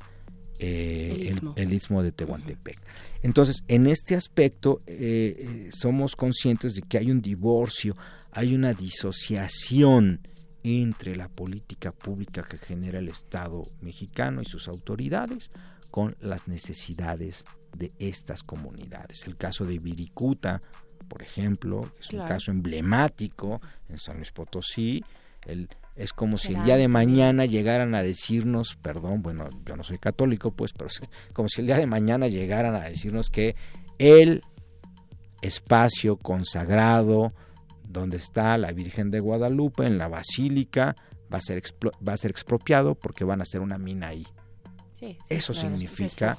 [0.60, 2.04] eh, el, istmo.
[2.04, 2.80] de Tehuantepec.
[3.22, 7.96] Entonces, en este aspecto eh, eh, somos conscientes de que hay un divorcio,
[8.32, 10.28] hay una disociación
[10.64, 15.52] entre la política pública que genera el Estado mexicano y sus autoridades
[15.92, 17.46] con las necesidades
[17.78, 19.28] de estas comunidades.
[19.28, 20.62] El caso de Viricuta,
[21.08, 25.04] por ejemplo, es un caso emblemático en San Luis Potosí,
[25.46, 29.84] el es como si el día de mañana llegaran a decirnos, perdón, bueno, yo no
[29.84, 30.90] soy católico, pues, pero
[31.34, 33.56] como si el día de mañana llegaran a decirnos que
[33.99, 34.44] el
[35.41, 37.34] espacio consagrado
[37.84, 40.95] donde está la Virgen de Guadalupe, en la Basílica,
[41.32, 41.61] va a ser,
[42.07, 44.26] va a ser expropiado porque van a hacer una mina ahí.
[45.30, 46.38] Eso significa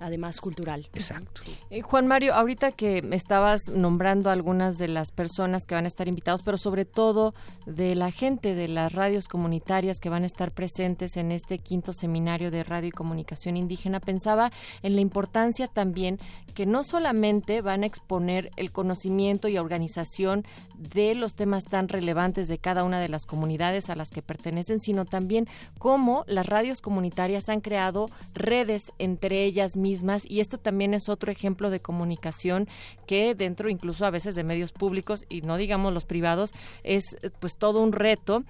[0.00, 0.88] además cultural.
[0.92, 1.42] Exacto.
[1.70, 6.08] Eh, Juan Mario, ahorita que estabas nombrando algunas de las personas que van a estar
[6.08, 7.34] invitados, pero sobre todo
[7.66, 11.92] de la gente de las radios comunitarias que van a estar presentes en este quinto
[11.92, 14.52] seminario de radio y comunicación indígena, pensaba
[14.82, 16.18] en la importancia también
[16.54, 20.44] que no solamente van a exponer el conocimiento y organización
[20.76, 24.80] de los temas tan relevantes de cada una de las comunidades a las que pertenecen,
[24.80, 25.46] sino también
[25.78, 29.83] cómo las radios comunitarias han creado redes entre ellas mismas
[30.28, 32.68] y esto también es otro ejemplo de comunicación
[33.06, 36.52] que dentro incluso a veces de medios públicos y no digamos los privados
[36.82, 37.04] es
[37.40, 38.44] pues todo un reto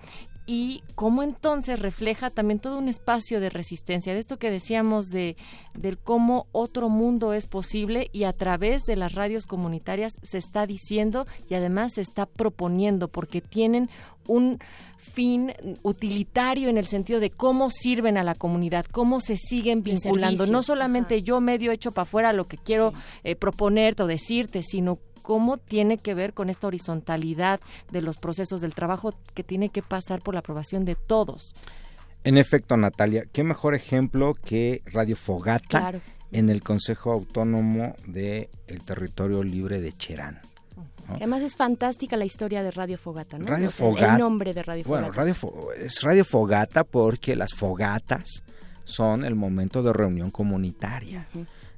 [0.46, 5.36] y cómo entonces refleja también todo un espacio de resistencia, de esto que decíamos de
[5.72, 10.66] del cómo otro mundo es posible y a través de las radios comunitarias se está
[10.66, 13.88] diciendo y además se está proponiendo porque tienen
[14.26, 14.58] un
[15.04, 15.52] fin
[15.82, 20.46] utilitario en el sentido de cómo sirven a la comunidad, cómo se siguen vinculando.
[20.46, 24.98] No solamente yo medio hecho para afuera lo que quiero eh, proponerte o decirte, sino
[25.22, 27.60] cómo tiene que ver con esta horizontalidad
[27.90, 31.54] de los procesos del trabajo que tiene que pasar por la aprobación de todos.
[32.24, 36.00] En efecto, Natalia, qué mejor ejemplo que Radio Fogata
[36.32, 38.48] en el Consejo Autónomo del
[38.84, 40.40] Territorio Libre de Cherán.
[41.08, 43.46] Además es fantástica la historia de Radio Fogata, ¿no?
[43.46, 44.14] Radio Fogata.
[44.14, 45.02] El nombre de Radio Fogata.
[45.02, 45.34] Bueno, Radio
[45.76, 48.42] es Radio Fogata porque las fogatas
[48.84, 51.26] son el momento de reunión comunitaria.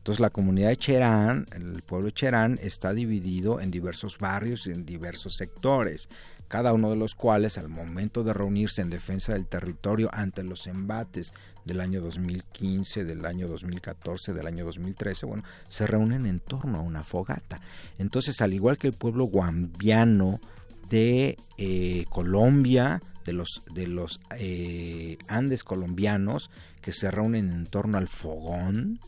[0.06, 4.70] Entonces la comunidad de Cherán, el pueblo de Cherán, está dividido en diversos barrios y
[4.70, 6.08] en diversos sectores,
[6.48, 10.66] cada uno de los cuales al momento de reunirse en defensa del territorio ante los
[10.66, 11.32] embates
[11.64, 16.82] del año 2015, del año 2014, del año 2013, bueno, se reúnen en torno a
[16.82, 17.60] una fogata.
[17.98, 20.40] Entonces, al igual que el pueblo guambiano
[20.88, 26.50] de eh, Colombia, de los, de los eh, Andes colombianos,
[26.80, 29.00] que se reúnen en torno al fogón,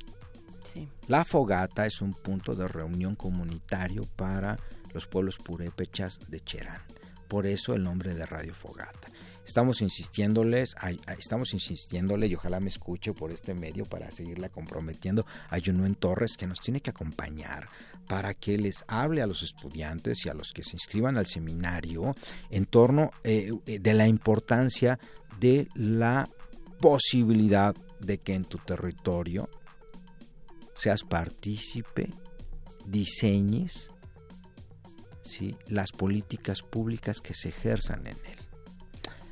[1.07, 4.59] la fogata es un punto de reunión comunitario para
[4.93, 6.83] los pueblos purépechas de Cherán.
[7.29, 9.09] Por eso el nombre de Radio Fogata.
[9.47, 10.75] Estamos insistiéndoles,
[11.19, 16.37] estamos insistiéndole y ojalá me escuche por este medio para seguirla comprometiendo a Junuen Torres
[16.37, 17.67] que nos tiene que acompañar
[18.07, 22.15] para que les hable a los estudiantes y a los que se inscriban al seminario
[22.51, 24.99] en torno eh, de la importancia
[25.39, 26.29] de la
[26.81, 29.49] posibilidad de que en tu territorio
[30.75, 32.13] seas partícipe,
[32.87, 33.91] diseñes
[35.29, 35.57] ¿sí?
[35.67, 38.39] las políticas públicas que se ejerzan en él.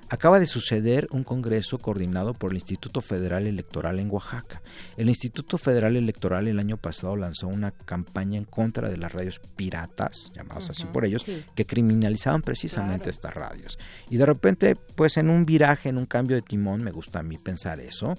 [0.09, 4.63] Acaba de suceder un congreso coordinado por el Instituto Federal Electoral en Oaxaca.
[4.97, 9.41] El Instituto Federal Electoral el año pasado lanzó una campaña en contra de las radios
[9.57, 13.79] piratas, llamadas así por ellos, que criminalizaban precisamente estas radios.
[14.09, 17.25] Y de repente, pues en un viraje, en un cambio de timón, me gusta a
[17.25, 18.15] mí pensar eso,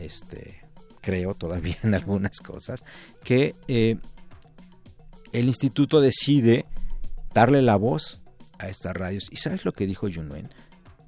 [0.00, 0.64] este,
[1.00, 2.84] creo todavía en algunas cosas,
[3.22, 3.98] que eh,
[5.32, 6.66] el instituto decide
[7.34, 8.20] darle la voz
[8.58, 9.28] a estas radios.
[9.30, 10.50] ¿Y sabes lo que dijo Junuen?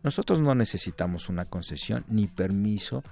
[0.03, 3.03] Nosotros no necesitamos una concesión ni permiso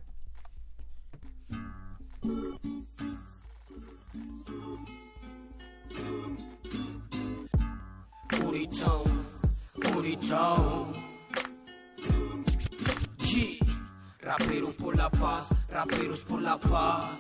[8.41, 8.69] Booty
[9.93, 11.12] Booty.
[14.23, 17.11] Raperos por la paz, raperos por la paz.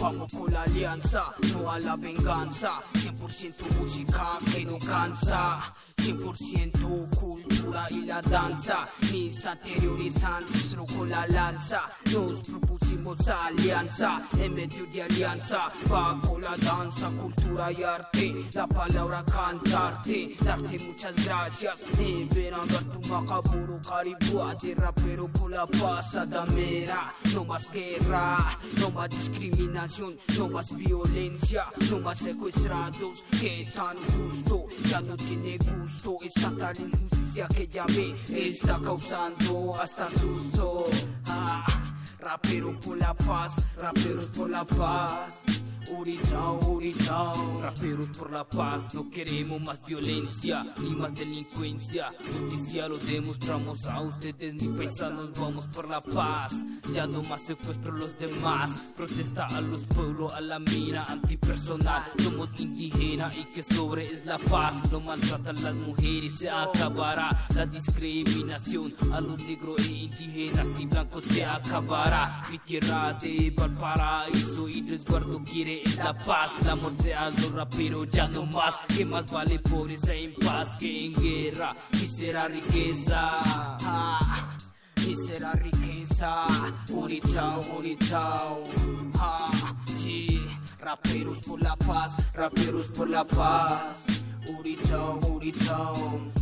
[0.00, 2.80] Vamos con la alianza, no a la venganza.
[2.94, 5.74] 100% música que no cansa.
[5.96, 8.88] 100% cultura y la danza.
[9.12, 11.82] Mis anteriores ancestros con la lanza.
[12.12, 15.72] Nos propusimos alianza en medio de alianza.
[15.88, 18.46] Bajo la danza, cultura y arte.
[18.52, 21.76] La palabra cantarte, darte muchas gracias.
[21.98, 27.12] Liberando a tu macaburo caribúa de rapero por la paz adamera.
[27.34, 29.87] No más guerra, no más discriminación,
[30.36, 33.24] no más violencia, no más secuestrados.
[33.40, 36.18] Que tan justo, ya no tiene gusto.
[36.22, 40.84] Esta tal injusticia que ya me está causando hasta susto.
[41.26, 41.94] Ah,
[42.84, 45.67] por la paz, raperos por la paz.
[45.90, 52.12] Uritao, Uritao, raperos por la paz, no queremos más violencia ni más delincuencia.
[52.20, 56.52] Justicia lo demostramos a ustedes, mi paisanos, vamos por la paz.
[56.94, 62.02] Ya no más secuestro los demás, protesta a los pueblos, a la mira antipersonal.
[62.22, 64.82] Somos indígenas y que sobre es la paz.
[64.92, 71.24] No maltratan las mujeres, se acabará la discriminación a los negros e indígenas y blancos
[71.24, 72.42] se acabará.
[72.50, 78.46] Mi tierra de Valparaíso y resguardo quiere la paz, la a los raperos ya no
[78.46, 78.80] más.
[78.96, 81.74] Que más vale pobreza en paz que en guerra.
[81.92, 83.38] Y será riqueza.
[83.40, 84.56] Ah,
[84.96, 86.46] y será riqueza.
[86.90, 88.64] Uritao, Uritao.
[89.14, 89.50] Ah,
[89.98, 90.40] sí.
[90.80, 93.96] Raperos por la paz, raperos por la paz.
[94.58, 96.37] Uritao, Uritao.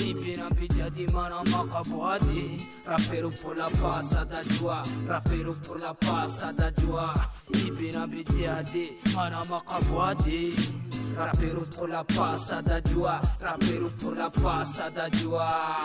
[0.00, 7.14] Ibira pija di mana makabuade Raperos por la paz adajua Raperos por la paz adajua
[7.52, 10.52] Ibira pija di mana makabuade
[11.16, 15.76] Raperos por la paz adajua Raperos por la paz adajua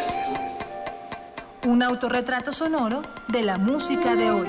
[1.67, 4.49] Un autorretrato sonoro de la música de hoy.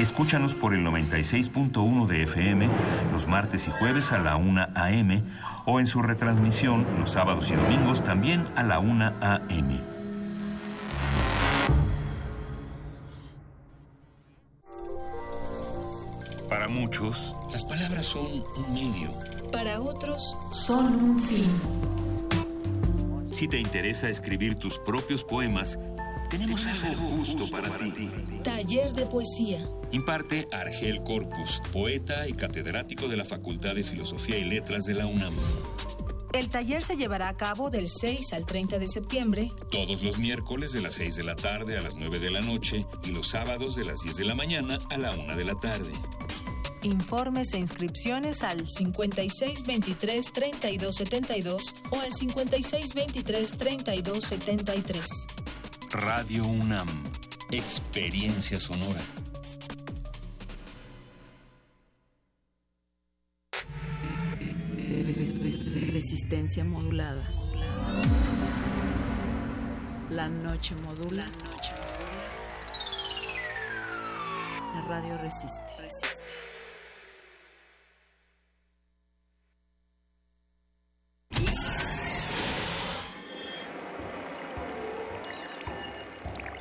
[0.00, 2.70] Escúchanos por el 96.1 de FM
[3.12, 5.22] los martes y jueves a la 1 a.m.
[5.64, 9.80] o en su retransmisión los sábados y domingos también a la 1 a.m.
[16.48, 19.10] Para muchos, las palabras son un medio.
[19.52, 21.50] Para otros, son un fin.
[23.32, 25.78] Si te interesa escribir tus propios poemas,
[26.30, 28.08] tenemos algo justo para ti.
[28.42, 29.66] Taller de poesía.
[29.90, 35.06] Imparte Argel Corpus, poeta y catedrático de la Facultad de Filosofía y Letras de la
[35.06, 35.34] UNAM.
[36.32, 39.50] El taller se llevará a cabo del 6 al 30 de septiembre.
[39.68, 42.86] Todos los miércoles de las 6 de la tarde a las 9 de la noche
[43.04, 45.90] y los sábados de las 10 de la mañana a la 1 de la tarde.
[46.82, 55.26] Informes e inscripciones al 5623 3272 o al 5623 3273.
[55.92, 56.86] Radio UNAM.
[57.50, 59.00] Experiencia sonora.
[65.90, 67.28] Resistencia modulada.
[70.10, 71.24] La noche modula.
[74.74, 75.74] La radio resiste.
[75.76, 76.29] resiste.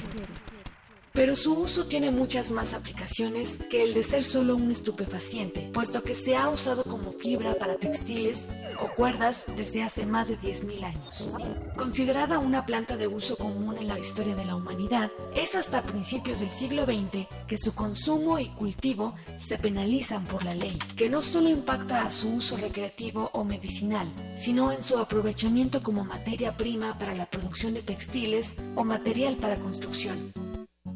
[1.11, 6.01] Pero su uso tiene muchas más aplicaciones que el de ser solo un estupefaciente, puesto
[6.01, 8.47] que se ha usado como fibra para textiles
[8.81, 11.29] o cuerdas desde hace más de 10.000 años.
[11.77, 16.39] Considerada una planta de uso común en la historia de la humanidad, es hasta principios
[16.39, 21.21] del siglo XX que su consumo y cultivo se penalizan por la ley, que no
[21.21, 26.97] solo impacta a su uso recreativo o medicinal, sino en su aprovechamiento como materia prima
[26.97, 30.33] para la producción de textiles o material para construcción.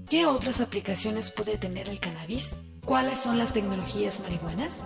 [0.09, 2.57] ¿Qué otras aplicaciones puede tener el cannabis?
[2.85, 4.83] ¿Cuáles son las tecnologías marihuanas?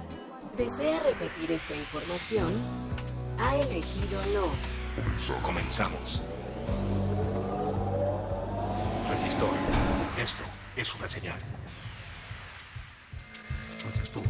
[0.58, 2.52] ¿Desea repetir esta información?
[3.42, 4.52] Ha elegido no.
[5.42, 6.22] Comenzamos.
[9.10, 9.50] Resistor.
[10.18, 10.44] Esto
[10.76, 11.40] es una señal.
[13.78, 14.22] Entonces tú.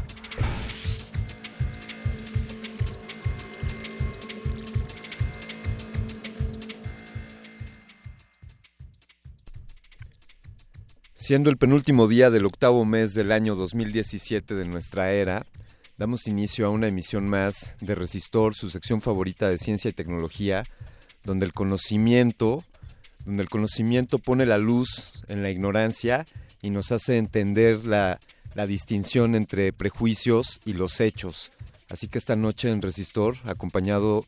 [11.14, 15.46] Siendo el penúltimo día del octavo mes del año 2017 de nuestra era,
[16.00, 20.64] damos inicio a una emisión más de Resistor, su sección favorita de ciencia y tecnología,
[21.26, 22.64] donde el conocimiento,
[23.26, 26.26] donde el conocimiento pone la luz en la ignorancia
[26.62, 28.18] y nos hace entender la,
[28.56, 31.52] la distinción entre prejuicios y los hechos.
[31.90, 34.24] Así que esta noche en Resistor, acompañado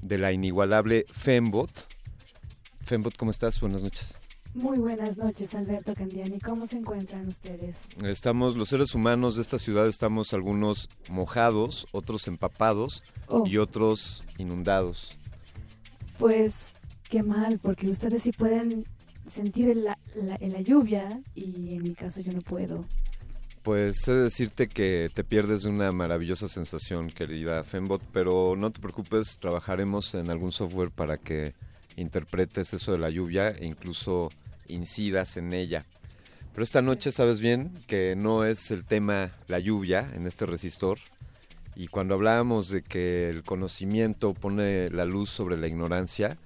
[0.00, 1.86] de la inigualable Fembot.
[2.82, 3.60] Fembot, ¿cómo estás?
[3.60, 4.19] Buenas noches.
[4.54, 6.40] Muy buenas noches, Alberto Candiani.
[6.40, 7.76] ¿Cómo se encuentran ustedes?
[8.04, 13.44] Estamos, los seres humanos de esta ciudad estamos algunos mojados, otros empapados Oh.
[13.46, 15.16] y otros inundados.
[16.18, 16.72] Pues
[17.08, 18.84] qué mal, porque ustedes sí pueden
[19.32, 22.84] sentir la, la- la lluvia y en mi caso yo no puedo.
[23.62, 28.80] Pues sé decirte que te pierdes de una maravillosa sensación, querida Fembot, pero no te
[28.80, 31.54] preocupes, trabajaremos en algún software para que
[31.96, 34.30] interpretes eso de la lluvia e incluso
[34.70, 35.86] incidas en ella.
[36.52, 40.98] Pero esta noche sabes bien que no es el tema la lluvia en este resistor.
[41.76, 46.36] Y cuando hablábamos de que el conocimiento pone la luz sobre la ignorancia,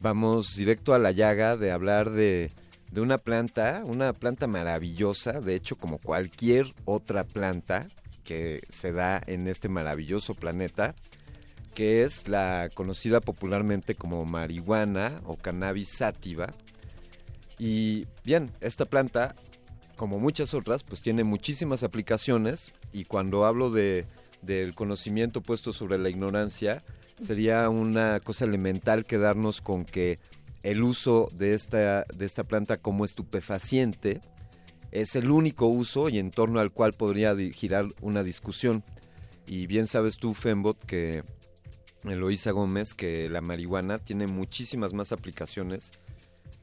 [0.00, 2.52] vamos directo a la llaga de hablar de,
[2.90, 7.88] de una planta, una planta maravillosa, de hecho como cualquier otra planta
[8.24, 10.94] que se da en este maravilloso planeta,
[11.74, 16.52] que es la conocida popularmente como marihuana o cannabis sativa.
[17.64, 19.36] Y bien, esta planta,
[19.94, 24.04] como muchas otras, pues tiene muchísimas aplicaciones y cuando hablo de,
[24.42, 26.82] del conocimiento puesto sobre la ignorancia,
[27.20, 30.18] sería una cosa elemental quedarnos con que
[30.64, 34.20] el uso de esta, de esta planta como estupefaciente
[34.90, 38.82] es el único uso y en torno al cual podría girar una discusión.
[39.46, 41.22] Y bien sabes tú, Fembot, que
[42.02, 45.92] Eloísa Gómez, que la marihuana tiene muchísimas más aplicaciones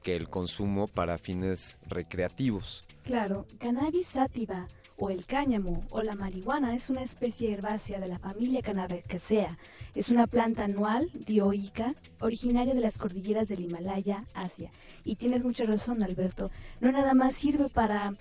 [0.04, 2.86] que el consumo para fines recreativos.
[3.04, 4.68] Claro, cannabis sativa
[4.98, 9.58] o el cáñamo o la marihuana es una especie herbácea de la familia Cannabicaceae.
[9.96, 14.72] Es una planta anual, dioica, originaria de las cordilleras del Himalaya, Asia.
[15.06, 16.52] Y tienes mucha razón, Alberto.
[16.82, 18.14] No nada más sirve para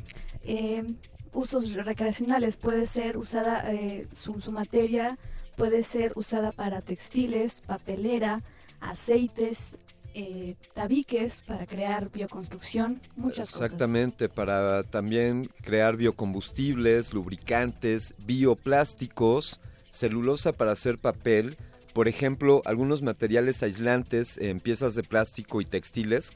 [0.43, 0.85] eh,
[1.33, 5.19] usos recreacionales, puede ser usada eh, su, su materia
[5.59, 8.43] puede ser usada para textiles, papelera,
[8.81, 9.77] aceites,
[10.21, 20.73] eh, tabiques para crear bioconstrucción, muchas Exactamente, para también crear biocombustibles, lubricantes, bioplásticos, celulosa para
[20.73, 21.57] hacer papel,
[21.95, 26.33] por ejemplo, algunos materiales aislantes en piezas de plástico y textiles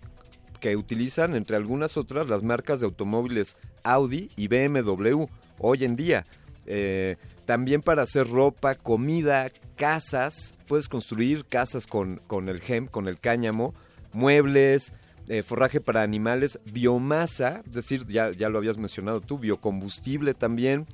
[0.60, 5.24] que utilizan, entre algunas otras, las marcas de automóviles Audi y BMW
[5.58, 6.24] hoy en día.
[6.66, 10.54] Eh, también para hacer ropa, comida, casas.
[10.66, 13.74] Puedes construir casas con, con el gem, con el cáñamo,
[14.12, 14.92] muebles,
[15.28, 20.86] eh, forraje para animales, biomasa, es decir, ya, ya lo habías mencionado tú, biocombustible también,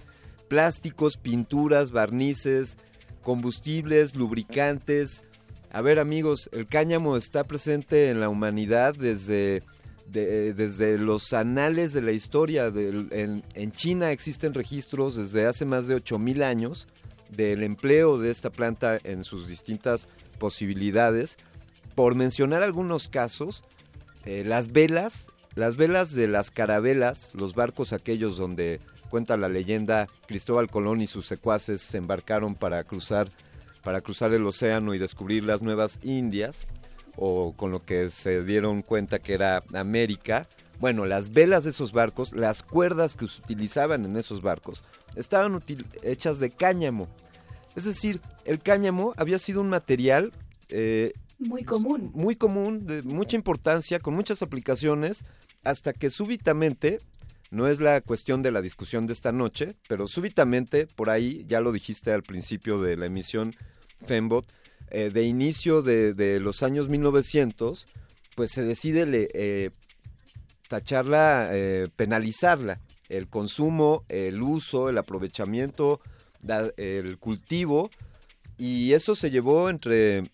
[0.48, 2.76] plásticos, pinturas, barnices,
[3.22, 5.22] combustibles, lubricantes.
[5.70, 9.62] A ver amigos, el cáñamo está presente en la humanidad desde
[10.10, 12.66] desde los anales de la historia.
[12.74, 16.88] en, China existen registros desde hace más de 8.000 años
[17.30, 20.08] del empleo de esta planta en sus distintas
[20.38, 21.36] posibilidades.
[21.94, 23.64] Por mencionar algunos casos,
[24.24, 28.80] eh, las velas, las velas de las carabelas, los barcos aquellos donde
[29.10, 33.30] cuenta la leyenda Cristóbal Colón y sus secuaces se embarcaron para cruzar
[33.82, 36.66] para cruzar el océano y descubrir las nuevas Indias
[37.20, 40.48] o con lo que se dieron cuenta que era América.
[40.78, 44.84] Bueno, las velas de esos barcos, las cuerdas que se utilizaban en esos barcos,
[45.16, 45.60] estaban
[46.02, 47.08] hechas de cáñamo.
[47.74, 50.32] Es decir, el cáñamo había sido un material...
[50.68, 52.12] Eh, muy común.
[52.14, 55.24] Muy común, de mucha importancia, con muchas aplicaciones,
[55.64, 57.00] hasta que súbitamente,
[57.50, 61.60] no es la cuestión de la discusión de esta noche, pero súbitamente, por ahí, ya
[61.60, 63.54] lo dijiste al principio de la emisión
[64.06, 64.46] Fembot,
[64.90, 67.86] eh, de inicio de, los años 1900,
[68.34, 69.70] pues se decide eh,
[70.68, 72.80] tacharla, eh, penalizarla.
[73.08, 76.00] El consumo, el uso, el aprovechamiento,
[76.76, 77.90] el cultivo,
[78.58, 80.24] y eso se llevó entre,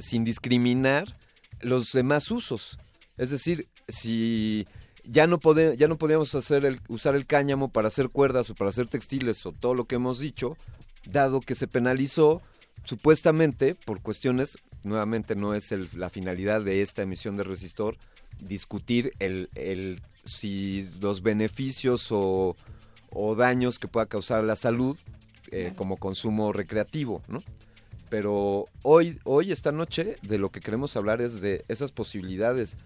[0.00, 1.16] sin discriminar,
[1.60, 2.78] los demás usos.
[3.16, 4.66] Es decir, si
[5.04, 5.40] ya no,
[5.76, 9.44] ya no podíamos hacer el, usar el cáñamo para hacer cuerdas o para hacer textiles
[9.46, 10.56] o todo lo que hemos dicho,
[11.06, 12.42] dado que se penalizó,
[12.84, 17.96] supuestamente por cuestiones, nuevamente no es la finalidad de esta emisión de Resistor,
[18.40, 22.56] discutir el, si los beneficios o,
[23.36, 24.96] daños que pueda causar a la salud
[25.50, 27.42] eh, como consumo recreativo, ¿no?
[28.08, 32.76] Pero hoy, hoy, esta noche, de lo que queremos hablar es de esas posibilidades.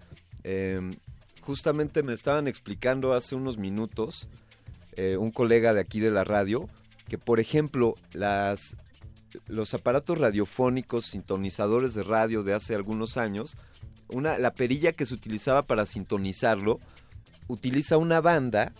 [0.43, 0.95] Em,
[1.41, 4.27] justamente me estaban explicando hace unos minutos
[4.97, 6.69] eh, un colega de aquí de la radio
[7.09, 8.77] que, por ejemplo, las
[9.47, 13.57] los aparatos radiofónicos, sintonizadores de radio de hace algunos años,
[14.09, 16.79] una, la perilla que se utilizaba para sintonizarlo
[17.47, 18.73] utiliza una banda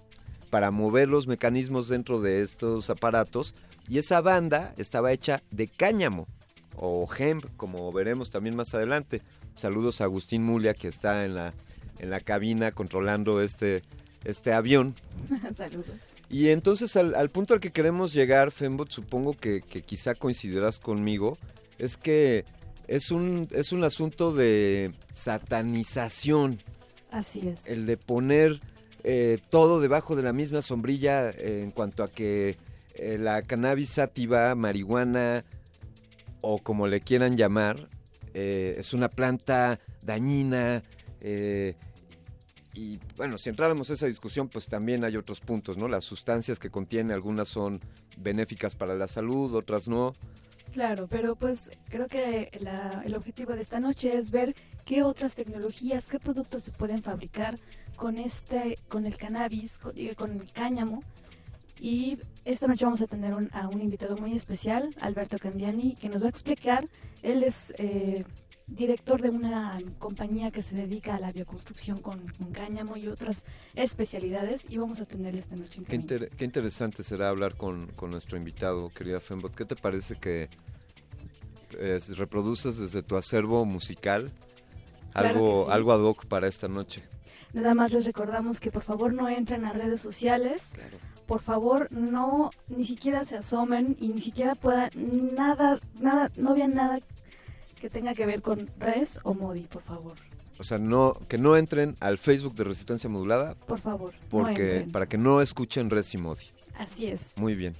[0.50, 3.56] para mover los mecanismos dentro de estos aparatos
[3.88, 6.28] y esa banda estaba hecha de cáñamo
[6.76, 9.22] o hemp, como veremos también más adelante.
[9.56, 11.54] Saludos a Agustín Mulia que está en la,
[12.00, 13.84] en la cabina controlando este,
[14.26, 14.96] este avión.
[15.56, 15.86] Saludos.
[16.30, 21.38] Y entonces al, punto al que queremos llegar, Fembot, supongo que, quizá coincidirás conmigo,
[21.78, 22.46] es que
[22.88, 26.60] es un, es un asunto de satanización.
[27.12, 27.68] Así es.
[27.68, 28.60] El de poner
[29.04, 32.58] eh, todo debajo de la misma sombrilla en cuanto a que
[32.96, 35.46] eh, la cannabis sativa, marihuana
[36.42, 37.88] o como le quieran llamar,
[38.34, 40.84] eh, es una planta dañina,
[42.76, 45.88] y bueno, si entráramos a esa discusión, pues también hay otros puntos, ¿no?
[45.88, 47.80] Las sustancias que contiene, algunas son
[48.18, 50.14] benéficas para la salud, otras no.
[50.74, 52.52] Claro, pero pues creo que
[53.06, 54.54] el objetivo de esta noche es ver
[54.84, 57.58] qué otras tecnologías, qué productos se pueden fabricar
[57.96, 61.02] con este, con el cannabis, con, el cáñamo.
[61.80, 66.22] Y esta noche vamos a tener a un invitado muy especial, Alberto Candiani, que nos
[66.22, 66.90] va a explicar.
[67.22, 68.26] Él es eh,
[68.68, 72.20] director de una compañía que se dedica a la bioconstrucción con,
[72.52, 75.82] cáñamo y otras especialidades y vamos a tener esta noche.
[75.88, 79.56] Qué, qué, interesante será hablar con, nuestro invitado, querida Fembot.
[79.56, 80.50] ¿Qué te parece que
[81.78, 84.32] eh, reproduces desde tu acervo musical
[85.14, 87.04] algo, algo ad hoc para esta noche?
[87.54, 90.74] Nada más les recordamos que por favor no entren a redes sociales.
[91.26, 94.90] Por favor, no ni siquiera se asomen y ni siquiera puedan
[95.36, 97.00] nada, nada, no vean nada
[97.86, 100.16] que tenga que ver con res o modi, por favor.
[100.58, 103.54] O sea, no, que no entren al Facebook de Resistencia Modulada.
[103.54, 104.12] Por favor.
[104.32, 106.46] Porque, para que no escuchen Res y Modi.
[106.80, 107.38] Así es.
[107.38, 107.76] Muy bien.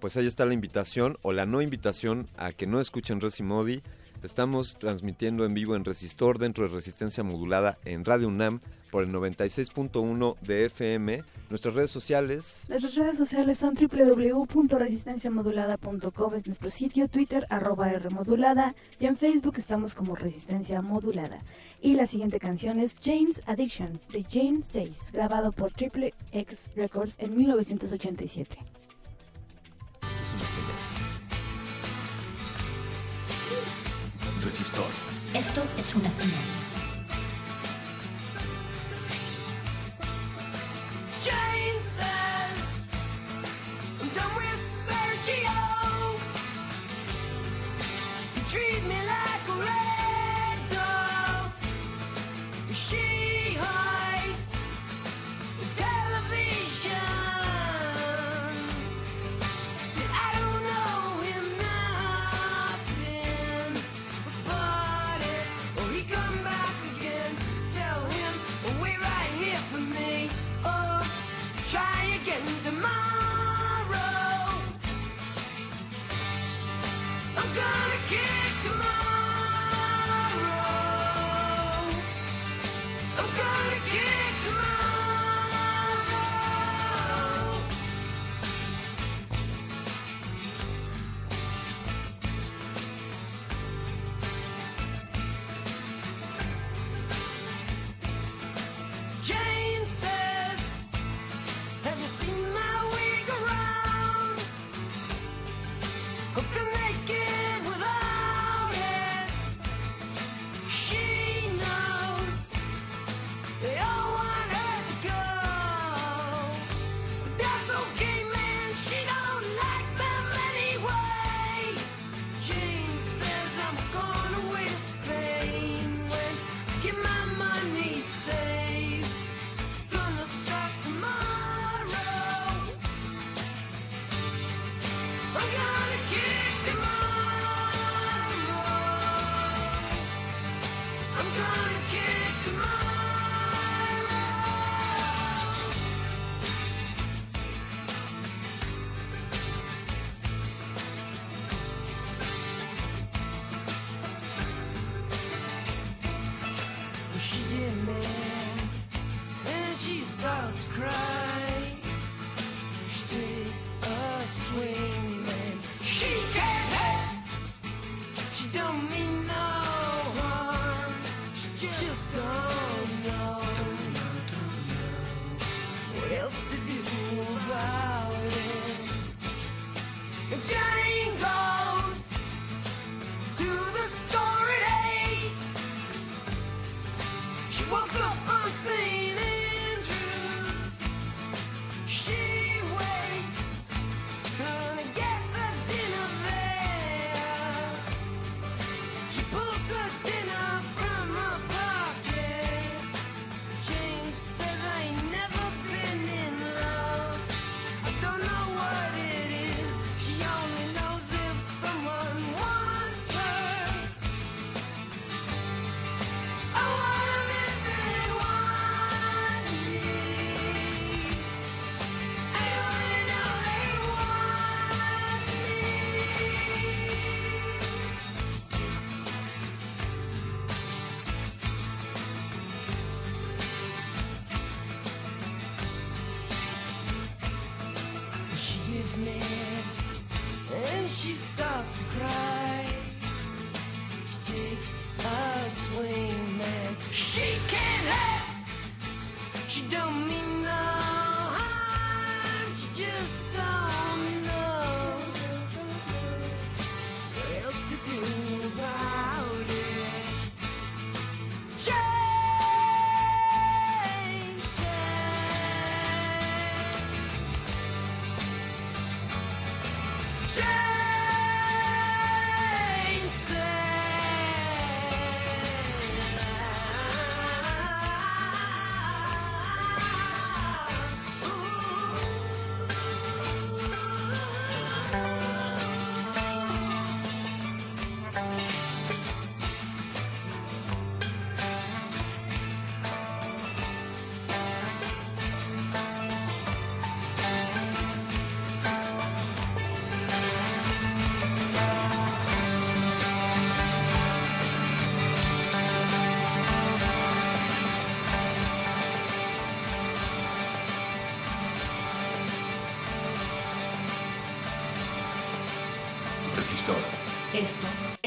[0.00, 3.44] Pues ahí está la invitación o la no invitación a que no escuchen Res y
[3.44, 3.82] Modi.
[4.22, 9.12] Estamos transmitiendo en vivo en Resistor dentro de Resistencia Modulada en Radio UNAM por el
[9.12, 11.22] 96.1 de FM.
[11.50, 12.64] Nuestras redes sociales.
[12.68, 19.94] Nuestras redes sociales son www.resistenciamodulada.com, es nuestro sitio, Twitter, arroba Rmodulada, y en Facebook estamos
[19.94, 21.38] como Resistencia Modulada.
[21.80, 27.14] Y la siguiente canción es Jane's Addiction, de Jane 6, grabado por Triple X Records
[27.18, 28.58] en 1987.
[34.58, 34.86] Resistor.
[35.34, 36.34] Esto es una señal.
[41.22, 42.88] Jane says,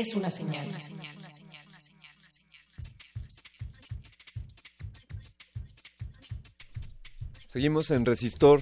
[0.02, 0.68] es una señal.
[7.46, 8.62] Seguimos en Resistor,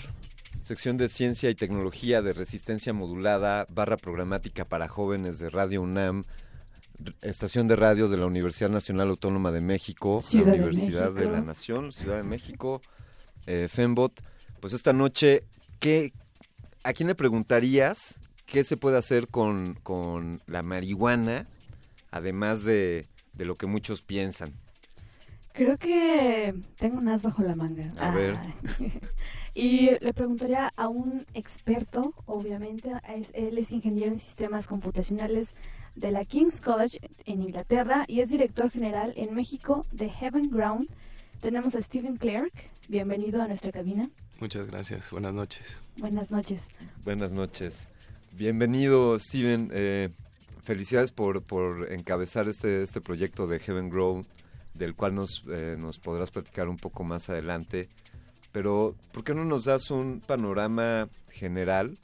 [0.61, 6.25] sección de ciencia y tecnología de resistencia modulada, barra programática para jóvenes de Radio UNAM,
[7.21, 11.31] estación de radio de la Universidad Nacional Autónoma de México, Ciudad la Universidad de, México.
[11.31, 12.81] la Nación, Ciudad de México,
[13.45, 14.21] eh, Fembot.
[14.59, 15.43] Pues esta noche,
[15.79, 16.11] ¿qué,
[16.83, 18.18] ¿a quién le preguntarías
[18.51, 21.47] qué se puede hacer con, con la marihuana,
[22.11, 24.53] además de, de lo que muchos piensan?
[25.53, 27.91] Creo que tengo un as bajo la manga.
[27.99, 28.37] A ver.
[29.55, 35.53] Y le preguntaría a un experto, obviamente, es- él es ingeniero en sistemas computacionales
[35.95, 40.87] de la King's College en Inglaterra y es director general en México de Heaven Ground.
[41.41, 42.53] Tenemos a Stephen Clark,
[42.87, 44.09] bienvenido a nuestra cabina.
[44.39, 45.77] Muchas gracias, buenas noches.
[45.97, 46.69] Buenas noches.
[47.03, 47.89] Buenas noches.
[48.33, 49.69] Bienvenido, Steven.
[49.73, 50.09] Eh,
[50.63, 54.25] felicidades por, por encabezar este, este proyecto de Heaven Grow,
[54.73, 57.89] del cual nos, eh, nos podrás platicar un poco más adelante.
[58.51, 61.97] Pero, ¿por qué no nos das un panorama general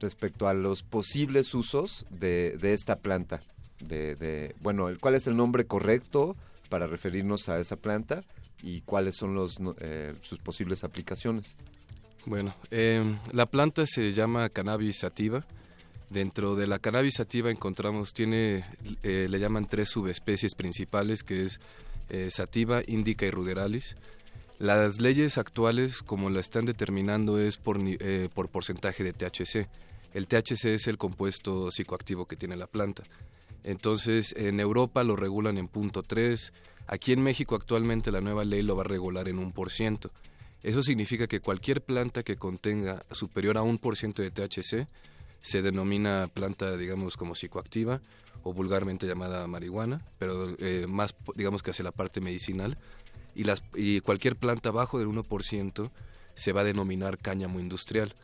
[0.00, 3.42] respecto a los posibles usos de, de esta planta?
[3.80, 6.36] De, bueno, ¿cuál es el nombre correcto
[6.68, 8.22] para referirnos a esa planta
[8.62, 11.56] y cuáles son los, eh, sus posibles aplicaciones?
[12.26, 15.46] Bueno, eh, la planta se llama cannabis sativa.
[16.10, 18.64] Dentro de la cannabis sativa encontramos, tiene,
[19.04, 21.60] eh, le llaman tres subespecies principales, que es
[22.08, 23.94] eh, sativa, indica y ruderalis.
[24.58, 29.68] Las leyes actuales, como la están determinando, es por, eh, por porcentaje de THC.
[30.12, 33.04] El THC es el compuesto psicoactivo que tiene la planta.
[33.62, 36.52] Entonces, en Europa lo regulan en punto 3.
[36.88, 40.10] Aquí en México actualmente la nueva ley lo va a regular en un por ciento.
[40.64, 44.88] Eso significa que cualquier planta que contenga superior a un por ciento de THC
[45.42, 48.00] se denomina planta, digamos, como psicoactiva
[48.42, 52.78] o vulgarmente llamada marihuana, pero eh, más, digamos que hacia la parte medicinal.
[53.34, 55.90] Y, las, y cualquier planta bajo del 1%
[56.34, 58.14] se va a denominar cáñamo industrial.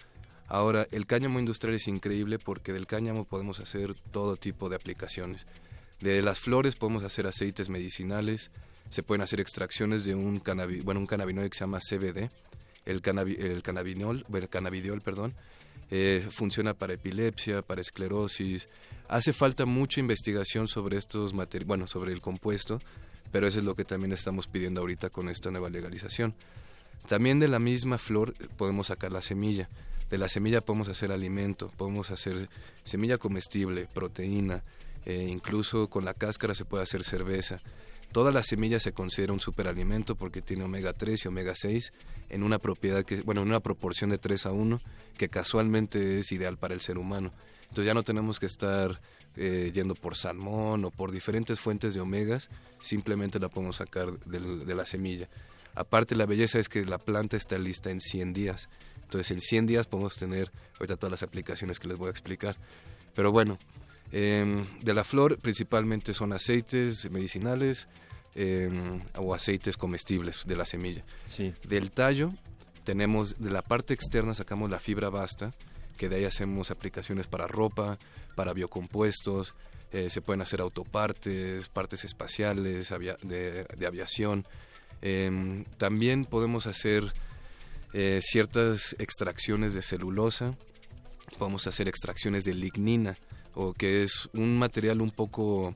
[0.49, 5.47] Ahora, el cáñamo industrial es increíble porque del cáñamo podemos hacer todo tipo de aplicaciones.
[6.01, 8.51] De las flores podemos hacer aceites medicinales,
[8.91, 12.31] se pueden hacer extracciones de un, cannabi- bueno, un cannabinoide que se llama CBD,
[12.85, 15.35] el, cannabi- el cannabinol, el cannabidiol, perdón,
[15.91, 18.69] eh, funciona para epilepsia, para esclerosis.
[19.09, 22.81] Hace falta mucha investigación sobre estos materiales, bueno, sobre el compuesto,
[23.31, 26.35] pero eso es lo que también estamos pidiendo ahorita con esta nueva legalización.
[27.09, 29.69] También de la misma flor eh, podemos sacar la semilla.
[30.11, 32.49] De la semilla podemos hacer alimento, podemos hacer
[32.85, 34.63] semilla comestible, proteína,
[35.05, 37.61] eh, incluso con la cáscara se puede hacer cerveza.
[38.17, 41.93] Toda la semilla se considera un superalimento porque tiene omega 3 y omega 6
[42.31, 44.81] en una propiedad que, bueno, en una proporción de 3 a 1
[45.19, 47.35] que casualmente es ideal para el ser humano.
[47.65, 49.03] Entonces ya no tenemos que estar
[49.37, 52.49] eh, yendo por salmón o por diferentes fuentes de omegas,
[52.81, 55.29] simplemente la podemos sacar del- de la semilla.
[55.75, 58.71] Aparte la belleza es que la planta está lista en 100 días.
[59.03, 62.57] Entonces en 100 días podemos tener ahorita todas las aplicaciones que les voy a explicar.
[63.15, 63.59] Pero bueno,
[64.11, 67.89] em, de la flor principalmente son aceites medicinales
[68.37, 71.03] em, o aceites comestibles de la semilla.
[71.27, 71.53] Sí.
[71.67, 72.33] Del tallo
[72.85, 75.53] tenemos, de la parte externa sacamos la fibra basta,
[75.97, 77.99] que de ahí hacemos aplicaciones para ropa,
[78.37, 79.55] para biocompuestos,
[79.93, 84.47] eh, se pueden hacer autopartes, partes espaciales, avia- de, de aviación.
[85.03, 87.13] Em, también podemos hacer
[87.93, 90.55] eh, ciertas extracciones de celulosa,
[91.39, 93.17] podemos hacer extracciones de lignina,
[93.55, 95.75] o que es un material un poco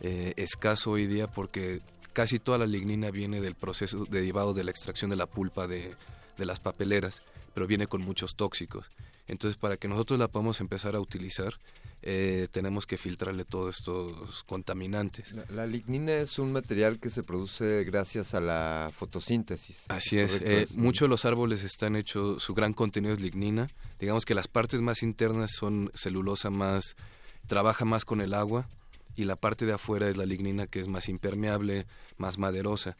[0.00, 1.80] eh, escaso hoy día porque
[2.12, 5.94] casi toda la lignina viene del proceso derivado de la extracción de la pulpa de,
[6.36, 7.22] de las papeleras,
[7.54, 8.86] pero viene con muchos tóxicos.
[9.26, 11.52] Entonces, para que nosotros la podamos empezar a utilizar,
[12.00, 15.32] eh, tenemos que filtrarle todos estos contaminantes.
[15.32, 19.84] La, la lignina es un material que se produce gracias a la fotosíntesis.
[19.90, 23.68] Así es, eh, Es- muchos de los árboles están hechos, su gran contenido es lignina.
[24.00, 26.96] Digamos que las partes más internas son celulosa más,
[27.48, 28.66] trabaja más con el agua
[29.18, 31.86] y la parte de afuera es la lignina que es más impermeable,
[32.18, 32.96] más maderosa.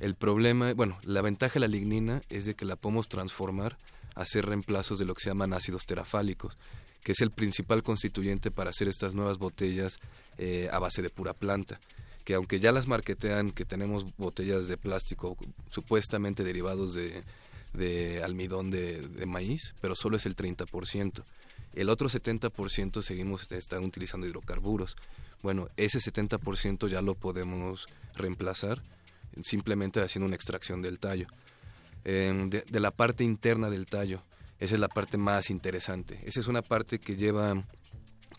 [0.00, 3.78] El problema, bueno, la ventaja de la lignina es de que la podemos transformar
[4.14, 6.58] a hacer reemplazos de lo que se llaman ácidos terafálicos,
[7.02, 9.98] que es el principal constituyente para hacer estas nuevas botellas
[10.36, 11.80] eh, a base de pura planta
[12.24, 15.36] que aunque ya las marketean que tenemos botellas de plástico
[15.70, 17.24] supuestamente derivados de,
[17.72, 21.24] de almidón de, de maíz, pero solo es el 30%.
[21.74, 24.94] El otro 70% seguimos están utilizando hidrocarburos.
[25.42, 28.82] Bueno, ese 70% ya lo podemos reemplazar
[29.42, 31.26] simplemente haciendo una extracción del tallo.
[32.04, 34.22] Em, de, la parte interna del tallo,
[34.58, 36.20] esa es la parte más interesante.
[36.24, 37.64] Esa es una parte que lleva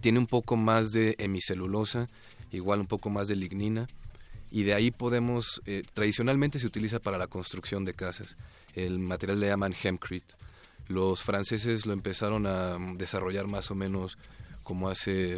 [0.01, 2.09] tiene un poco más de hemicelulosa,
[2.51, 3.88] igual un poco más de lignina,
[4.51, 8.35] y de ahí podemos, eh, tradicionalmente se utiliza para la construcción de casas.
[8.75, 10.35] El material le llaman hempcrete.
[10.88, 14.17] Los franceses lo empezaron a desarrollar más o menos
[14.64, 15.38] como hace,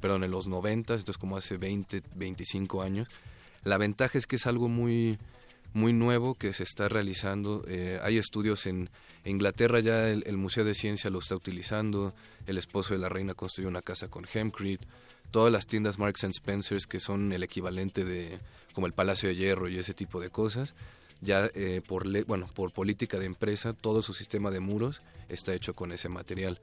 [0.00, 3.08] perdón, en los 90, entonces como hace 20, 25 años.
[3.64, 5.18] La ventaja es que es algo muy,
[5.72, 7.64] muy nuevo que se está realizando.
[7.66, 8.90] Eh, hay estudios en
[9.24, 12.14] Inglaterra, ya el, Museo de Ciencia lo está utilizando.
[12.46, 14.86] El esposo de la reina construyó una casa con hempcrete.
[15.30, 18.38] Todas las tiendas Marks and Spencers, que son el equivalente de
[18.72, 20.74] como el Palacio de Hierro y ese tipo de cosas,
[21.20, 25.74] ya eh, por, bueno, por política de empresa, todo su sistema de muros está hecho
[25.74, 26.60] con ese material.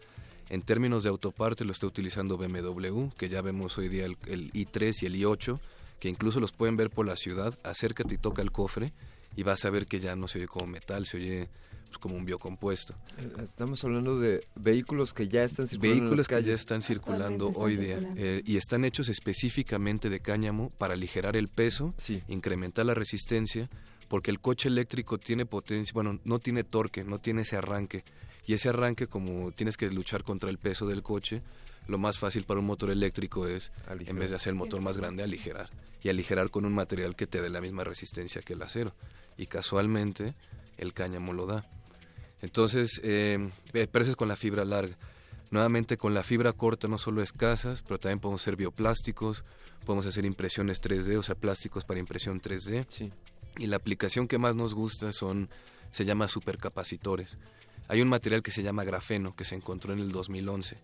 [0.52, 4.52] En términos de autoparte lo está utilizando BMW, que ya vemos hoy día el, el
[4.52, 5.58] i3 y el i8,
[5.98, 8.92] que incluso los pueden ver por la ciudad, acércate y toca el cofre
[9.38, 11.50] y vas a ver que ya no se oye como metal, se oye
[11.88, 12.94] pues, como un biocompuesto.
[13.18, 16.02] Eh, estamos hablando de vehículos que ya están circulando.
[16.02, 20.96] Vehículos que ya están circulando hoy día eh, y están hechos específicamente de cáñamo para
[20.96, 21.94] aligerar el peso,
[22.28, 23.70] incrementar la resistencia,
[24.10, 28.04] porque el coche eléctrico tiene potencia, bueno, no tiene torque, no tiene ese arranque.
[28.52, 31.42] Y ese arranque, como tienes que luchar contra el peso del coche,
[31.88, 34.98] lo más fácil para un motor eléctrico es, en vez de hacer el motor más
[34.98, 35.70] grande, aligerar.
[36.04, 38.94] Y aligerar con un material que te dé la misma resistencia que el acero.
[39.38, 40.36] Y casualmente,
[40.78, 41.66] el cáñamo lo da.
[42.42, 43.40] Entonces, eh,
[43.74, 44.98] eh con la fibra larga.
[45.50, 49.46] Nuevamente, con la fibra corta no solo escasas, pero también podemos hacer bioplásticos,
[49.86, 52.86] podemos hacer impresiones 3D, o sea, plásticos para impresión 3D.
[52.90, 53.14] Sí.
[53.60, 55.48] Y la aplicación que más nos gusta son,
[55.92, 57.38] se llama supercapacitores.
[57.92, 60.78] Hay un material que se llama grafeno, que se encontró en el 2011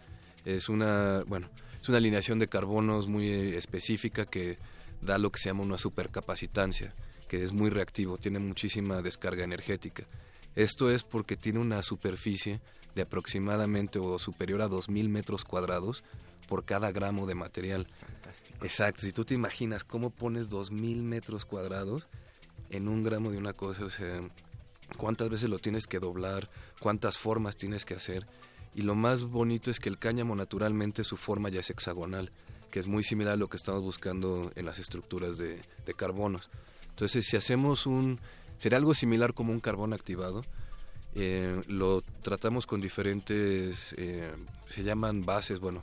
[0.48, 1.50] es una, bueno,
[1.82, 4.58] es una alineación de carbonos muy específica que
[5.02, 6.96] da lo que se llama una supercapacitancia,
[7.28, 10.08] que es muy reactivo, tiene muchísima descarga energética.
[10.56, 12.62] Esto es porque tiene una superficie
[12.96, 16.04] de aproximadamente o superior a 2.000 metros cuadrados
[16.48, 17.88] por cada gramo de material.
[17.98, 18.64] Fantástico.
[18.64, 22.08] Exacto, si tú te imaginas cómo pones 2.000 metros cuadrados
[22.70, 24.22] en un gramo de una cosa, o sea,
[24.96, 26.50] cuántas veces lo tienes que doblar,
[26.80, 28.26] cuántas formas tienes que hacer.
[28.74, 32.32] Y lo más bonito es que el cáñamo naturalmente su forma ya es hexagonal,
[32.72, 35.62] que es muy similar a lo que estamos buscando en las estructuras de,
[35.96, 36.50] carbonos.
[36.90, 38.20] Entonces, si hacemos un...
[38.58, 40.44] Sería algo similar como un carbón activado.
[41.16, 43.94] Eh, lo tratamos con diferentes...
[43.98, 44.32] Eh,
[44.70, 45.82] se llaman bases, bueno,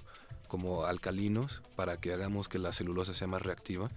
[0.48, 3.90] como alcalinos, para que hagamos que la celulosa sea más reactiva.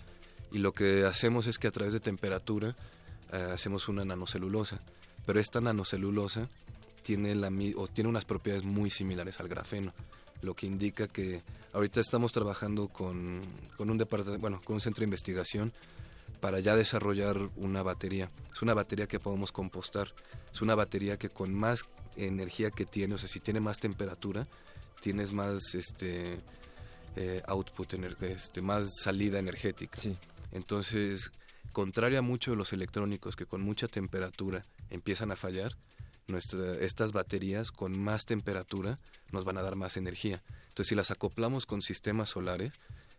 [0.52, 2.76] Y lo que hacemos es que a través de temperatura
[3.32, 4.80] eh, hacemos una nanocelulosa.
[5.26, 6.50] Pero esta nanocelulosa
[7.04, 9.94] tiene, la, o tiene unas propiedades muy similares al grafeno,
[10.42, 11.42] lo que indica que
[11.74, 13.42] ahorita estamos trabajando con,
[13.76, 15.74] con un departamento, bueno, con un centro de investigación
[16.40, 18.30] para ya desarrollar una batería.
[18.54, 20.14] Es una batería que podemos compostar.
[20.54, 21.84] Es una batería que con más
[22.16, 24.48] energía que tiene, o sea, si tiene más temperatura,
[25.02, 26.40] tienes más este
[27.16, 30.00] eh, output, este, más salida energética.
[30.52, 31.32] Entonces,
[31.72, 35.76] contrario a muchos de los electrónicos que con mucha temperatura empiezan a fallar,
[36.82, 39.00] estas baterías con más temperatura
[39.32, 40.44] nos van a dar más energía.
[40.70, 42.74] Entonces, si las acoplamos con sistemas solares,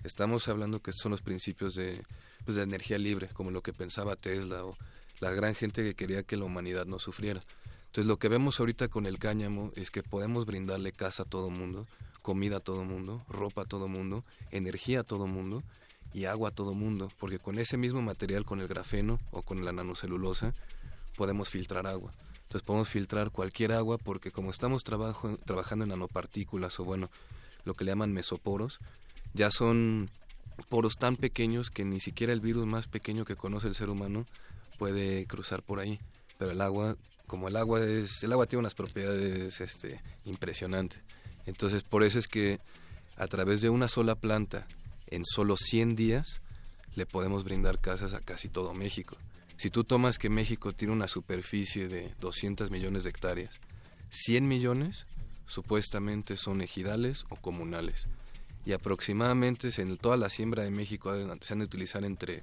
[0.04, 2.02] estamos hablando que son los principios de,
[2.44, 4.76] pues, de energía libre, como lo que pensaba Tesla o
[5.20, 7.42] la gran gente que quería que la humanidad no sufriera.
[7.86, 11.48] Entonces, lo que vemos ahorita con el cáñamo es que podemos brindarle casa a todo
[11.48, 11.86] mundo,
[12.20, 15.62] comida a todo mundo, ropa a todo mundo, energía a todo mundo
[16.12, 19.64] y agua a todo mundo, porque con ese mismo material, con el grafeno o con
[19.64, 20.54] la nanocelulosa,
[21.16, 22.12] podemos filtrar agua.
[22.48, 27.10] Entonces podemos filtrar cualquier agua porque como estamos trabajo, trabajando en nanopartículas o bueno,
[27.64, 28.78] lo que le llaman mesoporos,
[29.34, 30.08] ya son
[30.70, 34.24] poros tan pequeños que ni siquiera el virus más pequeño que conoce el ser humano
[34.78, 36.00] puede cruzar por ahí.
[36.38, 36.96] Pero el agua,
[37.26, 41.00] como el agua es, el agua tiene unas propiedades este, impresionantes.
[41.44, 42.60] Entonces por eso es que
[43.16, 44.66] a través de una sola planta,
[45.10, 46.40] en solo 100 días,
[46.94, 49.16] le podemos brindar casas a casi todo México.
[49.56, 53.58] Si tú tomas que México tiene una superficie de 200 millones de hectáreas,
[54.10, 55.06] 100 millones
[55.46, 58.06] supuestamente son ejidales o comunales.
[58.64, 62.42] Y aproximadamente en toda la siembra de México se han de utilizar entre,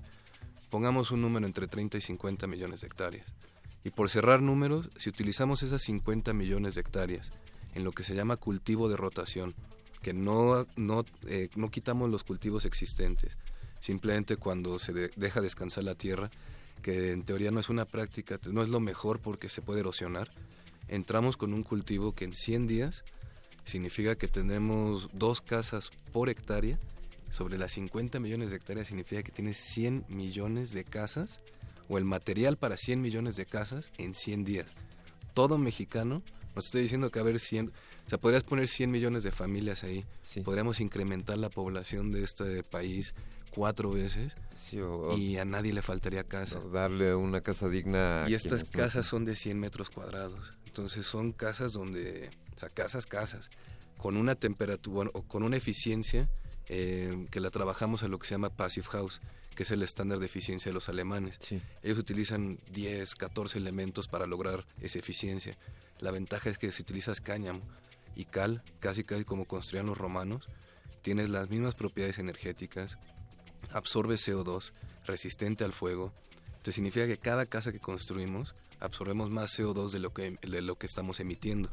[0.69, 3.27] pongamos un número entre 30 y 50 millones de hectáreas.
[3.83, 7.31] Y por cerrar números, si utilizamos esas 50 millones de hectáreas
[7.75, 9.53] en lo que se llama cultivo de rotación,
[10.05, 13.39] que no, no, eh, no quitamos los cultivos existentes,
[13.79, 16.29] simplemente cuando se deja descansar la tierra,
[16.83, 20.29] que en teoría no es una práctica, no es lo mejor porque se puede erosionar,
[20.89, 23.03] entramos con un cultivo que en 100 días
[23.63, 26.77] significa que tenemos dos casas por hectárea.
[27.31, 31.41] Sobre las 50 millones de hectáreas significa que tienes 100 millones de casas
[31.89, 34.71] o el material para 100 millones de casas en 100 días.
[35.33, 36.21] Todo mexicano
[36.55, 37.73] Nos estoy diciendo que a ver 100,
[38.05, 40.05] o sea, podrías poner 100 millones de familias ahí.
[40.43, 43.15] Podríamos incrementar la población de este país
[43.49, 44.35] cuatro veces
[45.17, 46.59] y a nadie le faltaría casa.
[46.71, 48.25] darle una casa digna.
[48.27, 50.53] y estas casas son de 100 metros cuadrados.
[50.67, 53.49] Entonces son casas donde, o sea, casas, casas,
[53.97, 56.29] con una temperatura o con una eficiencia
[56.67, 59.21] eh, que la trabajamos en lo que se llama Passive House,
[59.55, 61.39] que es el estándar de eficiencia de los alemanes.
[61.81, 65.57] Ellos utilizan 10, 14 elementos para lograr esa eficiencia.
[65.99, 67.61] La ventaja es que si utilizas cáñamo
[68.15, 70.47] y cal, casi casi como construían los romanos,
[71.01, 72.97] tienes las mismas propiedades energéticas,
[73.71, 74.71] absorbe CO2,
[75.05, 76.11] resistente al fuego.
[76.47, 80.77] Entonces significa que cada casa que construimos absorbemos más CO2 de lo que, de lo
[80.77, 81.69] que estamos emitiendo.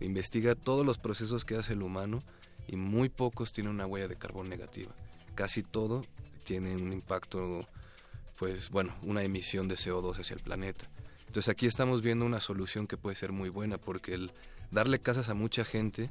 [0.00, 2.22] Investiga todos los procesos que hace el humano
[2.66, 4.94] y muy pocos tienen una huella de carbón negativa.
[5.34, 6.02] Casi todo
[6.44, 7.66] tiene un impacto,
[8.38, 10.88] pues bueno, una emisión de CO2 hacia el planeta.
[11.26, 14.32] Entonces aquí estamos viendo una solución que puede ser muy buena porque el
[14.70, 16.10] darle casas a mucha gente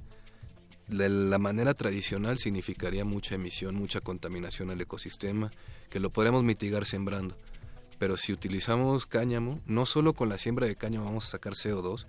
[0.87, 5.51] de la manera tradicional significaría mucha emisión, mucha contaminación al ecosistema,
[5.89, 7.35] que lo podemos mitigar sembrando.
[7.97, 12.05] Pero si utilizamos cáñamo, no solo con la siembra de cáñamo vamos a sacar CO2,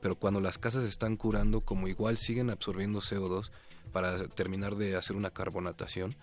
[0.00, 3.50] pero cuando las casas están curando, como igual siguen absorbiendo CO2
[3.92, 6.14] para terminar de hacer una carbonatación,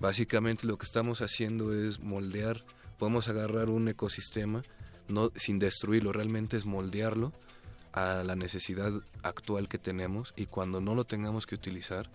[0.00, 2.64] básicamente lo que estamos haciendo es moldear,
[2.98, 4.62] podemos agarrar un ecosistema
[5.08, 7.32] no sin destruirlo, realmente es moldearlo
[7.92, 12.08] a la necesidad actual que tenemos y cuando no lo tengamos que utilizar,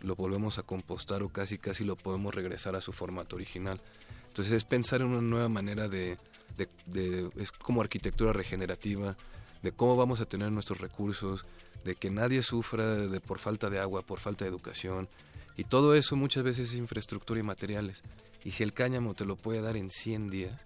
[0.00, 3.80] lo volvemos a compostar o casi casi lo podemos regresar a su formato original.
[4.28, 6.16] Entonces es pensar en una nueva manera de,
[6.56, 9.16] de, es como arquitectura regenerativa,
[9.62, 11.44] de cómo vamos a tener nuestros recursos,
[11.84, 15.08] de que nadie sufra de, por falta de agua, por falta de educación.
[15.56, 18.02] Y todo eso muchas veces es infraestructura y materiales.
[18.44, 20.60] Y si el cáñamo te lo puede dar en 100 días,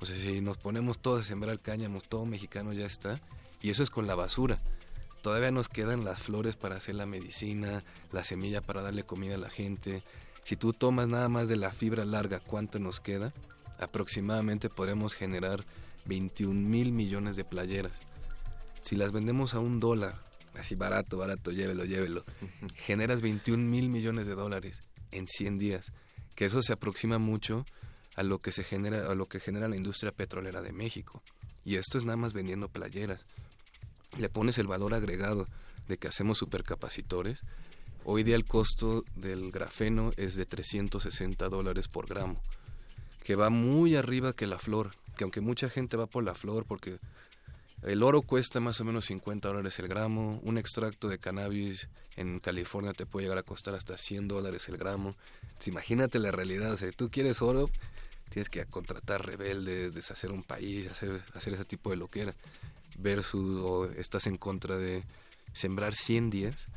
[0.00, 3.20] o sea, si nos ponemos todos a sembrar cáñamo, todo mexicano ya está,
[3.64, 4.60] y eso es con la basura.
[5.22, 9.38] Todavía nos quedan las flores para hacer la medicina, la semilla para darle comida a
[9.38, 10.02] la gente.
[10.42, 13.32] Si tú tomas nada más de la fibra larga, ¿cuánto nos queda?
[13.78, 15.64] Aproximadamente podremos generar
[16.04, 17.98] 21 mil millones de playeras.
[18.82, 20.20] Si las vendemos a un dólar,
[20.58, 22.22] así barato, barato, llévelo, llévelo,
[22.74, 25.90] generas 21 mil millones de dólares en 100 días,
[26.34, 27.64] que eso se aproxima mucho
[28.14, 31.22] a lo que se genera, a lo que genera la industria petrolera de México.
[31.64, 33.24] Y esto es nada más vendiendo playeras.
[34.18, 35.46] Le pones el valor agregado
[35.88, 37.42] de que hacemos supercapacitores.
[38.04, 42.40] Hoy día el costo del grafeno es de 360 dólares por gramo,
[43.24, 46.66] que va muy arriba que la flor, que aunque mucha gente va por la flor
[46.66, 46.98] porque
[47.84, 50.40] el oro cuesta más o menos 50 dólares el gramo.
[50.42, 54.78] Un extracto de cannabis en California te puede llegar a costar hasta 100 dólares el
[54.78, 55.16] gramo.
[55.66, 56.76] imagínate la realidad.
[56.76, 57.68] si tú quieres oro,
[58.30, 62.34] tienes que contratar rebeldes, deshacer un país, hacer, hacer ese tipo de loquera.
[62.98, 65.04] Versus, o estás en contra de
[65.52, 66.68] sembrar 100 días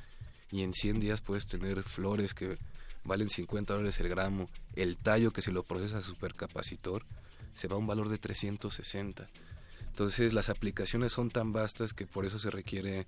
[0.52, 2.58] y en 100 días puedes tener flores que
[3.04, 4.50] valen 50 dólares el gramo.
[4.76, 7.04] El tallo que si lo procesa supercapacitor
[7.56, 9.28] se va a un valor de 360
[9.98, 13.08] entonces las aplicaciones son tan vastas que por eso se requiere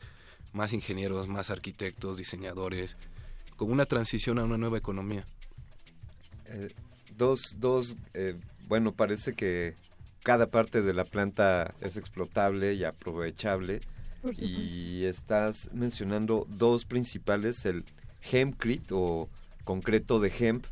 [0.54, 2.98] más ingenieros, más arquitectos, diseñadores,
[3.58, 5.24] como una transición a una nueva economía.
[6.48, 6.70] Eh,
[7.16, 8.34] dos, dos eh,
[8.68, 9.76] bueno, parece que
[10.24, 13.82] cada parte de la planta es explotable y aprovechable.
[14.38, 17.86] Y estás mencionando dos principales, el
[18.22, 19.30] hempcrete o
[19.64, 20.66] concreto de hemp,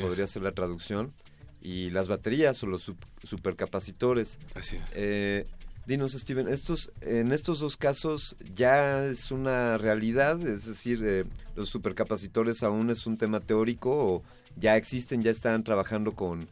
[0.00, 1.12] podría ser la traducción,
[1.60, 2.92] y las baterías o los
[3.22, 4.38] supercapacitores.
[4.54, 4.84] Así es.
[4.92, 5.46] Eh,
[5.86, 11.24] dinos, Steven, estos, en estos dos casos ya es una realidad, es decir, eh,
[11.56, 14.22] los supercapacitores aún es un tema teórico o
[14.56, 16.46] ya existen, ya están trabajando con,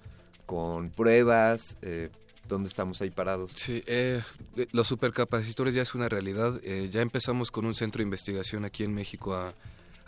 [0.47, 1.77] con pruebas.
[1.83, 2.09] Eh,
[2.49, 3.53] ¿Dónde estamos ahí parados?
[3.57, 4.23] Sí, eh,
[4.71, 6.61] los supercapacitores ya es una realidad.
[6.63, 9.55] ya empezamos con un centro de investigación aquí en México a,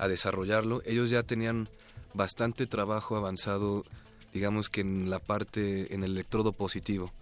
[0.07, 0.81] desarrollarlo.
[0.87, 1.69] Ellos ya tenían
[2.15, 3.85] bastante trabajo avanzado
[4.33, 7.13] digamos que en la parte, en el electrodo positivo.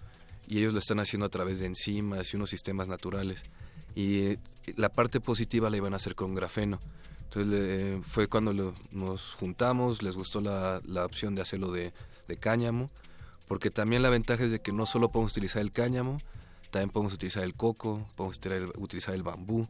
[0.48, 3.42] Y ellos lo están haciendo a través de enzimas y unos sistemas naturales.
[3.94, 4.38] Y eh,
[4.76, 6.80] la parte positiva la iban a hacer con grafeno.
[7.30, 11.92] Entonces fue cuando nos juntamos, les gustó la, la opción de hacerlo de,
[12.28, 12.90] de, cáñamo,
[13.48, 16.18] porque también la ventaja es de que no solo podemos utilizar el cáñamo,
[16.70, 18.38] también podemos utilizar el coco, podemos
[18.76, 19.68] utilizar el bambú.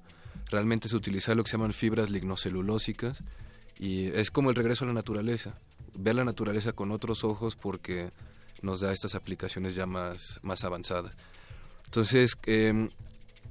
[0.51, 3.19] Realmente se utiliza lo que se llaman fibras lignocelulósicas
[3.79, 5.55] y es como el regreso a la naturaleza
[5.99, 8.11] ver la naturaleza con otros ojos porque
[8.63, 11.15] nos da estas aplicaciones ya más, más avanzadas.
[11.85, 12.91] Entonces, em,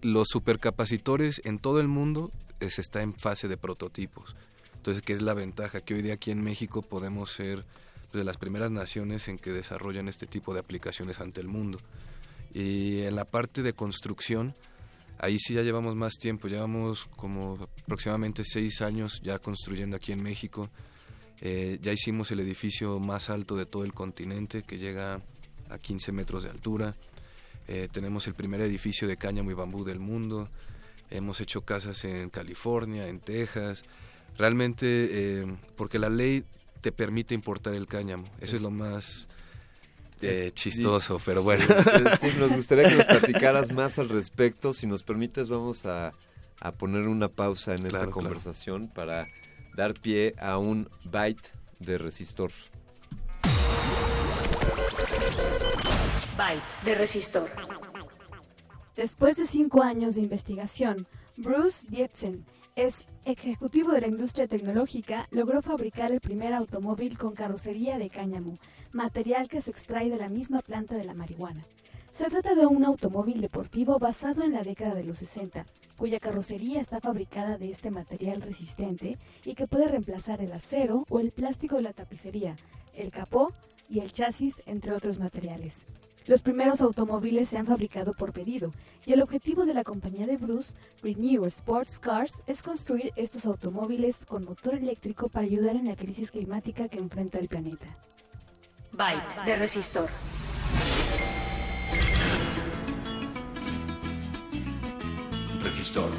[0.01, 4.35] los supercapacitores en todo el mundo se está en fase de prototipos.
[4.77, 5.81] Entonces, ¿qué es la ventaja?
[5.81, 7.65] Que hoy día aquí en México podemos ser
[8.13, 11.79] de las primeras naciones en que desarrollan este tipo de aplicaciones ante el mundo.
[12.53, 14.55] Y en la parte de construcción,
[15.19, 20.23] ahí sí ya llevamos más tiempo, llevamos como aproximadamente seis años ya construyendo aquí en
[20.23, 20.69] México.
[21.41, 25.21] Eh, ya hicimos el edificio más alto de todo el continente que llega
[25.69, 26.95] a 15 metros de altura.
[27.67, 30.49] Eh, tenemos el primer edificio de cáñamo y bambú del mundo.
[31.09, 33.83] Hemos hecho casas en California, en Texas.
[34.37, 35.45] Realmente, eh,
[35.77, 36.43] porque la ley
[36.81, 38.25] te permite importar el cáñamo.
[38.41, 39.27] Eso es, lo más
[40.21, 41.65] eh, chistoso, pero bueno.
[42.39, 44.73] nos gustaría que nos platicaras más al respecto.
[44.73, 46.13] Si nos permites, vamos a,
[46.77, 49.27] poner una pausa en esta conversación para
[49.75, 52.51] dar pie a un byte de resistor.
[56.37, 57.49] Byte de resistor.
[58.95, 62.45] Después de cinco años de investigación, Bruce Dietzen
[62.77, 68.57] es ejecutivo de la industria tecnológica, logró fabricar el primer automóvil con carrocería de cáñamo,
[68.93, 71.65] material que se extrae de la misma planta de la marihuana.
[72.13, 75.65] Se trata de un automóvil deportivo basado en la década de los 60,
[75.97, 81.19] cuya carrocería está fabricada de este material resistente y que puede reemplazar el acero o
[81.19, 82.55] el plástico de la tapicería,
[82.93, 83.51] el capó
[83.89, 85.85] y el chasis, entre otros materiales.
[86.27, 88.73] Los primeros automóviles se han fabricado por pedido
[89.05, 90.73] y el objetivo de la compañía de Bruce,
[91.03, 96.31] Renew Sports Cars, es construir estos automóviles con motor eléctrico para ayudar en la crisis
[96.31, 97.85] climática que enfrenta el planeta.
[98.91, 100.09] Byte de resistor.
[105.61, 106.09] Resistor.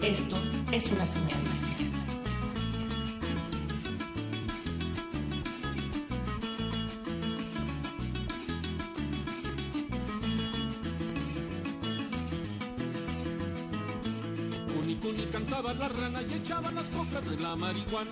[0.00, 0.36] Esto
[0.70, 1.85] es una señal.
[15.30, 18.10] Cantaba la rana y echaba las coplas de la marihuana.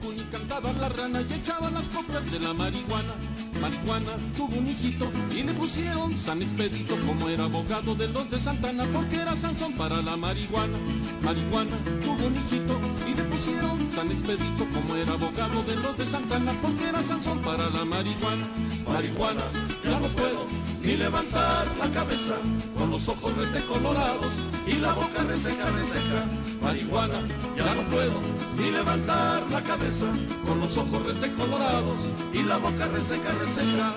[0.00, 3.14] Cuni cantaba la rana y echaba las coplas de la marihuana.
[3.60, 8.38] Marihuana tuvo un hijito y le pusieron San Expedito como era abogado de los de
[8.38, 10.78] Santana porque era Sansón para la marihuana.
[11.22, 16.06] Marihuana tuvo un hijito y le pusieron San Expedito como era abogado de los de
[16.06, 18.48] Santana porque era Sansón para la marihuana.
[18.88, 19.42] Marihuana,
[19.90, 20.46] ya no puedo
[20.82, 22.36] ni levantar la cabeza
[22.78, 24.32] con los ojos rete colorados
[24.66, 26.26] y la boca reseca, reseca.
[26.62, 27.22] Marihuana,
[27.56, 28.14] ya no puedo
[28.56, 30.06] ni levantar la cabeza
[30.46, 31.98] con los ojos rete colorados
[32.32, 33.94] y la boca reseca, reseca.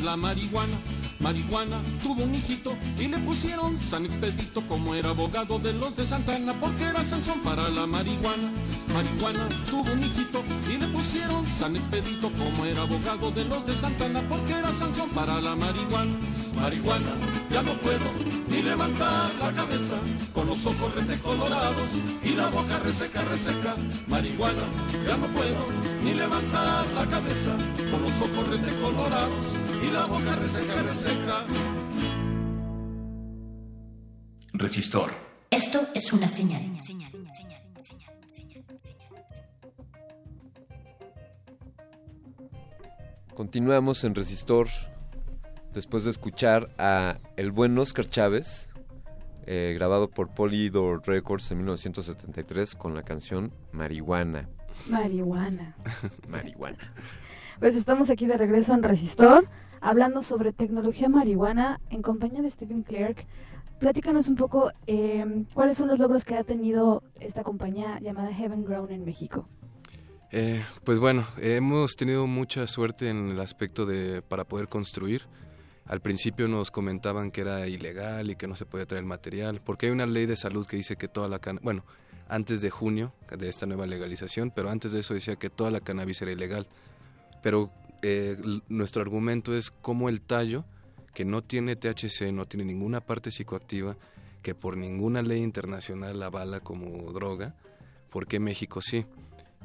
[0.00, 0.78] La marihuana.
[1.20, 6.04] Marihuana tuvo un hijito y le pusieron San Expedito como era abogado de los de
[6.04, 8.50] Santana porque era Sansón para la marihuana.
[8.92, 13.74] Marihuana tuvo un hijito y le pusieron San Expedito como era abogado de los de
[13.74, 16.12] Santana porque era Sansón para la marihuana.
[16.54, 17.12] Marihuana,
[17.50, 19.96] ya no puedo ni levantar la cabeza
[20.32, 21.90] con los ojos colorados
[22.22, 23.76] y la boca reseca, reseca.
[24.06, 24.62] Marihuana,
[25.06, 25.66] ya no puedo
[26.02, 27.54] ni levantar la cabeza
[27.90, 28.48] con los ojos
[28.80, 29.46] colorados
[29.82, 31.44] y la boca reseca, reseca.
[34.54, 35.10] Resistor.
[35.50, 36.62] Esto es una señal.
[43.34, 44.66] Continuamos en Resistor
[45.76, 48.70] después de escuchar a el buen Oscar Chávez,
[49.44, 54.48] eh, grabado por Polydor Records en 1973 con la canción Marihuana.
[54.88, 55.76] Marihuana.
[56.28, 56.78] Marihuana.
[57.60, 59.48] Pues estamos aquí de regreso en Resistor,
[59.82, 63.26] hablando sobre tecnología marihuana en compañía de Stephen Clark.
[63.78, 68.64] Platícanos un poco eh, cuáles son los logros que ha tenido esta compañía llamada Heaven
[68.64, 69.46] Grown en México.
[70.32, 75.28] Eh, pues bueno, hemos tenido mucha suerte en el aspecto de para poder construir.
[75.86, 79.86] Al principio nos comentaban que era ilegal y que no se podía traer material, porque
[79.86, 81.84] hay una ley de salud que dice que toda la cannabis, bueno,
[82.28, 85.80] antes de junio de esta nueva legalización, pero antes de eso decía que toda la
[85.80, 86.66] cannabis era ilegal.
[87.42, 87.70] Pero
[88.02, 88.36] eh,
[88.68, 90.64] nuestro argumento es cómo el tallo,
[91.14, 93.96] que no tiene THC, no tiene ninguna parte psicoactiva,
[94.42, 97.54] que por ninguna ley internacional la avala como droga,
[98.10, 99.06] ¿por qué México sí?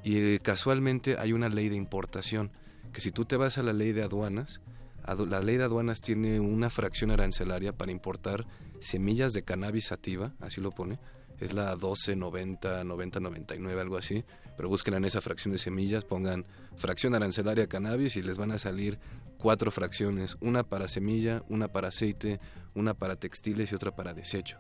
[0.04, 2.52] Y eh, casualmente hay una ley de importación,
[2.94, 4.62] que si tú te vas a la ley de aduanas,
[5.28, 8.46] la ley de aduanas tiene una fracción arancelaria para importar
[8.80, 11.00] semillas de cannabis sativa, así lo pone,
[11.40, 14.24] es la 12, 90, 90, 99, algo así,
[14.56, 16.46] pero busquen en esa fracción de semillas, pongan
[16.78, 19.00] fracción arancelaria cannabis y les van a salir
[19.38, 22.40] cuatro fracciones, una para semilla, una para aceite,
[22.76, 24.60] una para textiles y otra para desecho.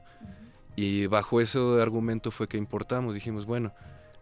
[0.75, 3.73] Y bajo ese argumento fue que importamos, dijimos, bueno,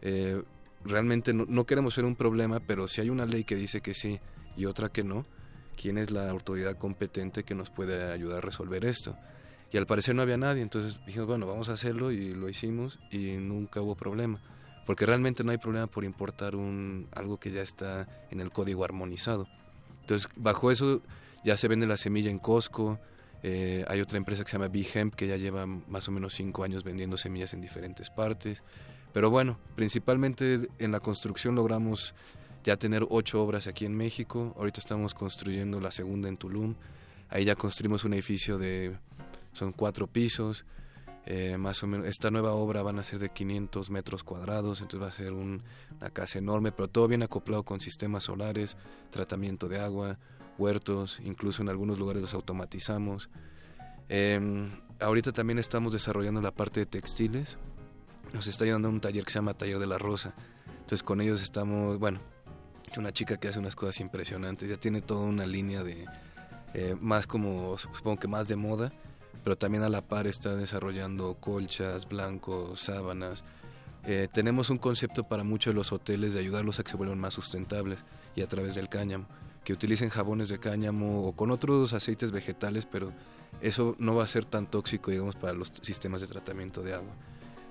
[0.02, 0.42] eh,
[0.84, 3.94] realmente no, no, queremos ser un problema, pero si hay una ley que dice que
[3.94, 4.20] sí
[4.58, 5.26] y otra que no,
[5.80, 9.16] ¿quién es la autoridad competente que nos puede ayudar a resolver esto?
[9.72, 13.00] Y al parecer no había nadie, entonces dijimos, bueno, vamos a hacerlo y lo hicimos
[13.12, 14.42] y nunca hubo problema.
[14.86, 18.84] Porque realmente no hay problema por importar un, algo que ya está en el código
[18.84, 19.48] armonizado.
[20.02, 21.02] Entonces, bajo eso
[21.46, 23.00] ya se vende la semilla en Costco.
[23.44, 26.64] Eh, hay otra empresa que se llama Big que ya lleva más o menos cinco
[26.64, 28.64] años vendiendo semillas en diferentes partes.
[29.14, 32.16] Pero bueno, principalmente en la construcción logramos
[32.64, 34.54] ya tener ocho obras aquí en México.
[34.58, 36.76] Ahorita estamos construyendo la segunda en Tulum.
[37.30, 38.98] Ahí ya construimos un edificio de,
[39.54, 40.66] son cuatro pisos.
[41.26, 45.02] Eh, más o menos, esta nueva obra van a ser de 500 metros cuadrados, entonces
[45.04, 45.62] va a ser una
[46.12, 48.78] casa enorme, pero todo bien acoplado con sistemas solares,
[49.12, 50.18] tratamiento de agua,
[50.58, 53.30] huertos, incluso en algunos lugares los automatizamos.
[54.08, 57.58] Em, ahorita también estamos desarrollando la parte de textiles,
[58.34, 60.34] nos está ayudando un taller que se llama Taller de la Rosa,
[60.80, 62.22] entonces con ellos estamos, bueno,
[62.98, 66.06] una chica que hace unas cosas impresionantes, ya tiene toda una línea de,
[66.74, 68.92] eh, más como, supongo que más de moda,
[69.44, 73.44] pero también a la par está desarrollando colchas, blancos, sábanas.
[74.06, 77.20] Eh, tenemos un concepto para muchos de los hoteles de ayudarlos a que se vuelvan
[77.20, 78.04] más sustentables
[78.36, 79.26] y a través del cáñamo,
[79.64, 83.12] que utilicen jabones de cáñamo o con otros aceites vegetales, pero
[83.62, 87.14] eso no va a ser tan tóxico, digamos, para los sistemas de tratamiento de agua.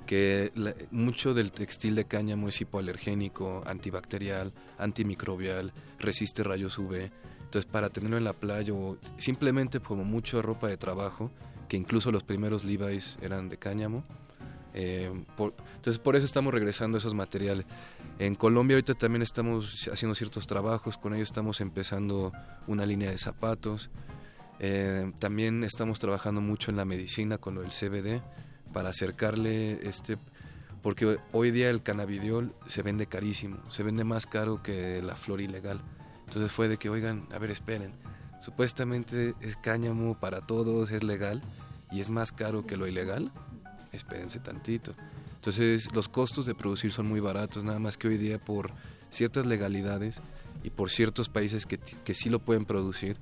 [0.08, 0.50] Que
[0.90, 7.10] mucho del textil de cáñamo es hipoalergénico, antibacterial, antimicrobial, resiste rayos UV.
[7.40, 11.30] Entonces, para tenerlo en la playa o simplemente como mucha ropa de trabajo,
[11.68, 14.02] que incluso los primeros Levi's eran de cáñamo.
[14.72, 17.66] Eh, entonces por eso estamos regresando a esos materiales.
[18.18, 22.32] En Colombia ahorita también estamos haciendo ciertos trabajos, con ellos estamos empezando
[22.66, 23.90] una línea de zapatos.
[24.58, 28.22] Eh, también estamos trabajando mucho en la medicina con lo del CBD
[28.78, 30.18] para acercarle este
[30.82, 35.40] porque hoy día el cannabidiol se vende carísimo, se vende más caro que la flor
[35.40, 35.80] ilegal.
[36.28, 37.94] Entonces fue de que, oigan, a ver, esperen,
[38.40, 41.42] supuestamente es cáñamo para todos, es legal
[41.90, 43.32] y es más caro que lo ilegal,
[43.90, 44.94] espérense tantito.
[45.34, 48.70] Entonces los costos de producir son muy baratos, nada más que hoy día por
[49.10, 50.20] ciertas legalidades
[50.62, 53.16] y por ciertos países que, que sí lo pueden producir,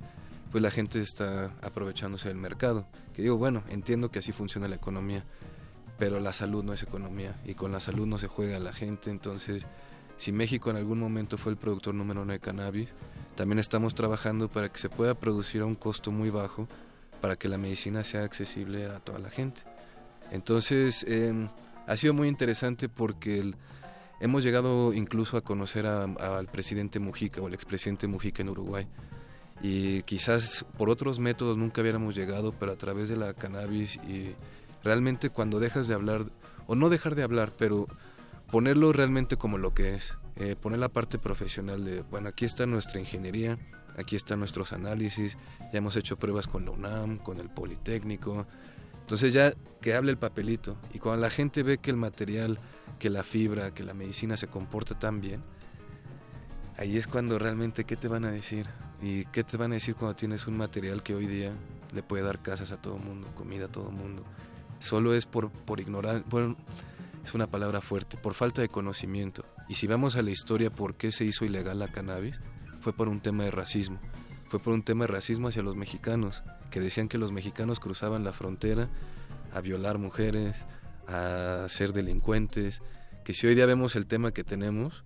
[0.51, 2.87] pues la gente está aprovechándose del mercado.
[3.13, 5.23] Que digo, bueno, entiendo que así funciona la economía,
[5.97, 9.09] pero la salud no es economía y con la salud no se juega la gente,
[9.09, 9.65] entonces
[10.17, 12.89] si México en algún momento fue el productor número uno de cannabis,
[13.35, 16.67] también estamos trabajando para que se pueda producir a un costo muy bajo
[17.21, 19.61] para que la medicina sea accesible a toda la gente.
[20.31, 21.49] Entonces, em,
[21.85, 23.53] ha sido muy interesante porque
[24.19, 28.87] hemos llegado incluso a conocer al presidente Mujica o al expresidente Mujica en Uruguay.
[29.61, 34.35] Y quizás por otros métodos nunca hubiéramos llegado, pero a través de la cannabis y
[34.83, 36.25] realmente cuando dejas de hablar,
[36.67, 37.87] o no dejar de hablar, pero
[38.51, 42.65] ponerlo realmente como lo que es, eh, poner la parte profesional de, bueno, aquí está
[42.65, 43.57] nuestra ingeniería,
[43.97, 45.37] aquí están nuestros análisis,
[45.73, 48.45] ya hemos hecho pruebas con la UNAM, con el Politécnico,
[49.01, 52.59] entonces ya que hable el papelito y cuando la gente ve que el material,
[52.99, 55.41] que la fibra, que la medicina se comporta tan bien,
[56.77, 58.67] ahí es cuando realmente qué te van a decir
[59.01, 61.51] y qué te van a decir cuando tienes un material que hoy día
[61.93, 64.23] le puede dar casas a todo mundo, comida a todo mundo.
[64.79, 66.55] Solo es por, por ignorar, bueno,
[67.23, 69.43] es una palabra fuerte, por falta de conocimiento.
[69.67, 72.39] Y si vamos a la historia por qué se hizo ilegal la cannabis,
[72.79, 73.99] fue por un tema de racismo.
[74.47, 78.23] Fue por un tema de racismo hacia los mexicanos, que decían que los mexicanos cruzaban
[78.23, 78.87] la frontera
[79.53, 80.55] a violar mujeres,
[81.07, 82.81] a ser delincuentes,
[83.25, 85.03] que si hoy día vemos el tema que tenemos,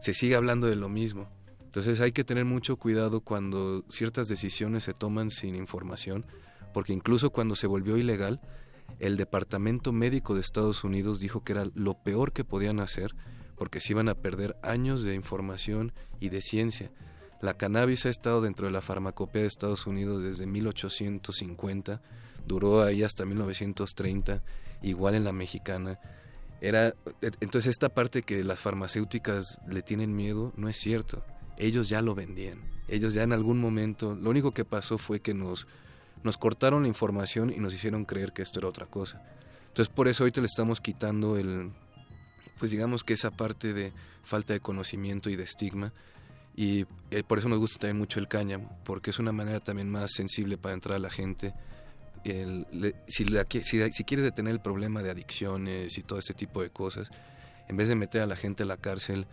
[0.00, 1.28] se sigue hablando de lo mismo.
[1.64, 6.26] Entonces hay que tener mucho cuidado cuando ciertas decisiones se toman sin información,
[6.74, 8.40] porque incluso cuando se volvió ilegal,
[8.98, 13.14] el Departamento Médico de Estados Unidos dijo que era lo peor que podían hacer
[13.60, 16.90] porque se iban a perder años de información y de ciencia.
[17.42, 22.00] La cannabis ha estado dentro de la farmacopea de Estados Unidos desde 1850,
[22.46, 24.42] duró ahí hasta 1930,
[24.80, 25.98] igual en la mexicana.
[26.60, 26.94] Era
[27.40, 31.24] entonces esta parte que las farmacéuticas le tienen miedo no es cierto.
[31.56, 32.60] Ellos ya lo vendían.
[32.88, 35.66] Ellos ya en algún momento, lo único que pasó fue que nos
[36.22, 39.22] nos cortaron la información y nos hicieron creer que esto era otra cosa.
[39.68, 41.70] Entonces por eso ahorita le estamos quitando el,
[42.58, 45.92] pues digamos que esa parte de falta de conocimiento y de estigma
[46.56, 49.88] y eh, por eso nos gusta también mucho el cáñamo, porque es una manera también
[49.88, 51.54] más sensible para entrar a la gente.
[52.24, 56.34] El- le- si, la si, si quiere detener el problema de adicciones y todo ese
[56.34, 57.08] tipo de cosas,
[57.68, 59.26] en vez de meter a la gente a la cárcel,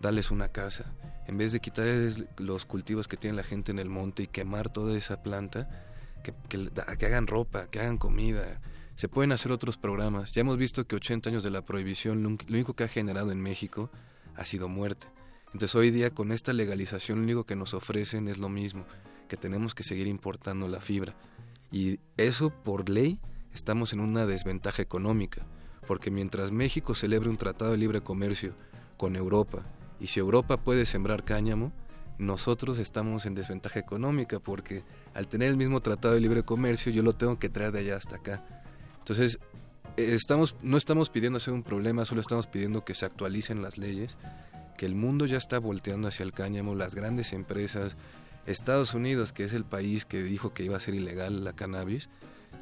[0.00, 0.84] darles una casa.
[1.26, 4.70] En vez de quitarles los cultivos que tiene la gente en el monte y quemar
[4.72, 5.68] toda esa planta,
[6.22, 8.60] que, que, que hagan ropa, que hagan comida.
[8.96, 10.32] Se pueden hacer otros programas.
[10.32, 13.40] Ya hemos visto que 80 años de la prohibición, lo único que ha generado en
[13.40, 13.90] México
[14.36, 15.06] ha sido muerte.
[15.52, 18.84] Entonces hoy día con esta legalización lo único que nos ofrecen es lo mismo,
[19.28, 21.14] que tenemos que seguir importando la fibra.
[21.70, 23.18] Y eso por ley
[23.52, 25.46] estamos en una desventaja económica,
[25.86, 28.54] porque mientras México celebre un tratado de libre comercio
[28.96, 29.64] con Europa,
[30.00, 31.72] y si Europa puede sembrar cáñamo,
[32.18, 34.82] nosotros estamos en desventaja económica, porque
[35.14, 37.96] al tener el mismo tratado de libre comercio yo lo tengo que traer de allá
[37.96, 38.44] hasta acá.
[38.98, 39.38] Entonces,
[39.96, 44.16] estamos, no estamos pidiendo hacer un problema, solo estamos pidiendo que se actualicen las leyes,
[44.76, 47.96] que el mundo ya está volteando hacia el cáñamo, las grandes empresas,
[48.48, 52.08] Estados Unidos, que es el país que dijo que iba a ser ilegal la cannabis,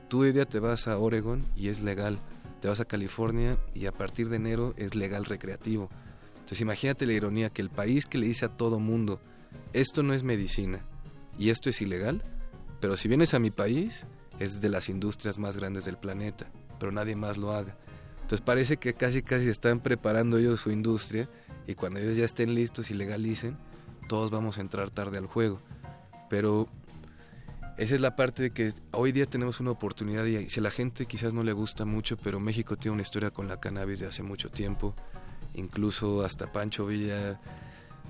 [0.09, 2.19] tú hoy día te vas a Oregon y es legal,
[2.61, 5.89] te vas a California y a partir de enero es legal recreativo.
[6.35, 9.21] Entonces imagínate la ironía que el país que le dice a todo mundo,
[9.73, 10.81] esto no es medicina
[11.39, 12.25] y esto es ilegal,
[12.81, 14.07] pero si vienes a mi país
[14.41, 16.51] es de las industrias más grandes del planeta,
[16.81, 17.77] pero nadie más lo haga.
[18.23, 21.29] Entonces parece que casi casi están preparando ellos su industria
[21.69, 23.57] y cuando ellos ya estén listos y legalicen,
[24.09, 25.61] todos vamos a entrar tarde al juego.
[26.29, 26.69] Pero
[27.79, 30.71] esa es la parte de que hoy día tenemos una oportunidad y si a la
[30.71, 34.07] gente quizás no le gusta mucho, pero México tiene una historia con la cannabis de
[34.07, 34.95] hace mucho tiempo.
[35.55, 37.41] Incluso hasta Pancho Villa,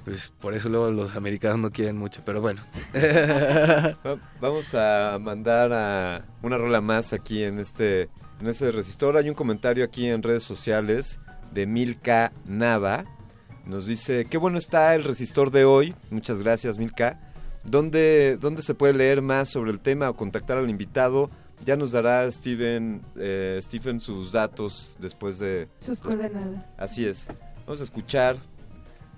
[0.04, 2.62] pues por eso luego los americanos no quieren mucho, pero bueno.
[2.94, 8.08] Va- Vamos a mandar a una rola más aquí en este
[8.40, 9.16] en este resistor.
[9.16, 11.18] Hay un comentario aquí en redes sociales
[11.52, 13.04] de Milka Nava.
[13.64, 15.94] Nos dice, qué bueno está el resistor de hoy.
[16.10, 17.25] Muchas gracias, Milka.
[17.68, 21.30] ¿Dónde, dónde se puede leer más sobre el tema o contactar al invitado?
[21.64, 25.68] Ya nos dará Steven, eh, Stephen sus datos después de...
[25.80, 26.64] Sus coordenadas.
[26.76, 27.28] Así es.
[27.66, 28.36] Vamos a escuchar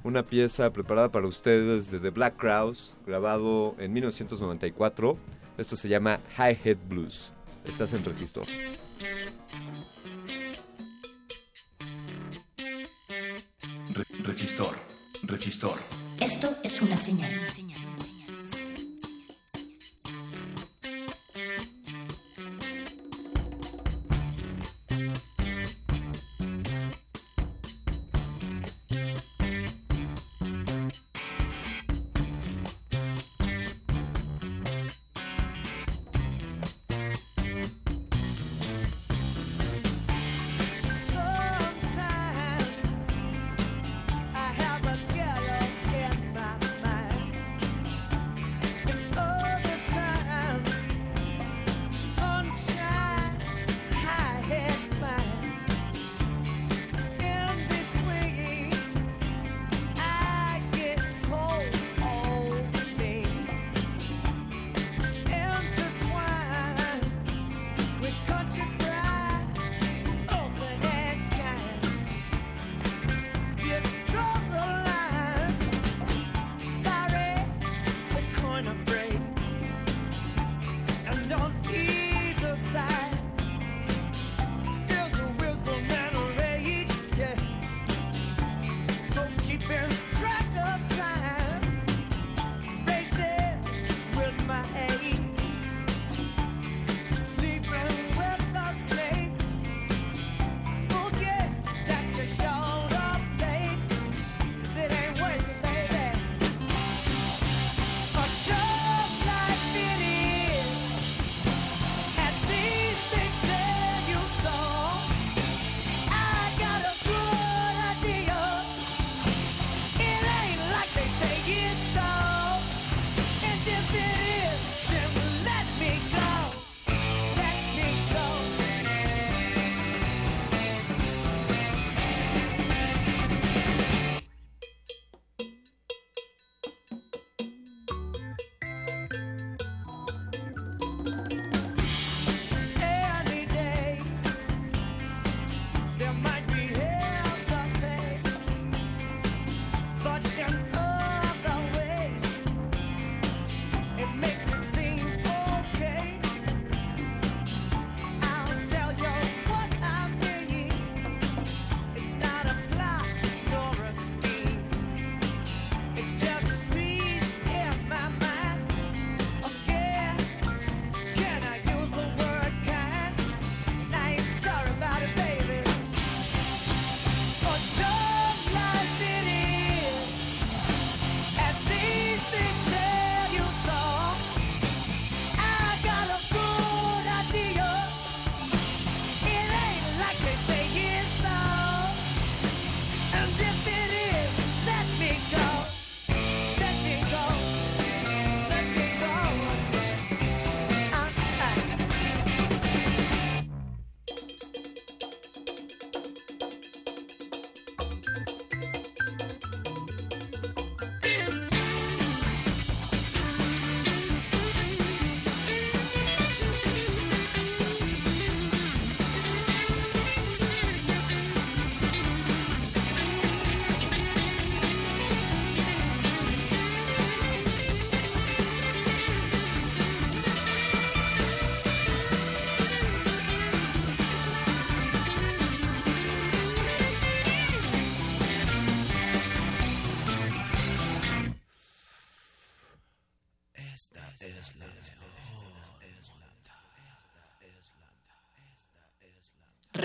[0.04, 5.18] una pieza preparada para ustedes de The Black Crowes, grabado en 1994.
[5.58, 7.32] Esto se llama High Head Blues.
[7.66, 8.44] Estás en Resistor.
[13.94, 14.76] Re- resistor,
[15.22, 15.78] resistor.
[16.20, 17.30] Esto es una señal.
[17.30, 18.17] I have a girl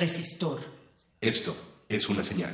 [0.03, 0.59] Resistor.
[1.22, 1.56] Esto
[1.88, 2.53] es una señal.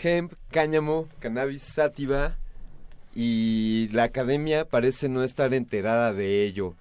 [0.00, 2.38] Hemp, cáñamo, cannabis sativa
[3.12, 6.76] y la academia parece no estar enterada de ello.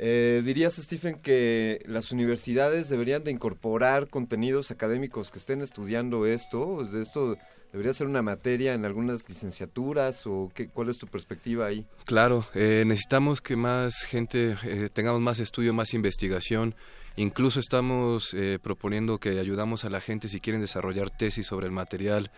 [0.00, 6.84] Eh, ¿Dirías, Stephen, que las universidades deberían de incorporar contenidos académicos que estén estudiando esto?
[6.84, 7.36] ¿De esto
[7.72, 11.86] debería ser una materia en algunas licenciaturas o qué, cuál es tu perspectiva ahí?
[12.04, 16.74] Claro, eh, necesitamos que más gente eh, tengamos más estudio, más investigación.
[17.16, 21.72] Incluso estamos eh, proponiendo que ayudamos a la gente si quieren desarrollar tesis sobre el
[21.72, 22.30] material,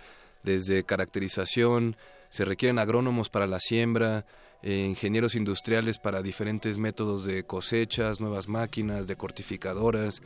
[0.45, 1.97] desde caracterización,
[2.31, 4.25] se requieren agrónomos para la siembra,
[4.63, 10.21] eh, ingenieros industriales para diferentes métodos de cosechas, nuevas máquinas, de cortificadoras.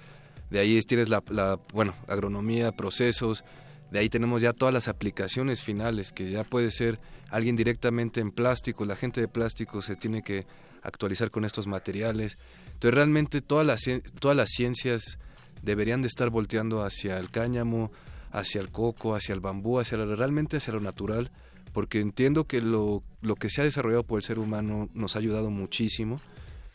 [0.51, 3.45] De ahí tienes la, la, bueno, agronomía, procesos.
[3.93, 6.99] De ahí tenemos ya todas las aplicaciones finales, que ya puede ser
[7.29, 8.87] alguien directamente en plástico.
[8.87, 10.47] La gente de plástico se tiene que
[10.83, 12.39] actualizar con estos materiales.
[12.69, 13.83] Entonces realmente todas las,
[14.19, 15.19] todas las ciencias
[15.61, 17.93] deberían de estar volteando hacia el cáñamo,
[18.31, 21.31] hacia el coco, hacia el bambú, hacia realmente hacia lo natural,
[21.75, 25.19] porque entiendo que lo, lo que se ha desarrollado por el ser humano nos ha
[25.19, 26.19] ayudado muchísimo,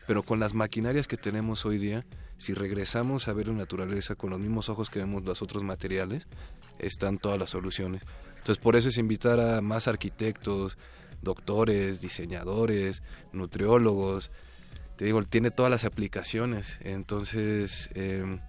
[0.05, 2.05] pero con las maquinarias que tenemos hoy día,
[2.37, 6.27] si regresamos a ver la naturaleza con los mismos ojos que vemos los otros materiales,
[6.79, 8.03] están todas las soluciones.
[8.37, 10.77] Entonces por eso es invitar a más arquitectos,
[11.21, 14.31] doctores, diseñadores, nutriólogos,
[14.97, 16.77] te digo, tiene todas las aplicaciones.
[16.81, 18.39] Entonces, eh,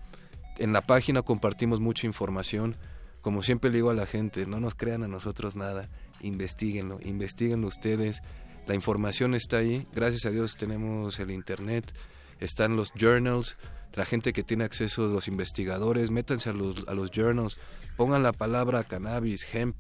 [0.57, 2.77] en la página compartimos mucha información.
[3.21, 5.91] Como siempre le digo a la gente, no nos crean a nosotros nada,
[6.21, 8.23] investiguenlo, investiguenlo ustedes.
[8.67, 11.93] La información está ahí, gracias a Dios tenemos el Internet,
[12.39, 13.57] están los journals,
[13.95, 17.59] la gente que tiene acceso, los investigadores, métanse a los, a los journals,
[17.99, 19.75] pongan la palabra cannabis, hemp,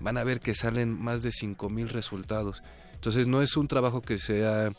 [0.00, 2.62] van a ver que salen más de 5.000 resultados.
[2.94, 4.72] Entonces no es un trabajo que sea,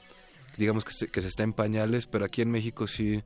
[0.58, 3.24] digamos que se, que se está en pañales, pero aquí en México sí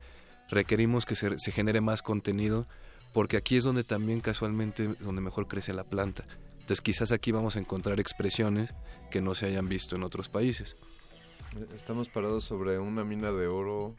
[0.50, 2.66] requerimos que se, genere más contenido,
[3.14, 6.24] porque aquí es donde también casualmente, donde mejor crece la planta.
[6.52, 8.70] Entonces quizás aquí vamos a encontrar expresiones
[9.10, 10.76] que no se hayan visto en otros países.
[11.74, 13.96] Estamos parados sobre una mina de oro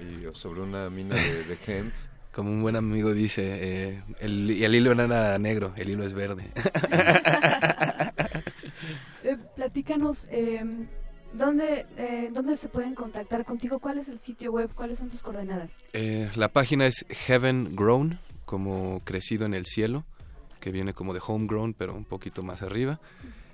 [0.00, 1.92] y sobre una mina de hemp.
[2.34, 6.14] Como un buen amigo dice, eh, el, el, hilo no era negro, el hilo es
[6.14, 6.50] verde.
[9.22, 10.64] eh, platícanos, eh,
[11.32, 11.86] ¿dónde,
[12.32, 13.78] ¿dónde se pueden contactar contigo?
[13.78, 14.68] ¿Cuál es el sitio web?
[14.74, 15.76] ¿Cuáles son tus coordenadas?
[15.92, 20.04] Eh, la página es Heaven Grown, como crecido en el cielo,
[20.58, 22.98] que viene como de homegrown, pero un poquito más arriba.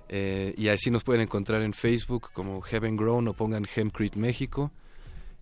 [0.08, 4.72] Eh, y así nos pueden encontrar en Facebook como Heaven Grown o pongan Hempcrete México.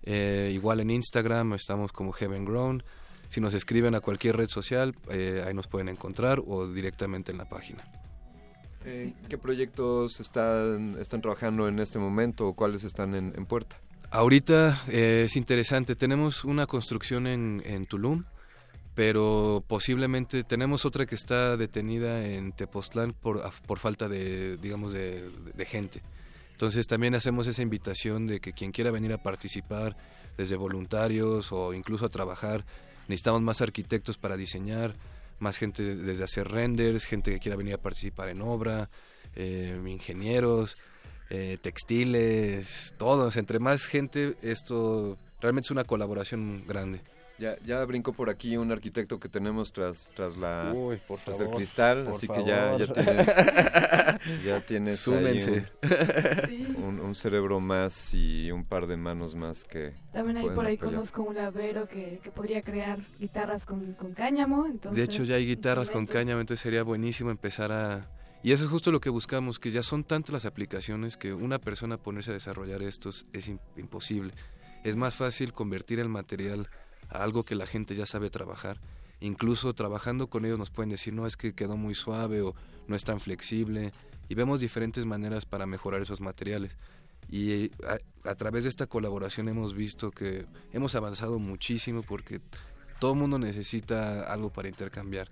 [0.03, 2.83] Eh, igual en Instagram estamos como Heaven Grown.
[3.29, 7.39] Si nos escriben a cualquier red social, eh, ahí nos pueden encontrar o directamente en
[7.39, 7.85] la página.
[8.85, 13.77] Eh, ¿Qué proyectos están, están trabajando en este momento o cuáles están en, en puerta?
[14.11, 15.95] Ahorita eh, es interesante.
[15.95, 18.25] Tenemos una construcción en, en, Tulum,
[18.95, 25.31] pero posiblemente tenemos otra que está detenida en Tepoztlán por, por falta de, digamos, de,
[25.55, 26.01] de gente.
[26.53, 29.97] Entonces también hacemos esa invitación de que quien quiera venir a participar,
[30.39, 32.65] desde voluntarios o incluso a trabajar,
[33.09, 34.95] necesitamos más arquitectos para diseñar,
[35.39, 38.89] más gente desde hacer renders, gente que quiera venir a participar en obra,
[39.35, 40.77] eh, ingenieros,
[41.31, 43.37] eh, textiles, todos.
[43.37, 47.01] Entre más gente, esto realmente es una colaboración grande.
[47.39, 51.37] Ya, ya brincó por aquí un arquitecto que tenemos tras tras la Uy, por tras
[51.39, 52.45] favor, el cristal, por así favor.
[52.45, 53.27] que ya, ya tienes
[54.45, 55.67] ya tienes Súmense.
[56.77, 60.67] un, un, un, cerebro más y un par de manos más que también hay por
[60.67, 60.95] ahí apoyar.
[60.95, 65.37] conozco un lavero que, que podría crear guitarras con, con cáñamo entonces de hecho ya
[65.37, 68.11] hay guitarras con cáñamo entonces sería buenísimo empezar a
[68.43, 71.61] y eso es justo lo que buscamos que ya son tantas las aplicaciones que una
[71.61, 74.33] persona ponerse a desarrollar estos es imposible
[74.83, 76.69] es más fácil convertir el material
[77.09, 78.81] a algo que la gente ya sabe trabajar.
[79.21, 82.55] Incluso trabajando con ellos nos pueden decir, no, es que quedó muy suave o
[82.87, 83.93] no es tan flexible.
[84.29, 86.77] Y vemos diferentes maneras para mejorar esos materiales.
[87.31, 87.99] Y a,
[88.31, 92.41] a través de esta colaboración hemos visto que hemos avanzado muchísimo porque
[92.99, 95.31] todo mundo necesita algo para intercambiar.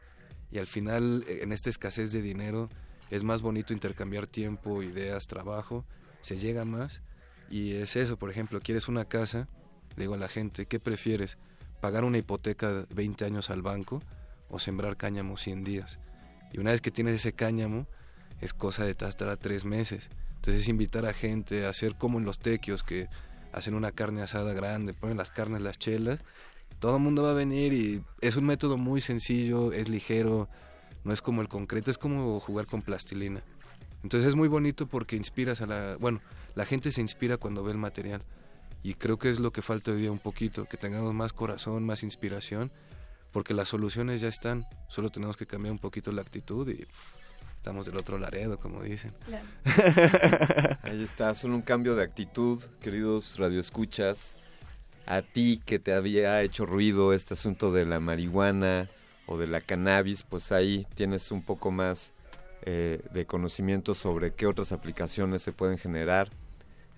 [0.50, 2.68] Y al final, en esta escasez de dinero,
[3.10, 5.84] es más bonito intercambiar tiempo, ideas, trabajo,
[6.22, 7.02] se llega más.
[7.50, 9.48] Y es eso, por ejemplo, quieres una casa,
[9.96, 11.38] le digo a la gente, ¿qué prefieres?
[11.80, 14.02] Pagar una hipoteca 20 años al banco
[14.48, 15.98] o sembrar cáñamo 100 días.
[16.52, 17.86] Y una vez que tienes ese cáñamo,
[18.40, 20.08] es cosa de estar a tres meses.
[20.36, 23.08] Entonces es invitar a gente a hacer como en los tequios, que
[23.52, 26.20] hacen una carne asada grande, ponen las carnes, las chelas,
[26.78, 30.48] todo el mundo va a venir y es un método muy sencillo, es ligero,
[31.04, 33.42] no es como el concreto, es como jugar con plastilina.
[34.02, 35.96] Entonces es muy bonito porque inspiras a la...
[35.96, 36.20] Bueno,
[36.54, 38.22] la gente se inspira cuando ve el material
[38.86, 41.84] Y creo que es lo que falta hoy día un poquito, que tengamos más corazón,
[41.84, 42.70] más inspiración,
[43.32, 46.86] porque las soluciones ya están, solo tenemos que cambiar un poquito la actitud y
[47.56, 49.12] estamos del otro Laredo, como dicen.
[50.84, 54.36] Ahí está, solo un cambio de actitud, queridos radioescuchas.
[55.04, 58.88] A ti que te había hecho ruido este asunto de la marihuana
[59.26, 62.12] o de la cannabis, pues ahí tienes un poco más
[62.62, 66.30] eh, de conocimiento sobre qué otras aplicaciones se pueden generar.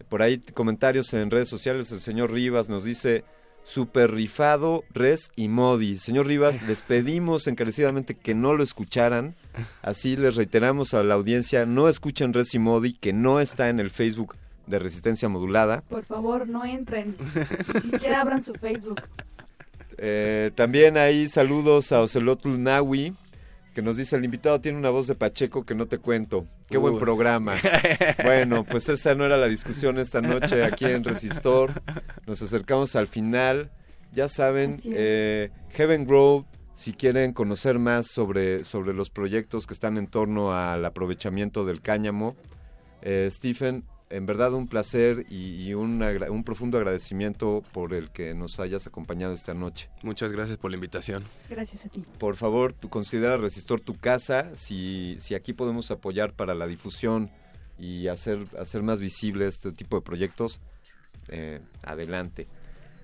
[0.08, 3.24] Por ahí comentarios en redes sociales, el señor Rivas nos dice,
[3.62, 5.98] super rifado, res y modi.
[5.98, 9.36] Señor Rivas, les pedimos encarecidamente que no lo escucharan
[9.82, 13.90] Así les reiteramos a la audiencia, no escuchen Resi Modi, que no está en el
[13.90, 15.82] Facebook de Resistencia Modulada.
[15.88, 17.16] Por favor, no entren.
[17.84, 19.02] Ni siquiera abran su Facebook.
[19.96, 23.14] Eh, también hay saludos a Ocelotl Nawi,
[23.78, 26.44] que nos dice, el invitado tiene una voz de Pacheco que no te cuento.
[26.68, 27.54] Qué buen programa.
[28.24, 31.80] bueno, pues esa no era la discusión esta noche aquí en Resistor.
[32.26, 33.70] Nos acercamos al final.
[34.12, 39.96] Ya saben, eh, Heaven Grove si quieren conocer más sobre, sobre los proyectos que están
[39.96, 42.34] en torno al aprovechamiento del cáñamo.
[43.02, 48.58] Eh, Stephen, en verdad un placer y, un, un, profundo agradecimiento por el que nos
[48.60, 49.90] hayas acompañado esta noche.
[50.02, 51.24] Muchas gracias por la invitación.
[51.48, 52.04] Gracias a ti.
[52.18, 54.54] Por favor, tú considera Resistor tu casa.
[54.54, 57.30] Si, si aquí podemos apoyar para la difusión
[57.78, 60.60] y hacer, hacer más visible este tipo de proyectos,
[61.28, 62.48] eh, adelante.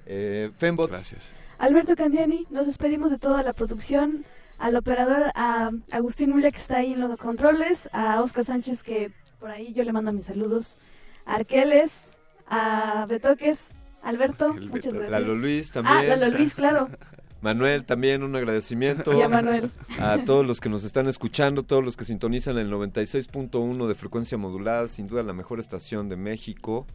[0.06, 0.90] Eh, Fembot.
[0.90, 1.32] Gracias.
[1.58, 4.24] Alberto Candiani, nos despedimos de toda la producción,
[4.58, 9.12] al operador, a Agustín Mulia que está ahí en los controles, a Oscar Sánchez que
[9.38, 10.78] por ahí yo le mando mis saludos,
[11.26, 13.70] Arqueles, a Betoques,
[14.02, 15.10] Alberto, muchas gracias.
[15.10, 15.96] Lalo Luis también.
[15.96, 16.88] Ah, Lalo Luis, claro.
[17.40, 19.12] Manuel, también un agradecimiento.
[19.18, 19.70] Y a Manuel.
[20.00, 24.38] A todos los que nos están escuchando, todos los que sintonizan el 96.1 de frecuencia
[24.38, 26.86] modulada, sin duda la mejor estación de México.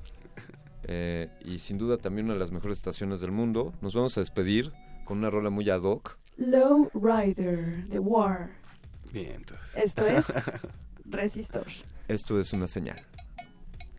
[0.86, 3.74] Eh, y sin duda también una de las mejores estaciones del mundo.
[3.82, 4.72] Nos vamos a despedir
[5.06, 6.18] con una rola muy ad hoc.
[6.38, 8.50] Low Rider, The War.
[9.12, 10.26] Bien, Esto es
[11.06, 11.68] Resistor.
[12.08, 12.96] Esto es una señal.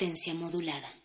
[0.00, 0.99] potencia modulada.